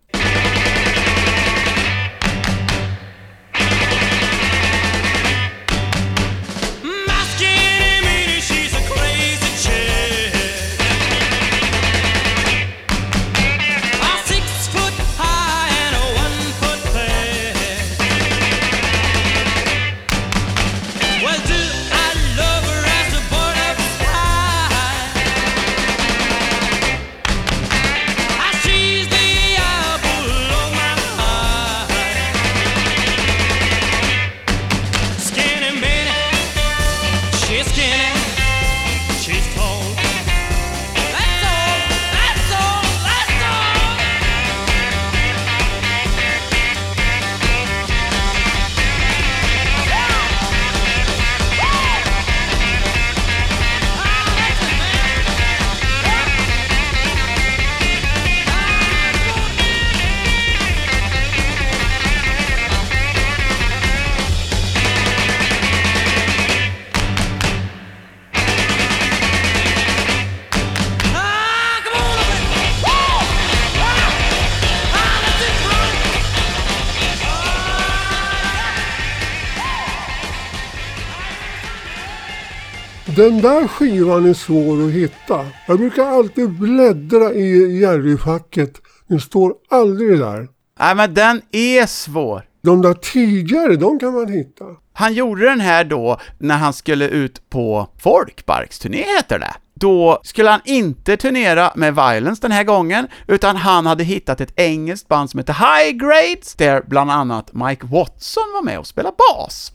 Den 83.25 83.41
där 83.41 83.67
skivan 83.67 84.29
är 84.29 84.33
svår 84.33 84.85
att 84.85 84.91
hitta. 84.91 85.45
Jag 85.67 85.79
brukar 85.79 86.05
alltid 86.05 86.49
bläddra 86.49 87.33
i 87.33 87.79
Jerry-facket. 87.79 88.81
Den 89.07 89.19
står 89.19 89.53
aldrig 89.69 90.19
där. 90.19 90.47
Nej, 90.79 90.95
men 90.95 91.13
den 91.13 91.41
är 91.51 91.85
svår. 91.85 92.45
De 92.63 92.81
där 92.81 92.93
tidigare, 92.93 93.75
de 93.75 93.99
kan 93.99 94.13
man 94.13 94.27
hitta. 94.27 94.65
Han 94.93 95.13
gjorde 95.13 95.45
den 95.45 95.59
här 95.59 95.83
då 95.83 96.19
när 96.39 96.57
han 96.57 96.73
skulle 96.73 97.07
ut 97.07 97.49
på 97.49 97.87
folkparksturné 97.99 99.03
heter 99.17 99.39
det. 99.39 99.53
Då 99.73 100.19
skulle 100.23 100.49
han 100.49 100.61
inte 100.65 101.17
turnera 101.17 101.71
med 101.75 101.95
Violence 101.95 102.41
den 102.41 102.51
här 102.51 102.63
gången, 102.63 103.07
utan 103.27 103.55
han 103.55 103.85
hade 103.85 104.03
hittat 104.03 104.41
ett 104.41 104.53
engelskt 104.55 105.07
band 105.07 105.29
som 105.29 105.37
heter 105.37 105.53
High 105.53 105.97
Grades, 105.97 106.55
där 106.55 106.83
bland 106.87 107.11
annat 107.11 107.53
Mike 107.53 107.85
Watson 107.85 108.43
var 108.53 108.61
med 108.63 108.79
och 108.79 108.87
spelade 108.87 109.15
bas. 109.17 109.73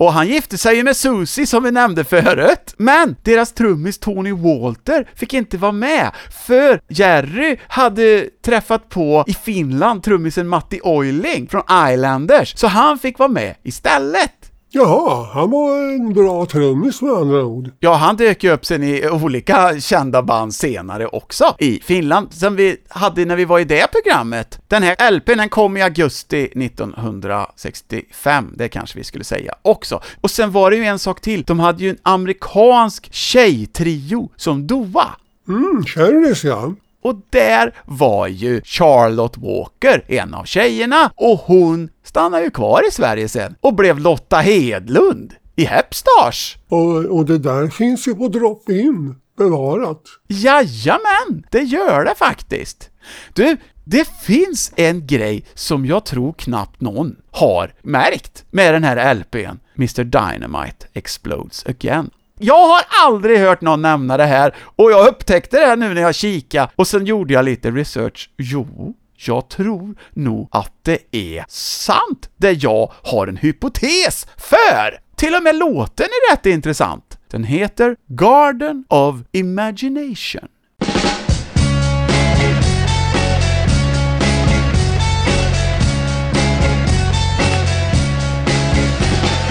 Och 0.00 0.12
han 0.12 0.28
gifte 0.28 0.58
sig 0.58 0.76
ju 0.76 0.84
med 0.84 0.96
Susie 0.96 1.46
som 1.46 1.62
vi 1.62 1.70
nämnde 1.70 2.04
förut, 2.04 2.74
men 2.76 3.16
deras 3.22 3.52
trummis 3.52 3.98
Tony 3.98 4.32
Walter 4.32 5.08
fick 5.14 5.34
inte 5.34 5.58
vara 5.58 5.72
med, 5.72 6.10
för 6.46 6.80
Jerry 6.88 7.56
hade 7.68 8.28
träffat 8.44 8.88
på 8.88 9.24
i 9.26 9.32
Finland 9.32 10.02
trummisen 10.02 10.48
Matti 10.48 10.80
Oiling 10.82 11.48
från 11.48 11.62
Islanders, 11.92 12.52
så 12.56 12.66
han 12.66 12.98
fick 12.98 13.18
vara 13.18 13.28
med 13.28 13.54
istället. 13.62 14.39
Jaha, 14.72 15.26
han 15.32 15.50
var 15.50 15.78
en 15.78 16.12
bra 16.12 16.46
trummis 16.46 17.02
med 17.02 17.12
andra 17.12 17.44
ord. 17.44 17.70
Ja, 17.80 17.94
han 17.94 18.16
dök 18.16 18.44
ju 18.44 18.50
upp 18.50 18.66
sen 18.66 18.82
i 18.82 19.08
olika 19.08 19.80
kända 19.80 20.22
band 20.22 20.54
senare 20.54 21.06
också 21.06 21.54
i 21.58 21.80
Finland, 21.82 22.32
som 22.32 22.56
vi 22.56 22.76
hade 22.88 23.24
när 23.24 23.36
vi 23.36 23.44
var 23.44 23.58
i 23.58 23.64
det 23.64 23.86
programmet. 23.92 24.60
Den 24.68 24.82
här 24.82 25.10
LPn 25.10 25.38
den 25.38 25.48
kom 25.48 25.76
i 25.76 25.82
augusti 25.82 26.44
1965, 26.44 28.54
det 28.56 28.68
kanske 28.68 28.98
vi 28.98 29.04
skulle 29.04 29.24
säga 29.24 29.54
också. 29.62 30.00
Och 30.20 30.30
sen 30.30 30.52
var 30.52 30.70
det 30.70 30.76
ju 30.76 30.84
en 30.84 30.98
sak 30.98 31.20
till, 31.20 31.42
de 31.42 31.58
hade 31.58 31.82
ju 31.82 31.90
en 31.90 31.98
amerikansk 32.02 33.12
tjejtrio 33.12 34.28
som 34.36 34.66
Doa. 34.66 35.06
Mm, 35.48 35.84
Cherries 35.84 36.44
ja. 36.44 36.72
Och 37.02 37.14
där 37.30 37.74
var 37.84 38.26
ju 38.26 38.60
Charlotte 38.64 39.38
Walker 39.38 40.04
en 40.08 40.34
av 40.34 40.44
tjejerna, 40.44 41.12
och 41.16 41.38
hon 41.38 41.90
stannade 42.04 42.44
ju 42.44 42.50
kvar 42.50 42.88
i 42.88 42.90
Sverige 42.90 43.28
sen 43.28 43.54
och 43.60 43.74
blev 43.74 43.98
Lotta 43.98 44.36
Hedlund 44.36 45.34
i 45.56 45.64
Hepstars. 45.64 46.58
Och, 46.68 47.04
och 47.04 47.26
det 47.26 47.38
där 47.38 47.68
finns 47.68 48.08
ju 48.08 48.14
på 48.14 48.28
drop-in 48.28 49.14
bevarat. 49.38 50.02
Jajamän, 50.28 51.44
det 51.50 51.62
gör 51.62 52.04
det 52.04 52.14
faktiskt. 52.14 52.90
Du, 53.32 53.56
det 53.84 54.08
finns 54.22 54.72
en 54.76 55.06
grej 55.06 55.44
som 55.54 55.86
jag 55.86 56.04
tror 56.04 56.32
knappt 56.32 56.80
någon 56.80 57.16
har 57.30 57.74
märkt 57.82 58.44
med 58.50 58.74
den 58.74 58.84
här 58.84 59.14
LPn, 59.14 59.58
Mr 59.76 60.04
Dynamite 60.04 60.86
Explodes 60.92 61.66
Again. 61.66 62.10
Jag 62.42 62.68
har 62.68 62.82
aldrig 63.06 63.38
hört 63.38 63.60
någon 63.60 63.82
nämna 63.82 64.16
det 64.16 64.24
här, 64.24 64.54
och 64.76 64.90
jag 64.90 65.08
upptäckte 65.08 65.60
det 65.60 65.66
här 65.66 65.76
nu 65.76 65.94
när 65.94 66.02
jag 66.02 66.14
kikade, 66.14 66.68
och 66.76 66.86
sen 66.86 67.06
gjorde 67.06 67.34
jag 67.34 67.44
lite 67.44 67.70
research. 67.70 68.30
Jo, 68.38 68.94
jag 69.26 69.48
tror 69.48 69.96
nog 70.10 70.48
att 70.52 70.72
det 70.82 70.98
är 71.16 71.44
sant, 71.48 72.30
det 72.36 72.52
jag 72.52 72.92
har 73.02 73.26
en 73.26 73.36
hypotes 73.36 74.26
för! 74.36 75.16
Till 75.16 75.34
och 75.34 75.42
med 75.42 75.56
låten 75.56 76.06
är 76.06 76.32
rätt 76.32 76.46
intressant. 76.46 77.18
Den 77.30 77.44
heter 77.44 77.96
Garden 78.06 78.84
of 78.88 79.16
Imagination. 79.32 80.48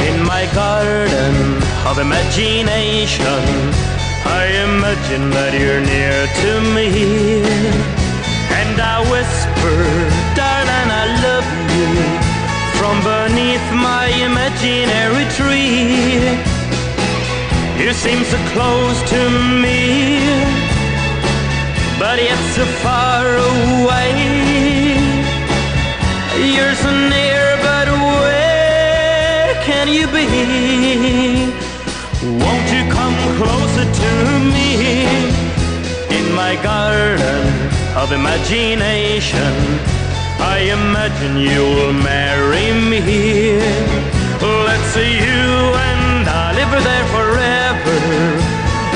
In 0.07 0.23
my 0.23 0.45
garden 0.55 1.58
of 1.89 1.97
imagination, 1.97 3.25
I 4.21 4.45
imagine 4.69 5.31
that 5.31 5.53
you're 5.57 5.81
near 5.81 6.19
to 6.41 6.51
me. 6.75 7.41
And 8.61 8.77
I 8.77 9.01
whisper, 9.09 9.77
darling, 10.37 10.89
I 11.01 11.05
love 11.25 11.49
you 11.73 11.89
from 12.77 12.95
beneath 13.01 13.67
my 13.73 14.05
imaginary 14.21 15.25
tree. 15.33 16.37
You 17.81 17.91
seem 17.93 18.21
so 18.23 18.37
close 18.53 18.99
to 19.09 19.21
me, 19.63 20.21
but 21.97 22.21
yet 22.21 22.41
so 22.53 22.65
far 22.85 23.25
away. 23.49 24.13
You're 26.53 26.75
so 26.75 26.91
near, 27.09 27.45
but 27.65 27.87
where 27.89 29.57
can 29.65 29.87
you 29.87 30.05
be? 30.13 31.68
Won't 32.21 32.69
you 32.69 32.83
come 32.91 33.15
closer 33.37 33.85
to 33.85 34.39
me 34.51 35.05
in 36.09 36.35
my 36.35 36.59
garden 36.61 37.47
of 37.95 38.11
imagination? 38.11 39.53
I 40.37 40.67
imagine 40.67 41.37
you'll 41.37 41.93
marry 41.93 42.73
me. 42.73 43.59
Let's 44.41 44.83
say 44.91 45.13
you 45.15 45.71
and 45.87 46.27
I 46.27 46.51
live 46.59 46.83
there 46.83 47.07
forever. 47.15 47.99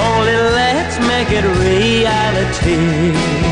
Only 0.04 0.36
let's 0.60 1.00
make 1.00 1.32
it 1.32 1.46
reality. 1.64 3.43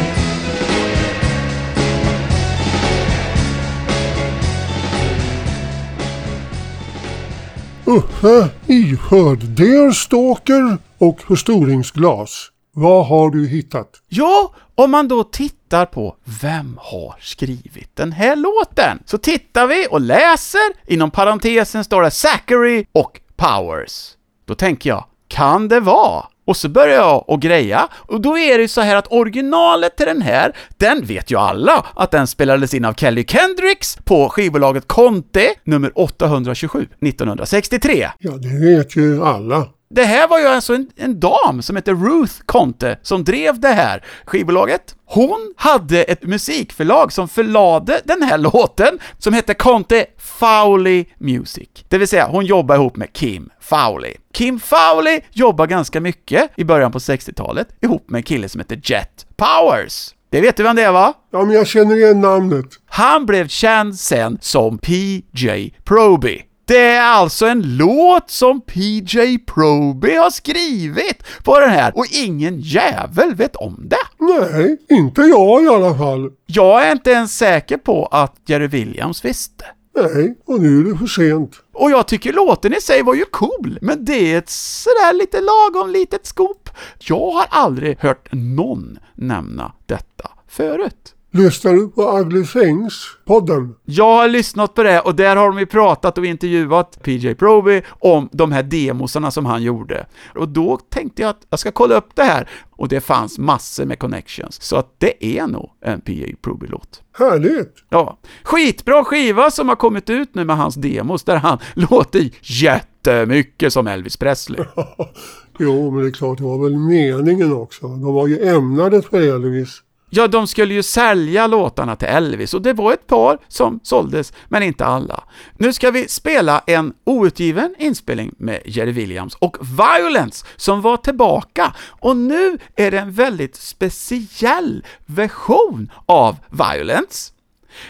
Uffe 7.86 8.50
ihörd 8.68 9.40
Deerstalker 9.40 10.78
och 10.98 11.22
förstoringsglas. 11.22 12.48
Vad 12.74 13.08
har 13.08 13.30
du 13.30 13.48
hittat? 13.48 14.02
Ja, 14.08 14.54
om 14.76 14.92
man 14.92 15.08
då 15.08 15.24
tittar 15.24 15.86
på 15.86 16.16
vem 16.42 16.80
har 16.82 17.16
skrivit 17.20 17.96
den 17.96 18.12
här 18.12 18.36
låten, 18.36 19.00
så 19.06 19.18
tittar 19.18 19.68
vi 19.68 19.88
och 19.92 20.02
läser, 20.02 20.60
inom 20.88 21.12
parentesen 21.12 21.84
står 21.84 22.02
det 22.02 22.12
Zachary 22.12 22.86
och 22.92 23.20
Powers. 23.36 24.10
Då 24.46 24.56
tänker 24.56 24.90
jag, 24.90 25.06
kan 25.28 25.68
det 25.68 25.80
vara? 25.80 26.26
Och 26.46 26.58
så 26.58 26.70
börjar 26.70 26.96
jag 26.96 27.30
och 27.30 27.42
greja, 27.42 27.88
och 27.94 28.22
då 28.22 28.38
är 28.38 28.58
det 28.58 28.62
ju 28.62 28.68
så 28.68 28.82
här 28.82 28.96
att 28.96 29.08
originalet 29.12 29.98
till 29.98 30.06
den 30.06 30.22
här, 30.22 30.56
den 30.78 31.06
vet 31.06 31.32
ju 31.32 31.38
alla 31.38 31.86
att 31.96 32.12
den 32.12 32.28
spelades 32.28 32.74
in 32.74 32.86
av 32.86 32.94
Kelly 32.94 33.26
Kendricks 33.28 33.98
på 34.04 34.30
skivbolaget 34.30 34.88
Conte, 34.88 35.48
nummer 35.64 35.92
827, 35.96 36.88
1963. 37.02 38.08
Ja, 38.20 38.32
det 38.32 38.76
vet 38.76 38.96
ju 38.96 39.24
alla. 39.24 39.68
Det 39.94 40.04
här 40.04 40.28
var 40.28 40.39
ju 40.39 40.46
alltså 40.46 40.76
en, 40.76 40.89
en 40.96 41.20
dam 41.20 41.62
som 41.62 41.76
hette 41.76 41.92
Ruth 41.92 42.34
Conte 42.46 42.98
som 43.02 43.24
drev 43.24 43.60
det 43.60 43.68
här 43.68 44.04
skivbolaget. 44.26 44.96
Hon 45.06 45.54
hade 45.58 46.04
ett 46.04 46.24
musikförlag 46.24 47.14
som 47.14 47.28
förlade 47.28 48.02
den 48.04 48.24
här 48.24 48.38
låten 48.54 49.00
som 49.18 49.34
hette 49.34 49.54
Conte 49.54 50.06
Fowley 50.18 51.06
Music. 51.18 51.70
Det 51.89 51.98
vill 51.98 52.08
säga, 52.08 52.28
hon 52.28 52.46
jobbade 52.46 52.80
ihop 52.80 52.96
med 52.96 53.14
Kim 53.14 53.50
Fowley. 53.60 54.14
Kim 54.34 54.60
Fowley 54.60 55.22
jobbade 55.32 55.70
ganska 55.70 56.02
mycket 56.02 56.52
i 56.56 56.64
början 56.64 56.92
på 56.92 57.00
60-talet 57.00 57.68
ihop 57.82 58.10
med 58.10 58.20
en 58.20 58.24
kille 58.24 58.50
som 58.50 58.60
heter 58.60 58.82
Jet 58.84 59.26
Powers. 59.36 60.14
Det 60.30 60.42
vet 60.42 60.58
du 60.58 60.64
vem 60.64 60.76
det 60.76 60.84
är 60.84 60.92
va? 60.92 61.14
Ja, 61.32 61.46
men 61.46 61.56
jag 61.56 61.68
känner 61.68 61.96
igen 61.96 62.22
namnet. 62.22 62.66
Han 62.86 63.26
blev 63.26 63.48
känd 63.48 63.96
sen 63.96 64.38
som 64.42 64.78
PJ 64.78 65.74
Proby. 65.84 66.42
Det 66.72 66.88
är 66.88 67.02
alltså 67.02 67.46
en 67.46 67.78
låt 67.78 68.30
som 68.30 68.62
PJ 68.62 69.38
Proby 69.38 70.16
har 70.16 70.30
skrivit 70.30 71.24
på 71.44 71.60
den 71.60 71.70
här 71.70 71.98
och 71.98 72.06
ingen 72.12 72.60
jävel 72.60 73.36
vet 73.36 73.56
om 73.56 73.88
det. 73.90 73.96
Nej, 74.20 74.78
inte 74.90 75.22
jag 75.22 75.64
i 75.64 75.68
alla 75.68 75.98
fall. 75.98 76.30
Jag 76.46 76.88
är 76.88 76.92
inte 76.92 77.12
ens 77.12 77.38
säker 77.38 77.78
på 77.78 78.06
att 78.06 78.36
Jerry 78.46 78.68
Williams 78.68 79.26
visste. 79.26 79.66
Nej, 79.96 80.36
och 80.46 80.62
nu 80.62 80.80
är 80.80 80.84
det 80.84 80.98
för 80.98 81.08
sent. 81.08 81.56
Och 81.74 81.92
jag 81.92 82.08
tycker 82.08 82.34
låten 82.34 82.74
i 82.74 82.82
sig 82.82 83.04
var 83.04 83.16
ju 83.16 83.26
cool, 83.26 83.80
men 83.82 84.06
det 84.06 84.34
är 84.34 84.38
ett 84.38 84.50
sådär 84.50 85.14
lite 85.14 85.42
lagom 85.42 85.90
litet 85.90 86.26
skop. 86.26 86.70
Jag 87.00 87.32
har 87.32 87.46
aldrig 87.50 87.98
hört 88.00 88.28
någon 88.32 89.00
nämna 89.16 89.72
detta 89.86 90.32
förut. 90.48 91.16
Lyssnar 91.34 91.74
du 91.74 91.88
på 91.88 92.20
Ugly 92.20 92.44
Things-podden? 92.44 93.76
Jag 93.86 94.16
har 94.16 94.28
lyssnat 94.28 94.74
på 94.74 94.84
det 94.84 95.00
och 95.00 95.16
där 95.16 95.36
har 95.36 95.46
de 95.46 95.60
ju 95.60 95.66
pratat 95.66 96.18
och 96.18 96.26
intervjuat 96.26 97.00
PJ 97.04 97.36
Proby 97.36 97.82
om 97.90 98.30
de 98.32 98.52
här 98.52 98.64
demosarna 98.64 99.32
som 99.32 99.46
han 99.46 99.64
gjorde. 99.64 100.06
Och 100.36 100.50
då 100.50 100.78
tänkte 100.78 101.22
jag 101.22 101.30
att 101.30 101.42
jag 101.50 101.60
ska 101.60 101.72
kolla 101.72 101.96
upp 101.96 102.16
det 102.16 102.24
här 102.24 102.50
och 102.72 102.88
det 102.88 103.02
fanns 103.02 103.40
massor 103.40 103.86
med 103.86 104.00
connections. 104.00 104.62
Så 104.62 104.76
att 104.76 104.96
det 104.98 105.26
är 105.40 105.48
nog 105.48 105.70
en 105.82 106.02
PJ 106.02 106.36
Proby-låt. 106.42 107.02
Härligt! 107.18 107.76
Ja. 107.90 108.18
Skitbra 108.44 109.04
skiva 109.04 109.52
som 109.52 109.70
har 109.70 109.76
kommit 109.76 110.10
ut 110.10 110.36
nu 110.36 110.46
med 110.46 110.58
hans 110.58 110.76
demos 110.76 111.24
där 111.24 111.36
han 111.36 111.58
låter 111.74 112.30
jättemycket 112.42 113.74
som 113.74 113.88
Elvis 113.88 114.18
Presley. 114.18 114.66
jo, 115.60 115.92
men 115.92 116.04
det 116.04 116.10
är 116.10 116.12
klart, 116.12 116.38
det 116.38 116.44
var 116.44 116.64
väl 116.64 116.78
meningen 116.78 117.54
också. 117.54 117.88
De 117.88 118.14
var 118.14 118.28
ju 118.28 118.48
ämnade 118.48 119.02
för 119.02 119.36
Elvis. 119.36 119.82
Ja, 120.14 120.28
de 120.28 120.47
skulle 120.47 120.74
ju 120.74 120.84
sälja 120.84 121.47
låtarna 121.47 121.95
till 121.95 122.07
Elvis 122.07 122.53
och 122.53 122.62
det 122.62 122.74
var 122.74 122.93
ett 122.93 123.07
par 123.07 123.38
som 123.47 123.80
såldes, 123.84 124.34
men 124.49 124.64
inte 124.64 124.86
alla. 124.86 125.24
Nu 125.57 125.74
ska 125.74 125.91
vi 125.91 126.07
spela 126.07 126.64
en 126.68 126.93
outgiven 127.03 127.76
inspelning 127.80 128.34
med 128.38 128.62
Jerry 128.66 128.91
Williams 128.91 129.36
och 129.36 129.57
Violence 129.62 130.45
som 130.55 130.82
var 130.82 130.97
tillbaka 130.97 131.74
och 131.88 132.18
nu 132.18 132.57
är 132.76 132.91
det 132.91 132.99
en 132.99 133.12
väldigt 133.12 133.55
speciell 133.55 134.86
version 135.05 135.91
av 136.05 136.36
Violence. 136.49 137.34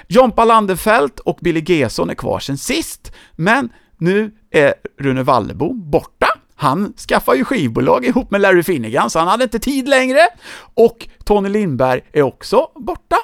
Jompa 0.08 0.46
Landefelt 0.46 1.20
och 1.20 1.38
Billy 1.42 1.64
Gesson 1.66 2.10
är 2.10 2.16
kvar 2.16 2.40
sen 2.40 2.58
sist, 2.58 3.12
men 3.36 3.70
nu 3.98 4.32
är 4.52 4.74
Rune 5.00 5.24
Wallebom 5.24 5.90
borta. 5.92 6.28
Han 6.62 6.94
skaffade 6.98 7.38
ju 7.38 7.46
skivbolag 7.46 8.06
ihop 8.06 8.32
med 8.32 8.42
Larry 8.42 8.64
Finnegan, 8.64 9.10
så 9.10 9.20
han 9.20 9.28
hade 9.28 9.44
inte 9.44 9.60
tid 9.60 9.90
längre. 9.90 10.20
Och 10.74 11.08
Tony 11.24 11.50
Lindberg 11.50 12.02
är 12.14 12.22
också 12.22 12.68
borta. 12.76 13.16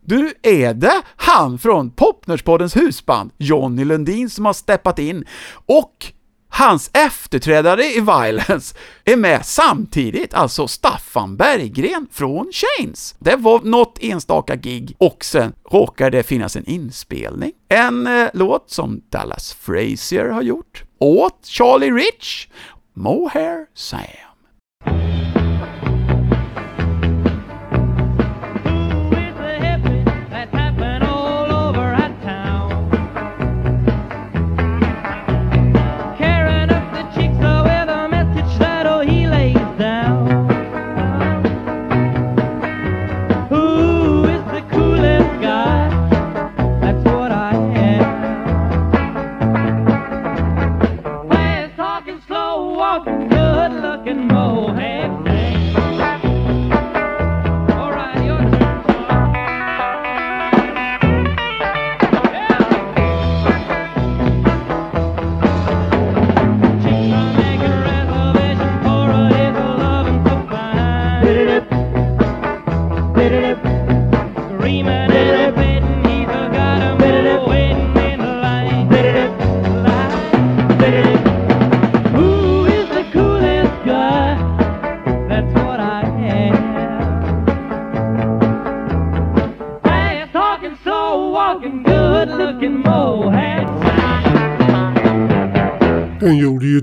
Du, 0.00 0.34
är 0.42 0.74
det 0.74 1.02
han 1.16 1.58
från 1.58 1.90
Popnörspoddens 1.90 2.76
husband, 2.76 3.30
Johnny 3.38 3.84
Lundin, 3.84 4.30
som 4.30 4.44
har 4.44 4.52
steppat 4.52 4.98
in? 4.98 5.24
Och 5.66 6.12
hans 6.54 6.90
efterträdare 6.92 7.84
i 7.84 8.00
Violence 8.00 8.76
är 9.04 9.16
med 9.16 9.46
samtidigt, 9.46 10.34
alltså 10.34 10.68
Staffan 10.68 11.36
Berggren 11.36 12.06
från 12.12 12.52
Chains. 12.52 13.14
Det 13.18 13.36
var 13.36 13.60
något 13.60 13.98
enstaka 14.00 14.56
gig 14.56 14.96
och 14.98 15.24
sen 15.24 15.52
råkar 15.70 16.10
det 16.10 16.22
finnas 16.22 16.56
en 16.56 16.64
inspelning. 16.64 17.52
En 17.68 18.06
eh, 18.06 18.28
låt 18.34 18.70
som 18.70 19.02
Dallas 19.10 19.52
Frazier 19.52 20.28
har 20.28 20.42
gjort 20.42 20.84
åt 20.98 21.46
Charlie 21.46 21.90
Rich, 21.90 22.48
Mohair 22.94 23.66
Sam. 23.74 24.23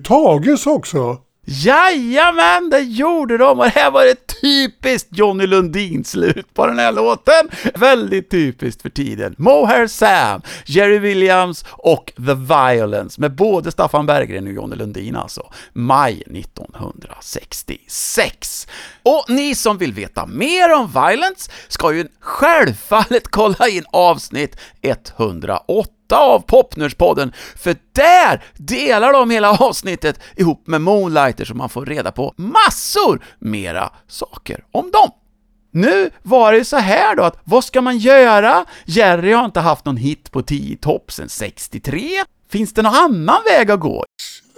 Tages 0.04 0.68
också. 0.68 1.18
Jajamän, 1.46 2.70
det 2.70 2.80
gjorde 2.80 3.38
de 3.38 3.60
och 3.60 3.66
det 3.66 3.72
här 3.72 3.92
var 3.92 4.06
ett 4.06 4.42
typiskt 4.42 5.10
Johnny 5.12 5.48
Lundin-slut 5.48 6.54
på 6.54 6.68
den 6.68 6.80
här 6.80 6.92
låten. 6.92 7.50
Väldigt 7.76 8.32
typiskt 8.32 8.82
för 8.82 8.90
tiden. 8.90 9.36
Mohair 9.38 9.88
Sam, 9.88 10.42
Jerry 10.66 11.00
Williams 11.00 11.66
och 11.70 12.14
The 12.16 12.34
Violence 12.34 13.22
med 13.22 13.36
både 13.36 13.72
Staffan 13.72 14.06
Berggren 14.06 14.48
och 14.48 14.54
Johnny 14.54 14.76
Lundin 14.76 15.16
alltså. 15.16 15.54
Maj 15.74 16.22
1966. 16.22 18.68
Och 19.04 19.26
ni 19.28 19.56
som 19.56 19.78
vill 19.78 19.94
veta 19.94 20.26
mer 20.26 20.74
om 20.74 20.88
Violence 20.88 21.52
ska 21.68 21.94
ju 21.94 22.08
självfallet 22.20 23.28
kolla 23.28 23.68
in 23.68 23.84
avsnitt 23.92 24.58
108 24.82 25.92
av 26.18 26.40
Popnördspodden, 26.40 27.34
för 27.58 27.76
där 27.92 28.44
delar 28.58 29.14
de 29.14 29.30
hela 29.30 29.52
avsnittet 29.52 30.20
ihop 30.36 30.68
med 30.68 30.82
Moonlighter 30.82 31.46
så 31.46 31.56
man 31.56 31.70
får 31.70 31.86
reda 31.86 32.12
på 32.12 32.34
massor 32.38 33.24
mera 33.40 33.90
saker 34.08 34.64
om 34.72 34.92
dem. 34.92 35.12
Nu 35.74 36.10
var 36.24 36.54
det 36.54 36.66
så 36.66 36.78
här 36.78 37.16
då 37.16 37.24
att, 37.24 37.38
vad 37.44 37.64
ska 37.64 37.82
man 37.82 37.98
göra? 37.98 38.66
Jerry 38.86 39.32
har 39.32 39.46
inte 39.46 39.60
haft 39.60 39.86
någon 39.86 39.98
hit 39.98 40.32
på 40.32 40.42
10 40.42 40.78
topp 40.78 41.12
sedan 41.12 41.30
63. 41.30 42.10
Finns 42.50 42.74
det 42.74 42.82
någon 42.82 42.96
annan 42.96 43.38
väg 43.46 43.72
att 43.72 43.80
gå? 43.80 44.06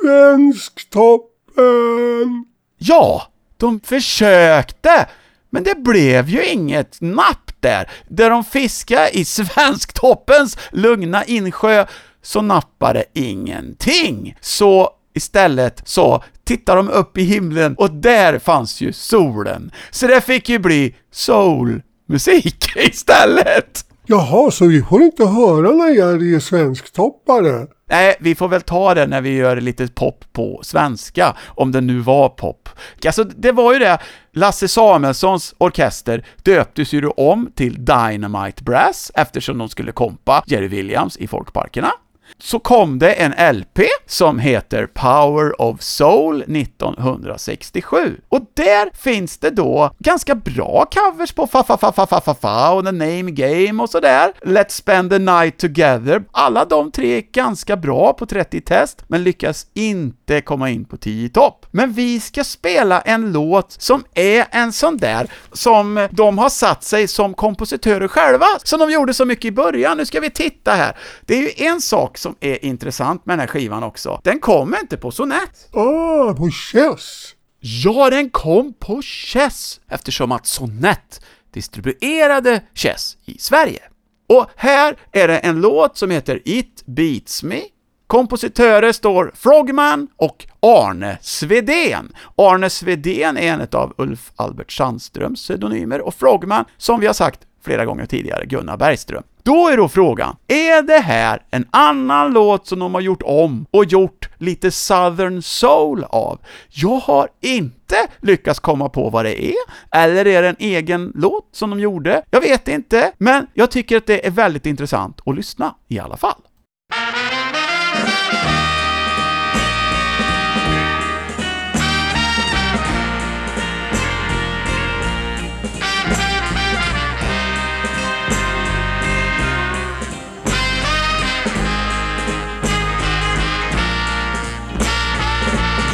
Svensktoppen. 0.01 2.45
Ja, 2.77 3.23
de 3.57 3.79
försökte, 3.79 5.07
men 5.53 5.63
det 5.63 5.75
blev 5.75 6.29
ju 6.29 6.45
inget 6.45 7.01
napp 7.01 7.51
där. 7.59 7.91
Där 8.07 8.29
de 8.29 8.43
fiskade 8.43 9.17
i 9.17 9.25
Svensktoppens 9.25 10.57
lugna 10.71 11.25
insjö 11.25 11.85
så 12.21 12.41
nappade 12.41 13.03
ingenting. 13.13 14.35
Så 14.41 14.89
istället 15.15 15.81
så 15.85 16.23
tittade 16.43 16.77
de 16.77 16.89
upp 16.89 17.17
i 17.17 17.23
himlen 17.23 17.75
och 17.75 17.91
där 17.91 18.39
fanns 18.39 18.81
ju 18.81 18.93
solen. 18.93 19.71
Så 19.91 20.07
det 20.07 20.21
fick 20.21 20.49
ju 20.49 20.59
bli 20.59 20.95
soulmusik 21.11 22.65
istället. 22.75 23.85
Jaha, 24.05 24.51
så 24.51 24.65
vi 24.65 24.81
får 24.81 25.01
inte 25.01 25.25
höra 25.25 25.71
när 25.71 25.89
jag 25.89 26.33
är 26.33 26.39
svensktoppare? 26.39 27.67
Nej, 27.93 28.15
vi 28.19 28.35
får 28.35 28.47
väl 28.47 28.61
ta 28.61 28.93
det 28.93 29.07
när 29.07 29.21
vi 29.21 29.35
gör 29.35 29.61
lite 29.61 29.87
pop 29.87 30.25
på 30.31 30.59
svenska, 30.63 31.35
om 31.47 31.71
det 31.71 31.81
nu 31.81 31.99
var 31.99 32.29
pop. 32.29 32.69
Alltså, 33.05 33.23
det 33.23 33.51
var 33.51 33.73
ju 33.73 33.79
det, 33.79 33.97
Lasse 34.31 34.67
Samuelssons 34.67 35.55
orkester 35.57 36.25
döptes 36.43 36.93
ju 36.93 37.01
då 37.01 37.11
om 37.11 37.51
till 37.55 37.85
Dynamite 37.85 38.63
Brass 38.63 39.11
eftersom 39.15 39.57
de 39.57 39.69
skulle 39.69 39.91
kompa 39.91 40.43
Jerry 40.45 40.67
Williams 40.67 41.17
i 41.17 41.27
folkparkerna. 41.27 41.91
Så 42.37 42.59
kom 42.59 42.99
det 42.99 43.13
en 43.13 43.55
LP 43.55 43.79
som 44.07 44.39
heter 44.39 44.85
Power 44.85 45.61
of 45.61 45.81
Soul 45.81 46.41
1967. 46.41 48.21
Och 48.29 48.41
där 48.53 48.97
finns 48.97 49.37
det 49.37 49.49
då 49.49 49.91
ganska 49.99 50.35
bra 50.35 50.85
covers 50.91 51.31
på 51.31 51.47
Fa 51.47 51.63
Fa 51.63 51.77
Fa 51.77 51.91
Fa 51.91 52.05
Fa 52.05 52.21
Fa 52.21 52.33
Fa 52.33 52.73
och 52.73 52.85
The 52.85 52.91
Name 52.91 53.31
Game 53.31 53.83
och 53.83 53.89
sådär. 53.89 54.33
Let's 54.41 54.69
Spend 54.69 55.11
the 55.11 55.19
Night 55.19 55.57
Together. 55.57 56.23
Alla 56.31 56.65
de 56.65 56.91
tre 56.91 57.17
är 57.17 57.21
ganska 57.21 57.77
bra 57.77 58.13
på 58.13 58.25
30 58.25 58.61
test, 58.61 59.03
men 59.07 59.23
lyckas 59.23 59.67
inte 59.73 60.41
komma 60.41 60.69
in 60.69 60.85
på 60.85 60.97
10 60.97 61.29
topp. 61.29 61.65
Men 61.71 61.93
vi 61.93 62.19
ska 62.19 62.43
spela 62.43 63.01
en 63.01 63.31
låt 63.31 63.71
som 63.71 64.03
är 64.13 64.45
en 64.51 64.73
sån 64.73 64.97
där 64.97 65.27
som 65.51 66.07
de 66.11 66.37
har 66.37 66.49
satt 66.49 66.83
sig 66.83 67.07
som 67.07 67.33
kompositörer 67.33 68.07
själva, 68.07 68.45
som 68.63 68.79
de 68.79 68.91
gjorde 68.91 69.13
så 69.13 69.25
mycket 69.25 69.45
i 69.45 69.51
början. 69.51 69.97
Nu 69.97 70.05
ska 70.05 70.19
vi 70.19 70.29
titta 70.29 70.71
här. 70.71 70.97
Det 71.25 71.33
är 71.33 71.41
ju 71.41 71.65
en 71.67 71.81
sak 71.81 72.17
som 72.23 72.35
är 72.39 72.65
intressant 72.65 73.25
med 73.25 73.33
den 73.33 73.39
här 73.39 73.47
skivan 73.47 73.83
också. 73.83 74.21
Den 74.23 74.39
kom 74.39 74.75
inte 74.81 74.97
på 74.97 75.11
Sonett. 75.11 75.69
Ah, 75.73 76.33
på 76.33 76.49
Chess. 76.51 77.35
Ja, 77.59 78.09
den 78.09 78.29
kom 78.29 78.73
på 78.79 79.01
Chess 79.01 79.81
eftersom 79.89 80.31
att 80.31 80.45
Sonett 80.45 81.21
distribuerade 81.53 82.61
Chess 82.73 83.17
i 83.25 83.37
Sverige. 83.37 83.81
Och 84.29 84.49
här 84.55 84.95
är 85.11 85.27
det 85.27 85.37
en 85.37 85.61
låt 85.61 85.97
som 85.97 86.11
heter 86.11 86.41
It 86.45 86.83
Beats 86.85 87.43
Me. 87.43 87.61
Kompositörer 88.07 88.91
står 88.91 89.31
Frogman 89.35 90.07
och 90.15 90.45
Arne 90.59 91.17
Svedén. 91.21 92.15
Arne 92.35 92.69
Svedén 92.69 93.37
är 93.37 93.53
en 93.53 93.67
av 93.71 93.93
Ulf 93.97 94.31
Albert 94.35 94.71
Sandströms 94.71 95.43
pseudonymer 95.43 96.01
och 96.01 96.15
Frogman, 96.15 96.65
som 96.77 96.99
vi 96.99 97.07
har 97.07 97.13
sagt 97.13 97.39
flera 97.63 97.85
gånger 97.85 98.05
tidigare, 98.05 98.45
Gunnar 98.45 98.77
Bergström. 98.77 99.23
Då 99.45 99.67
är 99.67 99.77
då 99.77 99.89
frågan, 99.89 100.35
är 100.47 100.81
det 100.81 100.99
här 100.99 101.41
en 101.51 101.67
annan 101.71 102.33
låt 102.33 102.67
som 102.67 102.79
de 102.79 102.93
har 102.93 103.01
gjort 103.01 103.21
om 103.23 103.65
och 103.71 103.85
gjort 103.85 104.29
lite 104.37 104.71
Southern 104.71 105.41
Soul 105.41 106.03
av? 106.09 106.39
Jag 106.69 106.99
har 106.99 107.27
inte 107.41 107.95
lyckats 108.21 108.59
komma 108.59 108.89
på 108.89 109.09
vad 109.09 109.25
det 109.25 109.45
är, 109.45 109.55
eller 109.91 110.27
är 110.27 110.41
det 110.41 110.49
en 110.49 110.55
egen 110.59 111.11
låt 111.15 111.49
som 111.51 111.69
de 111.69 111.79
gjorde? 111.79 112.23
Jag 112.31 112.41
vet 112.41 112.67
inte, 112.67 113.11
men 113.17 113.47
jag 113.53 113.71
tycker 113.71 113.97
att 113.97 114.05
det 114.05 114.27
är 114.27 114.31
väldigt 114.31 114.65
intressant 114.65 115.19
att 115.25 115.35
lyssna 115.35 115.75
i 115.87 115.99
alla 115.99 116.17
fall. 116.17 116.41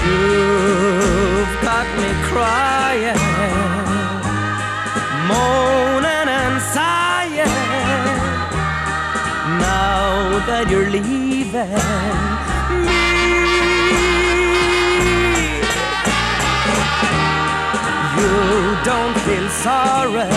You've 0.10 1.56
got 1.62 1.88
me 2.02 2.10
crying, 2.32 3.22
moaning 5.30 6.30
and 6.42 6.58
sighing. 6.74 7.56
Now 9.62 10.08
that 10.48 10.66
you're 10.72 10.90
leaving 10.90 11.70
me, 12.86 13.10
you 18.18 18.34
don't 18.90 19.16
feel 19.26 19.48
sorry. 19.68 20.30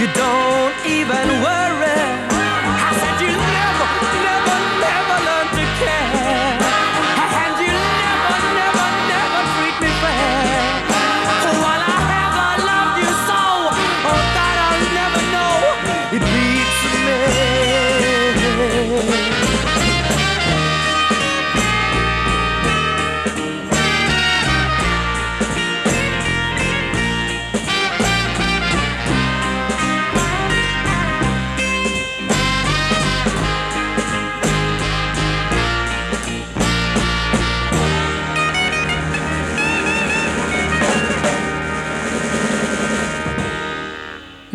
You 0.00 0.08
don't 0.22 0.74
even 0.98 1.26
worry. 1.42 1.77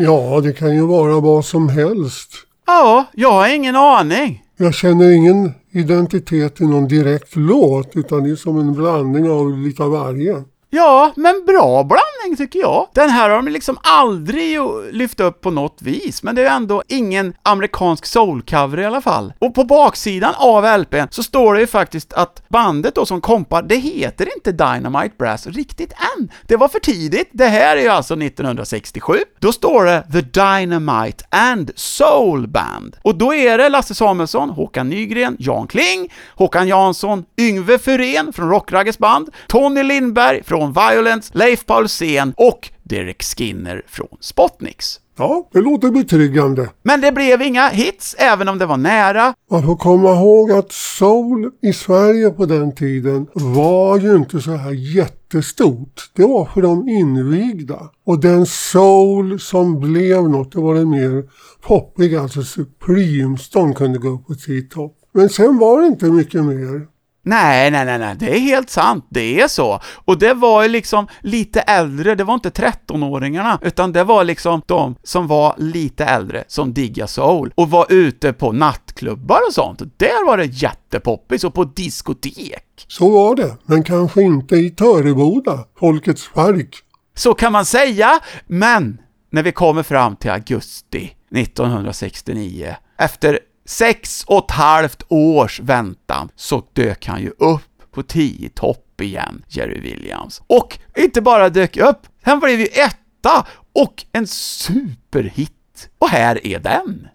Ja, 0.03 0.41
det 0.41 0.53
kan 0.53 0.75
ju 0.75 0.87
vara 0.87 1.19
vad 1.19 1.45
som 1.45 1.69
helst. 1.69 2.29
Ja, 2.67 3.05
jag 3.13 3.31
har 3.31 3.55
ingen 3.55 3.75
aning. 3.75 4.43
Jag 4.57 4.73
känner 4.73 5.11
ingen 5.11 5.51
identitet 5.71 6.61
i 6.61 6.67
någon 6.67 6.87
direkt 6.87 7.35
låt 7.35 7.95
utan 7.95 8.23
det 8.23 8.29
är 8.29 8.35
som 8.35 8.59
en 8.59 8.73
blandning 8.73 9.29
av 9.29 9.57
lite 9.57 9.83
av 9.83 9.91
varje. 9.91 10.43
Ja, 10.75 11.11
men 11.15 11.45
bra 11.45 11.83
blandning 11.83 12.37
tycker 12.37 12.59
jag. 12.59 12.87
Den 12.93 13.09
här 13.09 13.29
har 13.29 13.35
de 13.35 13.47
liksom 13.47 13.77
aldrig 13.83 14.59
lyft 14.91 15.19
upp 15.19 15.41
på 15.41 15.51
något 15.51 15.81
vis, 15.81 16.23
men 16.23 16.35
det 16.35 16.41
är 16.41 16.45
ju 16.45 16.51
ändå 16.51 16.83
ingen 16.87 17.33
amerikansk 17.43 18.05
soulcover 18.05 18.79
i 18.79 18.85
alla 18.85 19.01
fall. 19.01 19.33
Och 19.39 19.55
på 19.55 19.63
baksidan 19.63 20.33
av 20.37 20.79
LPn 20.79 21.07
så 21.09 21.23
står 21.23 21.53
det 21.53 21.59
ju 21.59 21.67
faktiskt 21.67 22.13
att 22.13 22.43
bandet 22.47 22.95
då 22.95 23.05
som 23.05 23.21
kompar, 23.21 23.61
det 23.61 23.75
heter 23.75 24.35
inte 24.35 24.51
Dynamite 24.51 25.15
Brass 25.17 25.47
riktigt 25.47 25.91
än. 25.91 26.29
Det 26.47 26.55
var 26.55 26.67
för 26.67 26.79
tidigt. 26.79 27.29
Det 27.31 27.47
här 27.47 27.77
är 27.77 27.81
ju 27.81 27.89
alltså 27.89 28.13
1967. 28.13 29.17
Då 29.39 29.51
står 29.51 29.85
det 29.85 30.03
The 30.11 30.21
Dynamite 30.21 31.25
and 31.29 31.71
Soul 31.75 32.47
Band. 32.47 32.95
Och 33.01 33.15
då 33.15 33.33
är 33.33 33.57
det 33.57 33.69
Lasse 33.69 33.95
Samuelsson, 33.95 34.49
Håkan 34.49 34.89
Nygren, 34.89 35.35
Jan 35.39 35.67
Kling, 35.67 36.13
Håkan 36.35 36.67
Jansson, 36.67 37.25
Yngve 37.37 37.79
Furén 37.79 38.33
från 38.33 38.49
Rockragges 38.49 38.97
band, 38.97 39.29
Tony 39.47 39.83
Lindberg 39.83 40.43
från 40.43 40.62
Violence, 40.71 41.31
Leif 41.33 41.65
Paulsen 41.65 42.33
och 42.37 42.69
Derek 42.83 43.23
Skinner 43.23 43.81
från 43.87 44.17
Spotnix. 44.19 44.99
Ja, 45.17 45.49
det 45.53 45.61
låter 45.61 45.91
betryggande. 45.91 46.69
Men 46.83 47.01
det 47.01 47.11
blev 47.11 47.41
inga 47.41 47.69
hits, 47.69 48.15
även 48.19 48.49
om 48.49 48.57
det 48.57 48.65
var 48.65 48.77
nära. 48.77 49.33
Man 49.51 49.65
får 49.65 49.75
komma 49.75 50.09
ihåg 50.09 50.51
att 50.51 50.71
soul 50.71 51.51
i 51.61 51.73
Sverige 51.73 52.29
på 52.29 52.45
den 52.45 52.75
tiden 52.75 53.27
var 53.33 53.99
ju 53.99 54.15
inte 54.15 54.41
så 54.41 54.51
här 54.51 54.71
jättestort. 54.71 56.11
Det 56.15 56.23
var 56.23 56.45
för 56.45 56.61
de 56.61 56.89
invigda. 56.89 57.79
Och 58.05 58.19
den 58.19 58.45
soul 58.45 59.39
som 59.39 59.79
blev 59.79 60.29
något, 60.29 60.51
det 60.51 60.59
var 60.59 60.75
den 60.75 60.89
mer 60.89 61.23
poppiga, 61.61 62.21
alltså 62.21 62.43
Supremes, 62.43 63.49
de 63.49 63.73
kunde 63.73 63.99
gå 63.99 64.09
upp 64.09 64.27
på 64.27 64.35
tio-topp. 64.35 64.95
Men 65.13 65.29
sen 65.29 65.57
var 65.57 65.81
det 65.81 65.87
inte 65.87 66.05
mycket 66.05 66.43
mer. 66.43 66.92
Nej, 67.25 67.71
nej, 67.71 67.85
nej, 67.85 67.99
nej, 67.99 68.15
det 68.19 68.35
är 68.35 68.39
helt 68.39 68.69
sant, 68.69 69.05
det 69.09 69.41
är 69.41 69.47
så. 69.47 69.79
Och 70.05 70.19
det 70.19 70.33
var 70.33 70.63
ju 70.63 70.69
liksom 70.69 71.07
lite 71.21 71.61
äldre, 71.61 72.15
det 72.15 72.23
var 72.23 72.33
inte 72.33 72.49
13-åringarna, 72.49 73.59
utan 73.61 73.91
det 73.91 74.03
var 74.03 74.23
liksom 74.23 74.61
de 74.65 74.95
som 75.03 75.27
var 75.27 75.55
lite 75.57 76.05
äldre 76.05 76.43
som 76.47 76.73
diggade 76.73 77.07
soul 77.07 77.53
och 77.55 77.69
var 77.69 77.85
ute 77.89 78.33
på 78.33 78.51
nattklubbar 78.51 79.39
och 79.47 79.53
sånt. 79.53 79.79
Där 79.97 80.25
var 80.25 80.37
det 80.37 80.45
jättepoppis 80.45 81.43
och 81.43 81.53
på 81.53 81.63
diskotek. 81.63 82.85
Så 82.87 83.09
var 83.09 83.35
det, 83.35 83.57
men 83.65 83.83
kanske 83.83 84.21
inte 84.21 84.55
i 84.55 84.69
Töreboda, 84.69 85.59
Folkets 85.79 86.29
park. 86.33 86.75
Så 87.15 87.33
kan 87.33 87.51
man 87.51 87.65
säga, 87.65 88.19
men 88.47 89.01
när 89.29 89.43
vi 89.43 89.51
kommer 89.51 89.83
fram 89.83 90.15
till 90.15 90.31
augusti 90.31 91.15
1969, 91.35 92.75
efter 92.97 93.39
sex 93.65 94.23
och 94.27 94.45
ett 94.45 94.51
halvt 94.51 95.03
års 95.09 95.59
väntan, 95.59 96.29
så 96.35 96.63
dök 96.73 97.05
han 97.05 97.21
ju 97.21 97.29
upp 97.29 97.91
på 97.91 98.03
10 98.03 98.49
topp 98.49 99.01
igen, 99.01 99.43
Jerry 99.47 99.79
Williams. 99.79 100.41
Och 100.47 100.79
inte 100.97 101.21
bara 101.21 101.49
dök 101.49 101.77
upp, 101.77 102.07
han 102.23 102.39
blev 102.39 102.59
ju 102.59 102.65
etta 102.65 103.47
och 103.73 104.05
en 104.11 104.27
superhit. 104.27 105.89
Och 105.99 106.09
här 106.09 106.47
är 106.47 106.59
den. 106.59 107.07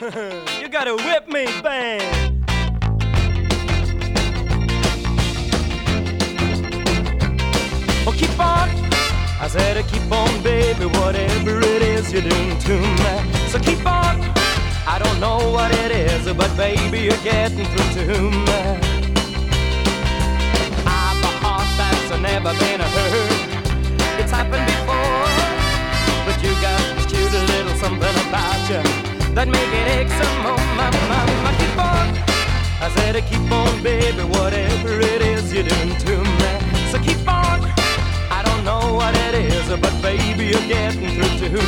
you 0.60 0.70
gotta 0.70 0.96
whip 0.96 1.32
me, 1.32 1.46
bang. 1.62 2.30
Keep 8.20 8.38
on. 8.38 8.79
I 9.42 9.48
said, 9.48 9.82
keep 9.88 10.12
on, 10.12 10.42
baby, 10.42 10.84
whatever 10.84 11.60
it 11.60 11.80
is 11.80 12.12
you're 12.12 12.20
doing 12.20 12.58
to 12.58 12.76
me. 12.76 13.48
So 13.48 13.58
keep 13.58 13.80
on. 13.86 14.20
I 14.86 15.00
don't 15.02 15.18
know 15.18 15.38
what 15.50 15.72
it 15.72 15.90
is, 15.90 16.30
but 16.34 16.54
baby, 16.58 17.08
you're 17.08 17.24
getting 17.24 17.64
through 17.64 18.04
to 18.04 18.30
me. 18.30 18.60
I'm 20.84 21.24
a 21.24 21.32
heart 21.40 21.64
that's 21.80 22.10
never 22.20 22.52
been 22.60 22.80
hurt. 22.84 24.20
It's 24.20 24.30
happened 24.30 24.66
before, 24.68 25.24
but 26.28 26.36
you 26.44 26.52
got 26.60 26.76
this 26.96 27.06
cute 27.08 27.32
little 27.32 27.74
something 27.80 28.16
about 28.28 28.60
you 28.68 28.84
that 29.32 29.48
make 29.48 29.72
it 29.72 29.88
ache 29.96 30.12
some 30.20 30.36
more. 30.44 30.64
My, 30.76 30.92
my, 31.08 31.24
my, 31.44 31.52
keep 31.56 31.78
on. 31.80 32.12
I 32.84 32.92
said, 32.94 33.16
keep 33.24 33.50
on, 33.50 33.82
baby, 33.82 34.20
whatever 34.36 35.00
it 35.00 35.22
is 35.22 35.50
you're 35.50 35.64
doing 35.64 35.96
to 35.96 36.24
me. 36.24 36.39
Don't 38.62 38.82
know 38.82 38.94
what 38.94 39.14
it 39.16 39.34
is, 39.34 39.68
but 39.68 40.02
baby, 40.02 40.46
you're 40.46 40.68
getting 40.68 41.08
through 41.10 41.38
to 41.38 41.48
me. 41.48 41.62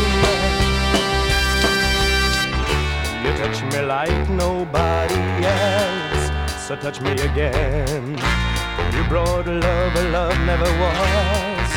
You 3.24 3.32
touch 3.40 3.62
me 3.72 3.80
like 3.82 4.28
nobody 4.28 5.14
else, 5.44 6.30
so 6.66 6.76
touch 6.76 7.00
me 7.00 7.12
again. 7.12 8.18
You 8.94 9.04
brought 9.08 9.46
love, 9.46 9.94
but 9.94 10.10
love 10.10 10.38
never 10.44 10.70
was. 10.82 11.70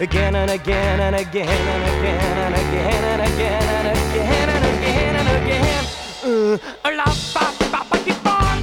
Again 0.00 0.34
and 0.34 0.50
again 0.50 1.00
and 1.00 1.16
again 1.16 1.48
and 1.48 1.84
again 1.92 2.36
and 2.38 2.54
again 2.54 3.04
and 3.04 3.22
again 3.22 3.62
and 3.62 3.88
again 3.88 4.48
and 4.48 4.64
again 4.74 5.16
and 5.16 5.28
again. 5.42 5.84
Uh, 6.24 6.90
la, 6.96 7.04
ba, 7.32 7.54
ba, 7.70 7.86
ba, 7.88 7.98
keep 8.04 8.26
on. 8.26 8.58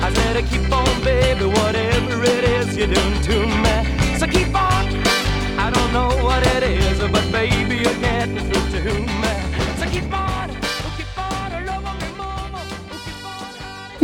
I 0.00 0.12
said, 0.14 0.44
keep 0.46 0.72
on, 0.72 1.04
baby, 1.04 1.44
whatever 1.44 2.22
it 2.24 2.44
is 2.44 2.76
you're 2.76 2.88
doing 2.88 3.22
to 3.22 3.45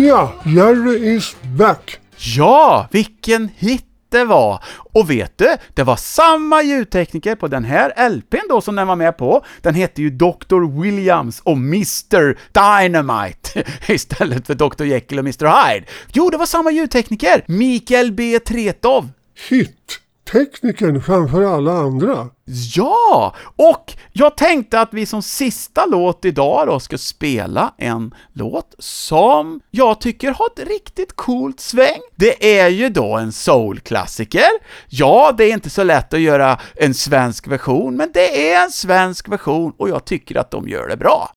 Ja, 0.03 0.33
Jerry 0.45 1.17
is 1.17 1.37
back. 1.59 2.01
Ja, 2.17 2.89
vilken 2.91 3.49
hit 3.57 3.85
det 4.09 4.25
var! 4.25 4.65
Och 4.93 5.11
vet 5.11 5.39
du, 5.39 5.57
det 5.75 5.83
var 5.83 5.97
samma 5.97 6.63
ljudtekniker 6.63 7.35
på 7.35 7.49
den 7.49 7.65
här 7.65 8.09
LPn 8.11 8.49
då 8.49 8.61
som 8.61 8.77
den 8.77 8.87
var 8.87 8.97
med 8.97 9.17
på. 9.17 9.45
Den 9.61 9.75
hette 9.75 10.03
ju 10.03 10.11
Dr. 10.11 10.81
Williams 10.83 11.41
och 11.41 11.57
Mr. 11.57 12.39
Dynamite 12.53 13.65
istället 13.93 14.47
för 14.47 14.55
Dr. 14.55 14.85
Jekyll 14.85 15.19
och 15.19 15.25
Mr. 15.25 15.73
Hyde. 15.73 15.87
Jo, 16.13 16.31
det 16.31 16.37
var 16.37 16.47
samma 16.47 16.71
ljudtekniker! 16.71 17.45
Mikael 17.47 18.13
B. 18.13 18.39
Tretov. 18.39 19.09
Hit-teknikern 20.33 21.03
framför 21.03 21.43
alla 21.43 21.73
andra. 21.73 22.29
Ja! 22.75 23.35
Och 23.57 23.93
jag 24.13 24.37
tänkte 24.37 24.81
att 24.81 24.95
vi 24.95 25.07
som 25.07 25.23
sista 25.23 25.87
låt 25.87 26.25
idag 26.25 26.67
då 26.67 26.81
ska 26.81 26.99
spela 26.99 27.75
en 27.79 28.15
låt 28.33 28.75
som 28.79 29.61
jag 29.71 30.01
tycker 30.01 30.31
har 30.31 30.47
ett 30.47 30.69
riktigt 30.69 31.17
coolt 31.17 31.61
sväng. 31.61 32.01
Det 32.17 32.61
är 32.61 32.69
ju 32.69 32.89
då 32.89 33.17
en 33.17 33.33
soulklassiker. 33.33 34.51
Ja, 34.89 35.35
det 35.39 35.45
är 35.45 35.53
inte 35.53 35.71
så 35.71 35.85
lätt 35.85 36.15
att 36.15 36.21
göra 36.21 36.59
en 36.77 36.95
svensk 36.95 37.49
version, 37.49 37.97
men 37.97 38.11
det 38.15 38.53
är 38.53 38.65
en 38.65 38.71
svensk 38.71 39.29
version 39.29 39.73
och 39.77 39.89
jag 39.89 40.05
tycker 40.05 40.39
att 40.39 40.51
de 40.51 40.69
gör 40.69 40.89
det 40.89 40.97
bra. 40.97 41.31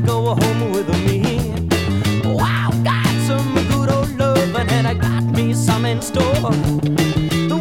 To 0.00 0.02
go 0.02 0.34
home 0.34 0.72
with 0.72 0.88
me. 1.06 1.22
Oh, 2.22 2.38
I've 2.38 2.84
got 2.84 3.06
some 3.26 3.54
good 3.70 3.88
old 3.88 4.10
loving, 4.18 4.68
and 4.68 4.86
I 4.86 4.92
got 4.92 5.24
me 5.24 5.54
some 5.54 5.86
in 5.86 6.02
store. 6.02 6.50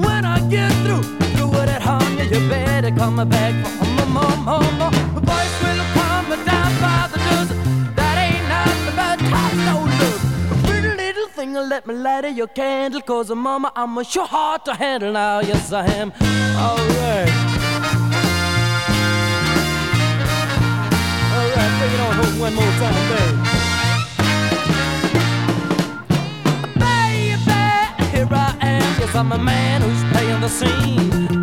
When 0.06 0.26
I 0.26 0.45
get 0.49 0.72
through, 0.84 1.03
through 1.34 1.48
with 1.48 1.70
it, 1.70 1.82
honey, 1.82 2.24
you 2.24 2.49
better 2.49 2.91
come 2.91 3.18
back 3.30 3.53
for 3.66 3.86
more, 3.86 4.07
more, 4.07 4.38
more, 4.48 4.72
more. 4.80 4.91
The 5.16 5.22
boys 5.32 5.53
will 5.64 5.84
come 5.95 6.30
down 6.44 6.72
by 6.84 7.07
the 7.14 7.20
dozen. 7.30 7.57
That 7.95 8.16
ain't 8.26 8.45
nothing 8.49 8.95
but 8.99 9.18
top 9.32 9.53
no 9.70 9.76
love. 10.02 10.22
Pretty 10.66 10.94
little 10.94 11.30
thing, 11.30 11.53
let 11.53 11.88
me 11.88 11.94
light 11.94 12.36
your 12.36 12.48
candle, 12.48 13.02
cause 13.02 13.30
mama, 13.30 13.72
I'm 13.78 13.98
a 13.98 14.03
sure 14.03 14.28
hard 14.28 14.66
to 14.66 14.74
handle 14.74 15.14
now. 15.14 15.40
Yes, 15.40 15.72
I 15.72 15.86
am. 15.86 16.12
Alright. 16.57 17.30
Alright, 17.30 17.65
one 22.46 22.54
more 22.54 22.74
time, 22.78 23.04
babe. 23.10 23.38
Baby, 26.78 27.64
here 28.12 28.28
I 28.30 28.56
am. 28.62 29.00
Yes, 29.00 29.16
I'm 29.16 29.32
a 29.32 29.38
man 29.38 29.82
who's 29.82 30.04
playing 30.12 30.42
the 30.42 30.50
scene. 30.50 31.42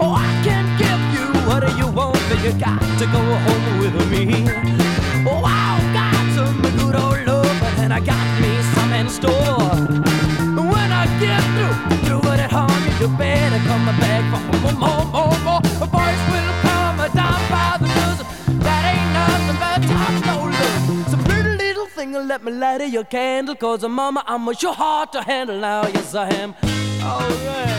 Oh, 0.00 0.12
I 0.12 0.30
can 0.42 0.66
give 0.82 1.02
you 1.14 1.26
what 1.46 1.62
you 1.78 1.86
want, 1.98 2.18
but 2.28 2.42
you 2.42 2.52
got 2.58 2.80
to 2.98 3.06
go 3.16 3.22
home 3.46 3.78
with 3.78 3.94
me. 4.10 4.24
Oh, 5.30 5.42
I've 5.44 5.86
got 5.98 6.18
some 6.34 6.60
good 6.62 6.96
old 6.96 7.20
love, 7.30 7.62
and 7.78 7.92
I 7.92 8.00
got 8.00 8.26
me 8.42 8.52
some 8.74 8.92
in 8.92 9.08
store. 9.08 9.70
When 10.72 10.88
I 11.02 11.04
get 11.22 11.42
through, 11.54 12.28
with 12.28 12.40
it, 12.40 12.50
honey, 12.50 12.92
you 12.98 13.08
better 13.16 13.60
come 13.68 13.86
back 14.02 14.24
for 14.62 14.72
more, 14.82 15.04
more, 15.14 15.38
more. 15.44 15.79
Thing, 22.12 22.28
let 22.28 22.42
me 22.42 22.50
light 22.50 22.92
your 22.92 23.04
candle, 23.04 23.54
cause 23.54 23.84
uh, 23.84 23.88
mama, 23.88 24.24
I'm 24.26 24.48
a 24.48 24.54
sure 24.54 24.72
hard 24.72 25.12
to 25.12 25.20
handle 25.20 25.58
now. 25.60 25.86
Yes, 25.88 26.14
I 26.14 26.42
am. 26.42 26.54
Alright. 27.04 27.76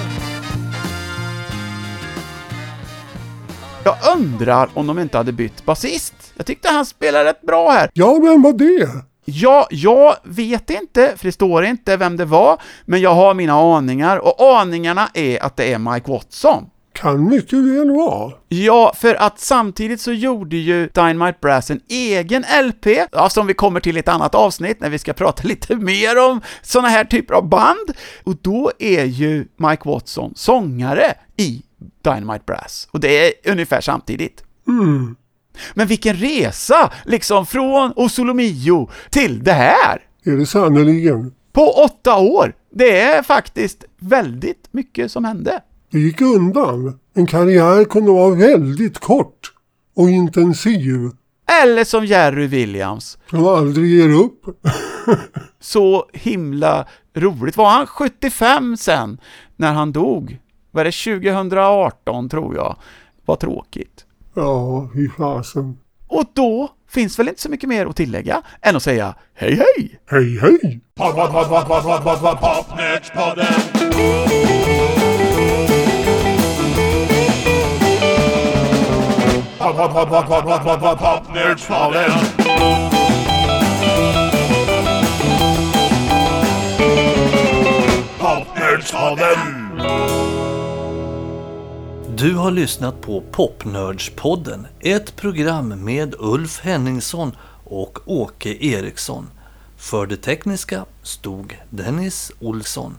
Jag 3.84 3.96
undrar 4.18 4.70
om 4.74 4.88
de 4.88 5.00
inte 5.00 5.18
hade 5.18 5.32
bytt 5.32 5.66
basist. 5.66 6.14
Jag 6.38 6.46
tyckte 6.46 6.70
han 6.70 6.86
spelade 6.86 7.30
rätt 7.30 7.42
bra 7.42 7.70
här. 7.72 7.90
Ja, 7.94 8.20
vem 8.24 8.42
var 8.42 8.54
det? 8.54 8.90
Ja, 9.26 9.68
jag 9.70 10.16
vet 10.24 10.70
inte, 10.70 11.14
för 11.18 11.26
det 11.26 11.32
står 11.32 11.66
inte 11.66 11.98
vem 11.98 12.18
det 12.18 12.26
var, 12.26 12.62
men 12.86 13.02
jag 13.02 13.14
har 13.14 13.34
mina 13.34 13.54
aningar, 13.54 14.18
och 14.18 14.58
aningarna 14.60 15.10
är 15.14 15.44
att 15.44 15.58
det 15.58 15.74
är 15.74 15.78
Mike 15.78 16.12
Watson. 16.12 16.70
Kan 16.94 17.30
mycket 17.30 17.60
väl 17.60 17.92
vara. 17.92 18.34
Ja, 18.48 18.94
för 18.96 19.16
att 19.16 19.40
samtidigt 19.40 20.02
så 20.02 20.12
gjorde 20.12 20.58
ju 20.58 20.90
Dynamite 20.94 21.38
Brass 21.42 21.72
en 21.72 21.82
egen 21.88 22.46
LP, 22.64 22.86
ja, 23.12 23.30
som 23.30 23.48
vi 23.48 23.54
kommer 23.54 23.80
till 23.80 23.98
i 23.98 24.00
ett 24.00 24.08
annat 24.08 24.36
avsnitt 24.36 24.80
när 24.80 24.90
vi 24.90 25.00
ska 25.00 25.14
prata 25.14 25.44
lite 25.48 25.76
mer 25.76 26.30
om 26.30 26.42
såna 26.62 26.88
här 26.88 27.06
typer 27.06 27.34
av 27.34 27.50
band. 27.50 27.92
Och 28.24 28.36
då 28.42 28.72
är 28.80 29.06
ju 29.06 29.48
Mike 29.58 29.90
Watson 29.90 30.34
sångare 30.36 31.14
i 31.38 31.62
Dynamite 32.04 32.44
Brass. 32.46 32.88
Och 32.92 33.00
det 33.00 33.28
är 33.28 33.52
ungefär 33.52 33.82
samtidigt. 33.82 34.44
Mm. 34.68 35.16
Men 35.74 35.88
vilken 35.88 36.16
resa, 36.16 36.92
liksom 37.06 37.46
från 37.46 37.94
Osolomio 37.96 38.90
till 39.10 39.44
det 39.44 39.54
här! 39.54 40.02
Är 40.24 40.32
det 40.32 40.46
sannerligen? 40.46 41.34
På 41.52 41.72
åtta 41.72 42.18
år! 42.18 42.56
Det 42.74 43.02
är 43.02 43.24
faktiskt 43.24 43.84
väldigt 44.00 44.68
mycket 44.72 45.12
som 45.12 45.26
hände. 45.26 45.62
Det 45.92 46.00
gick 46.00 46.22
undan. 46.22 47.00
En 47.14 47.26
karriär 47.28 47.84
kunde 47.86 48.12
vara 48.12 48.36
väldigt 48.36 49.00
kort 49.00 49.52
och 49.96 50.10
intensiv. 50.10 51.10
Eller 51.64 51.84
som 51.84 52.06
Jerry 52.06 52.48
Williams, 52.48 53.18
Som 53.30 53.48
aldrig 53.48 53.90
ger 53.90 54.10
upp. 54.24 54.46
så 55.60 56.06
himla 56.14 56.86
roligt. 57.16 57.58
Var 57.58 57.70
han 57.70 57.88
75 57.88 58.78
sen, 58.78 59.18
när 59.56 59.74
han 59.74 59.92
dog? 59.92 60.38
Var 60.72 60.84
det 60.84 60.92
2018, 60.92 62.30
tror 62.30 62.56
jag? 62.56 62.76
Vad 63.26 63.40
tråkigt. 63.40 64.06
Ja, 64.36 64.90
fy 64.94 65.10
fasen. 65.10 65.78
Och 66.08 66.24
då 66.34 66.70
finns 66.90 67.20
väl 67.20 67.28
inte 67.28 67.42
så 67.42 67.50
mycket 67.50 67.70
mer 67.70 67.86
att 67.86 67.96
tillägga 67.96 68.42
än 68.62 68.76
att 68.76 68.84
säga 68.84 69.16
hej 69.34 69.56
hej! 69.56 70.00
Hej 70.06 70.38
hej! 70.40 70.82
Popnerdspodden. 79.62 82.12
Popnerdspodden. 88.20 89.38
Du 92.18 92.36
har 92.36 92.52
lyssnat 92.52 93.02
på 93.02 93.24
Popnördspodden, 93.32 94.68
ett 94.80 95.16
program 95.16 95.86
med 95.86 96.16
Ulf 96.20 96.60
Henningsson 96.60 97.36
och 97.64 98.00
Åke 98.06 98.66
Eriksson. 98.66 99.30
För 99.78 100.06
det 100.06 100.18
tekniska 100.18 100.86
stod 101.04 101.58
Dennis 101.70 102.32
Olsson. 102.40 102.98